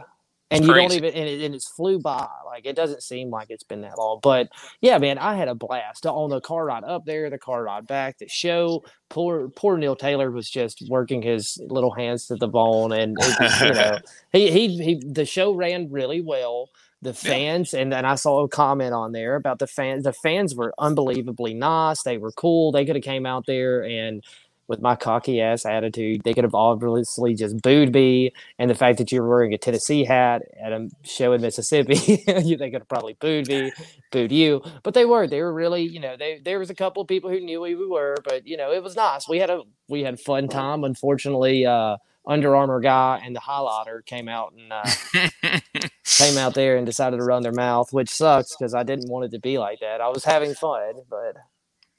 [0.49, 3.30] And It's you don't even and, it, and it's flew by like it doesn't seem
[3.30, 4.49] like it's been that long but
[4.82, 7.88] yeah man i had a blast on the car ride up there the car ride
[7.88, 12.49] back the show poor poor neil taylor was just working his little hands to the
[12.49, 13.98] bone and was, you know
[14.34, 16.69] he, he he the show ran really well
[17.02, 20.56] the fans and then i saw a comment on there about the fans the fans
[20.56, 24.23] were unbelievably nice they were cool they could have came out there and
[24.68, 28.98] with my cocky ass attitude they could have obviously just booed me and the fact
[28.99, 32.88] that you're wearing a tennessee hat at a show in mississippi you they could have
[32.88, 33.72] probably booed me
[34.11, 37.02] booed you but they were they were really you know they there was a couple
[37.02, 39.49] of people who knew who we were but you know it was nice we had
[39.49, 44.53] a we had fun time unfortunately uh under Armour guy and the highlighter came out
[44.53, 45.60] and uh,
[46.06, 49.26] came out there and decided to run their mouth, which sucks because I didn't want
[49.26, 50.02] it to be like that.
[50.02, 51.35] I was having fun, but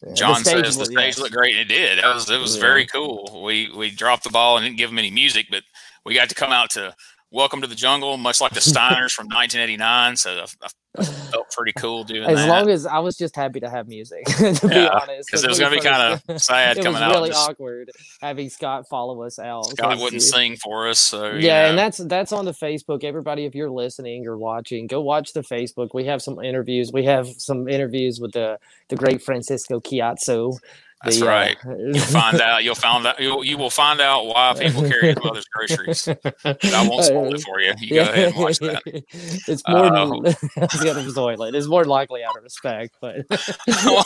[0.06, 1.18] yeah, John stage says the stage yes.
[1.18, 1.98] looked great, and it did.
[1.98, 2.60] It was it was Yeah.
[2.60, 3.42] very cool.
[3.44, 5.64] We we dropped the ball and didn't give them any music, but
[6.04, 6.94] we got to come out to
[7.32, 10.16] "Welcome to the Jungle," much like the Steiners from 1989.
[10.16, 10.66] So I,
[10.98, 12.42] I felt pretty cool doing As that.
[12.42, 15.48] As long as I was just happy to have music, to be honest, because it
[15.48, 17.14] was going to be kind of sad It was coming out.
[17.14, 17.90] really Just, awkward
[18.20, 19.70] having Scott follow us out.
[19.70, 23.04] Scott wouldn't sing for us, so yeah, and that's that's on the Facebook.
[23.04, 25.90] Everybody, if you're listening or watching, go watch the Facebook.
[25.94, 26.90] We have some interviews.
[26.92, 30.58] We have some interviews with the the great Francisco Chiazzo.
[31.04, 31.56] That's the, uh, right.
[31.64, 32.62] You'll find out.
[32.64, 33.20] You'll find out.
[33.20, 36.08] You'll, you will find out why people carry his mother's groceries.
[36.42, 37.72] But I won't spoil it for you.
[37.78, 38.82] You go ahead and watch that.
[38.86, 40.26] it's more Uh, than
[40.56, 41.54] I was gonna spoil it.
[41.54, 43.24] It's more likely out of respect, but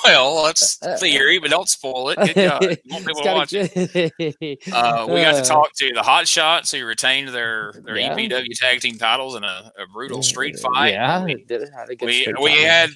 [0.04, 2.16] well, that's theory, but don't spoil it.
[2.34, 2.62] Good God.
[2.84, 4.62] You to watch it.
[4.72, 8.14] Uh, we got Uh, to talk to the Hot Shots who retained their their Yeah.
[8.14, 10.92] EPW tag team titles in a, a brutal street fight.
[10.92, 12.90] Yeah, we, did had a good we, we had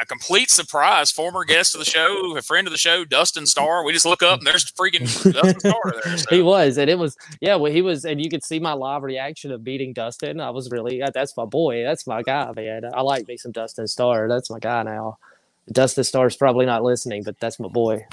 [0.00, 1.10] a complete surprise.
[1.10, 3.84] Former guest of the show, a friend of the show, Dustin Starr.
[3.84, 5.02] We just look up and there's freaking
[5.32, 6.16] Dustin Starr there.
[6.20, 6.34] So.
[6.34, 7.56] He was, and it was, yeah.
[7.56, 10.40] Well, he was, and you could see my live reaction of beating Dustin.
[10.40, 12.82] I was really, that's my boy, that's my guy, man.
[12.92, 14.28] I like me some Dustin Starr.
[14.28, 15.18] That's my guy now.
[15.72, 18.04] Dustin Starr's probably not listening, but that's my boy.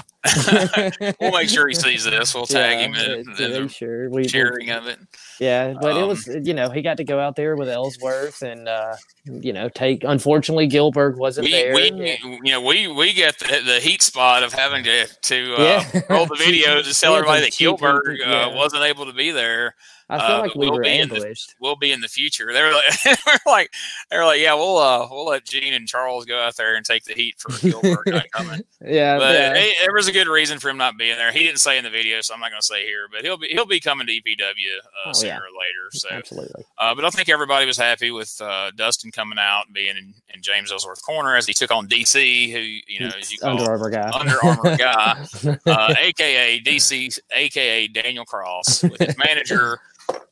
[1.20, 2.34] We'll make sure he sees this.
[2.34, 4.10] We'll tag him in, yeah, the sure.
[4.10, 4.98] We, cheering of it.
[5.40, 8.42] yeah, but it Um, was, you know, he got to go out there with Ellsworth,
[8.42, 10.04] and uh, you know, take.
[10.04, 11.74] Unfortunately, Gilbert wasn't We, there.
[11.74, 15.62] we, you know, we we get the, the heat spot of having to to uh,
[15.62, 16.00] Yeah.
[16.10, 18.54] roll the videos to tell everybody that Gilbert uh, yeah.
[18.54, 19.74] wasn't able to be there.
[20.10, 21.54] I feel uh, like we we'll were be in the- ambushed.
[21.60, 22.50] Will be in the future.
[22.50, 23.70] They're like, they were like,
[24.10, 26.84] they were like, yeah, we'll uh, we'll let Gene and Charles go out there and
[26.86, 28.62] take the heat for Gilbert not coming.
[28.80, 29.54] Yeah, But yeah.
[29.54, 31.30] hey, there was a good reason for him not being there.
[31.32, 33.06] He didn't say in the video, so I'm not going to say here.
[33.12, 35.36] But he'll be he'll be coming to EPW uh, Oh, sooner yeah.
[35.38, 35.88] or later.
[35.92, 36.64] So, absolutely.
[36.78, 40.14] uh, but I think everybody was happy with uh, Dustin coming out and being in,
[40.34, 43.58] in James Ellsworth corner as he took on DC, who you know as you call
[43.58, 44.10] Under Armour guy.
[44.12, 45.26] Under Armour guy,
[45.66, 49.78] uh, aka DC, aka Daniel Cross, with his manager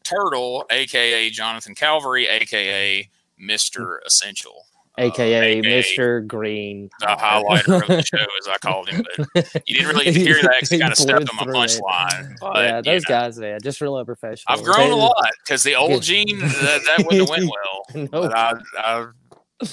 [0.05, 3.09] Turtle, aka Jonathan Calvary, aka
[3.39, 4.66] Mister Essential,
[4.99, 6.27] uh, AKA aka Mr.
[6.27, 6.89] Green.
[7.01, 9.05] the highlighter of the show, as I called him.
[9.35, 12.37] But you didn't really hear that because he kind of stepped on my punchline.
[12.41, 14.45] But yeah, you those know, guys, man, just real professional.
[14.49, 16.03] I've grown They- a lot because the old.
[16.07, 18.09] Gene that, that wouldn't have went well.
[18.13, 18.31] No.
[18.31, 19.07] I, I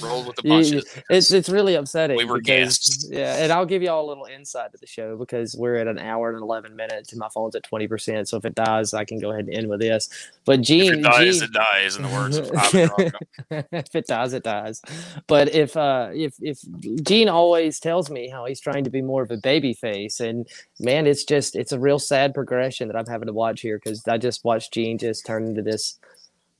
[0.02, 0.84] rolled with the punches.
[1.10, 2.16] It's it's really upsetting.
[2.16, 3.08] We were because- guests.
[3.10, 5.86] Yeah, and I'll give you all a little insight to the show because we're at
[5.86, 8.28] an hour and eleven minutes, and my phone's at twenty percent.
[8.28, 10.08] So if it dies, I can go ahead and end with this.
[10.44, 11.96] But Gene, if it dies, Gene it dies.
[11.96, 12.50] In the words of
[13.72, 14.82] if it dies, it dies.
[15.26, 16.60] But if uh if if
[17.02, 20.46] Gene always tells me how he's trying to be more of a baby face, and
[20.80, 24.06] man, it's just it's a real sad progression that I'm having to watch here because
[24.06, 25.98] I just watched Gene just turn into this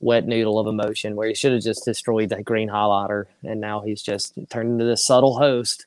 [0.00, 3.80] wet noodle of emotion where he should have just destroyed that green highlighter, and now
[3.80, 5.86] he's just turned into this subtle host.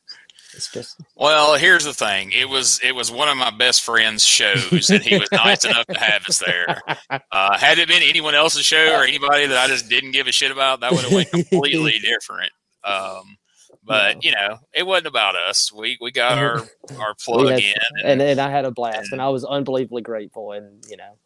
[0.53, 2.31] It's just Well, here's the thing.
[2.31, 5.85] It was it was one of my best friend's shows, and he was nice enough
[5.87, 6.81] to have us there.
[7.31, 10.31] Uh, had it been anyone else's show or anybody that I just didn't give a
[10.31, 12.51] shit about, that would have went completely different.
[12.83, 13.37] Um,
[13.83, 15.71] but you know, it wasn't about us.
[15.71, 16.59] We we got our
[16.99, 17.73] our plug had- in,
[18.05, 21.17] and and I had a blast, and I was unbelievably grateful, and you know.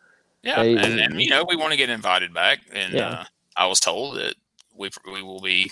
[0.44, 3.10] Yeah, they- and, and you know, we want to get invited back, and Yeah.
[3.10, 3.24] uh,
[3.56, 4.36] I was told that
[4.74, 5.72] we we will be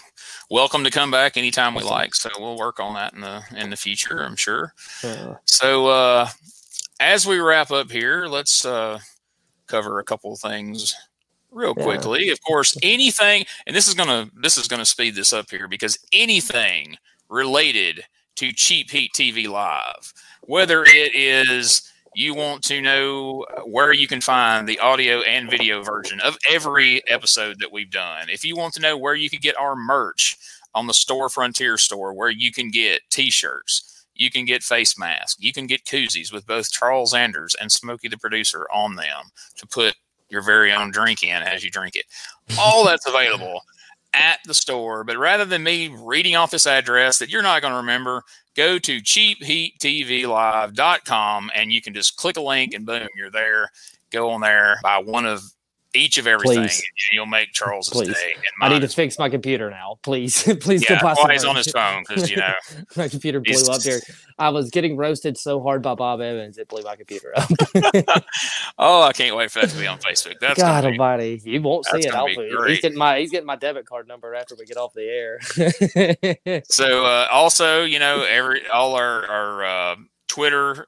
[0.50, 2.14] welcome to come back anytime we like.
[2.14, 4.74] So we'll work on that in the in the future, I'm sure.
[5.04, 6.30] Uh, So uh,
[7.00, 9.00] as we wrap up here, let's uh,
[9.68, 10.94] cover a couple of things
[11.50, 11.84] real Yeah.
[11.86, 12.30] quickly.
[12.30, 15.98] Of course, anything, and this is gonna this is gonna speed this up here because
[16.12, 16.98] anything
[17.30, 18.04] related
[18.36, 24.22] to Cheap Heat TV Live, whether it is you want to know where you can
[24.22, 28.74] find the audio and video version of every episode that we've done, if you want
[28.74, 30.38] to know where you can get our merch
[30.74, 35.38] on the Store Frontier store, where you can get T-shirts, you can get face masks,
[35.40, 39.68] you can get koozies with both Charles Zanders and Smokey the producer on them to
[39.68, 39.96] put
[40.30, 42.06] your very own drink in as you drink it.
[42.60, 43.62] All that's available
[44.14, 45.04] at the store.
[45.04, 48.24] But rather than me reading off this address that you're not going to remember,
[48.56, 53.72] go to cheapheattvlive.com and you can just click a link and boom, you're there.
[54.12, 55.44] Go on there, buy one of
[55.94, 56.78] each of everything, Please.
[56.78, 58.14] and you'll make Charles's Please.
[58.14, 58.34] day.
[58.36, 59.98] And I need to fix my computer now.
[60.04, 62.54] Please, please yeah, while he's on his phone because you know
[62.98, 64.00] my computer blew up here.
[64.38, 67.50] I was getting roasted so hard by Bob Evans, it blew my computer up.
[68.78, 71.62] oh i can't wait for that to be on facebook that's God be, Almighty, you
[71.62, 72.14] won't see it.
[72.14, 72.28] I'll.
[72.28, 76.62] He's getting my he's getting my debit card number after we get off the air.
[76.70, 79.96] so uh, also you know every all our our uh,
[80.28, 80.88] twitter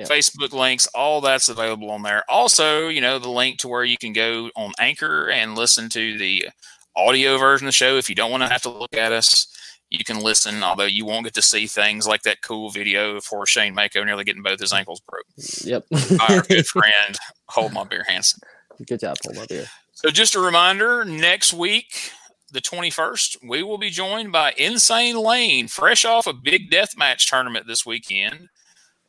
[0.00, 0.08] Yep.
[0.08, 3.98] facebook links all that's available on there also you know the link to where you
[3.98, 6.48] can go on anchor and listen to the
[6.96, 9.46] audio version of the show if you don't want to have to look at us
[9.90, 13.46] you can listen although you won't get to see things like that cool video for
[13.46, 15.24] shane mako nearly getting both his ankles broke
[15.64, 15.84] yep.
[16.18, 17.18] by our good friend
[17.48, 18.40] hold my beer hansen
[18.86, 19.66] Good job, Hold up here.
[19.92, 22.12] So, just a reminder next week,
[22.52, 27.28] the 21st, we will be joined by Insane Lane, fresh off a big death match
[27.28, 28.48] tournament this weekend.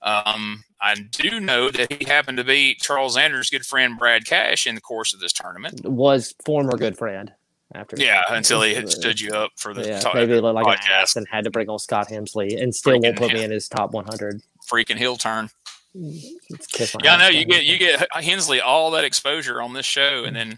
[0.01, 4.65] Um, I do know that he happened to be Charles Zanders' good friend Brad Cash
[4.65, 5.85] in the course of this tournament.
[5.85, 7.31] Was former good friend
[7.75, 7.97] after.
[7.99, 11.01] Yeah, until he had stood you up for the Yeah, maybe looked like an podcast.
[11.01, 13.51] ass and had to bring on Scott Hemsley, and still won't Freaking put me in
[13.51, 14.41] his top 100.
[14.69, 15.49] freaking heel turn.
[15.93, 19.73] Let's kiss my Yeah, I know you get you get Hensley all that exposure on
[19.73, 20.57] this show, and then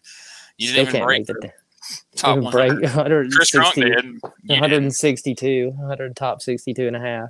[0.58, 1.52] you Still didn't even break the
[2.16, 3.32] top break 100.
[3.34, 4.22] Chris Trunk 160, did.
[4.62, 7.30] 162, 100 top 62 and a half.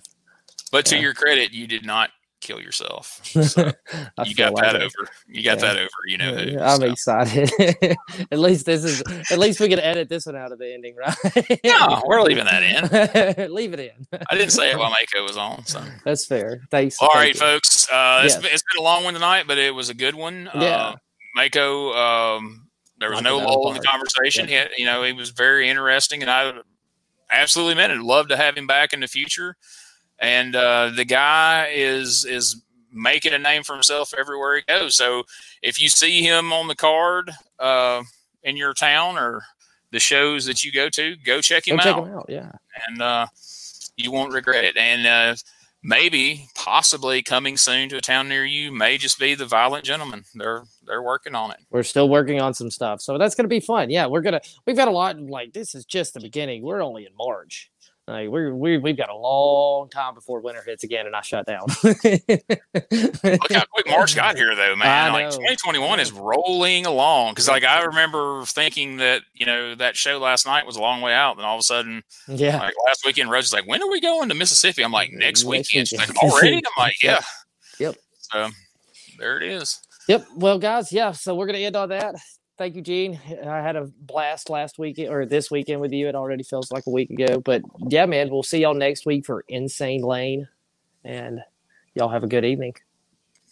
[0.71, 2.11] But to your credit, you did not
[2.43, 3.21] kill yourself.
[3.23, 3.71] So
[4.23, 4.81] you got like that it.
[4.83, 5.09] over.
[5.27, 5.73] You got Yeah.
[5.73, 5.89] that over.
[6.07, 6.59] You know who.
[6.59, 6.85] I'm so.
[6.87, 7.51] excited.
[8.31, 9.03] at least this is.
[9.31, 11.15] At least we can edit this one out of the ending, right?
[11.63, 13.53] No, we're leaving that in.
[13.53, 14.07] Leave it in.
[14.29, 15.65] I didn't say it while Mako was on.
[15.65, 16.61] So, That's fair.
[16.71, 16.97] Thanks.
[17.01, 17.39] all right, you.
[17.39, 17.89] folks.
[17.91, 18.43] Uh, it's, Yes.
[18.43, 20.49] been, it's been a long one tonight, but it was a good one.
[20.55, 20.61] Yeah.
[20.77, 20.95] Uh,
[21.35, 22.67] Mako, um,
[22.99, 24.47] there was no it out of the lull in the conversation.
[24.47, 26.53] He you know, he was very interesting, and I
[27.31, 27.99] absolutely meant it.
[28.01, 29.57] Love to have him back in the future.
[30.19, 32.61] And uh, the guy is is
[32.91, 34.95] making a name for himself everywhere he goes.
[34.95, 35.23] So
[35.61, 38.03] if you see him on the card uh,
[38.43, 39.43] in your town or
[39.91, 42.25] the shows that you go to, go check Go him check out him out.
[42.29, 42.51] Yeah.
[42.87, 43.25] and uh,
[43.97, 44.77] you won't regret it.
[44.77, 45.35] And uh,
[45.83, 50.23] maybe, possibly, coming soon to a town near you may just be the Violent Gentleman.
[50.35, 51.57] They're they're working on it.
[51.69, 53.89] We're still working on some stuff, so that's gonna be fun.
[53.89, 54.41] Yeah, we're gonna.
[54.65, 55.19] We've got a lot.
[55.19, 56.63] Like this is just the beginning.
[56.63, 57.69] We're only in March.
[58.05, 61.45] Like we're we we've got a long time before winter hits again, and I shut
[61.45, 61.67] down.
[61.83, 65.13] Look how quick March got here, though, man.
[65.13, 67.31] Like 2021 is rolling along.
[67.31, 70.99] Because like I remember thinking that you know that show last night was a long
[70.99, 72.59] way out, and all of a sudden, yeah.
[72.59, 75.21] like last weekend, Rose was like, "When are we going to Mississippi?" I'm like, "Next
[75.21, 77.21] Next weekend." She's like, "Already?" I'm like, "Yeah."
[77.79, 77.95] Yep.
[78.19, 78.49] So
[79.17, 79.79] there it is.
[80.09, 80.25] Yep.
[80.35, 81.13] Well, guys, yeah.
[81.13, 82.15] So we're gonna end on that.
[82.57, 83.19] Thank you, Gene.
[83.45, 86.07] I had a blast last weekend or this weekend with you.
[86.07, 88.29] It already feels like a week ago, but yeah, man.
[88.29, 90.47] We'll see y'all next week for Insane Lane,
[91.03, 91.41] and
[91.95, 92.75] y'all have a good evening.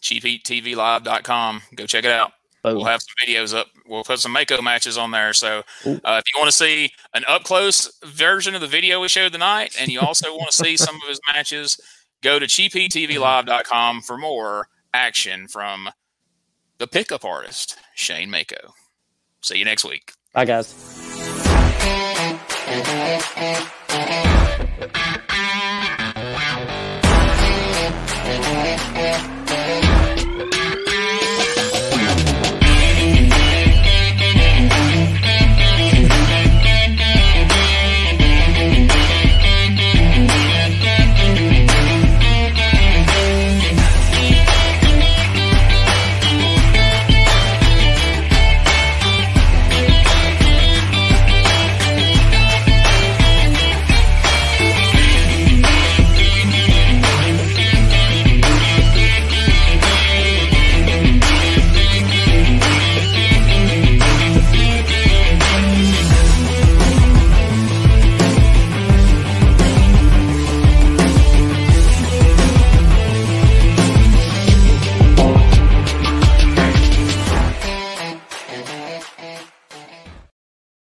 [0.01, 1.61] CheapHeatTVLive.com.
[1.75, 2.33] Go check it out.
[2.63, 2.75] Boom.
[2.75, 3.67] We'll have some videos up.
[3.87, 5.33] We'll put some Mako matches on there.
[5.33, 9.07] So uh, if you want to see an up close version of the video we
[9.07, 11.79] showed tonight, and you also want to see some of his matches,
[12.21, 15.89] go to cheapheattvlive.com for more action from
[16.77, 18.73] the pickup artist, Shane Mako.
[19.41, 20.13] See you next week.
[20.33, 20.73] Bye, guys.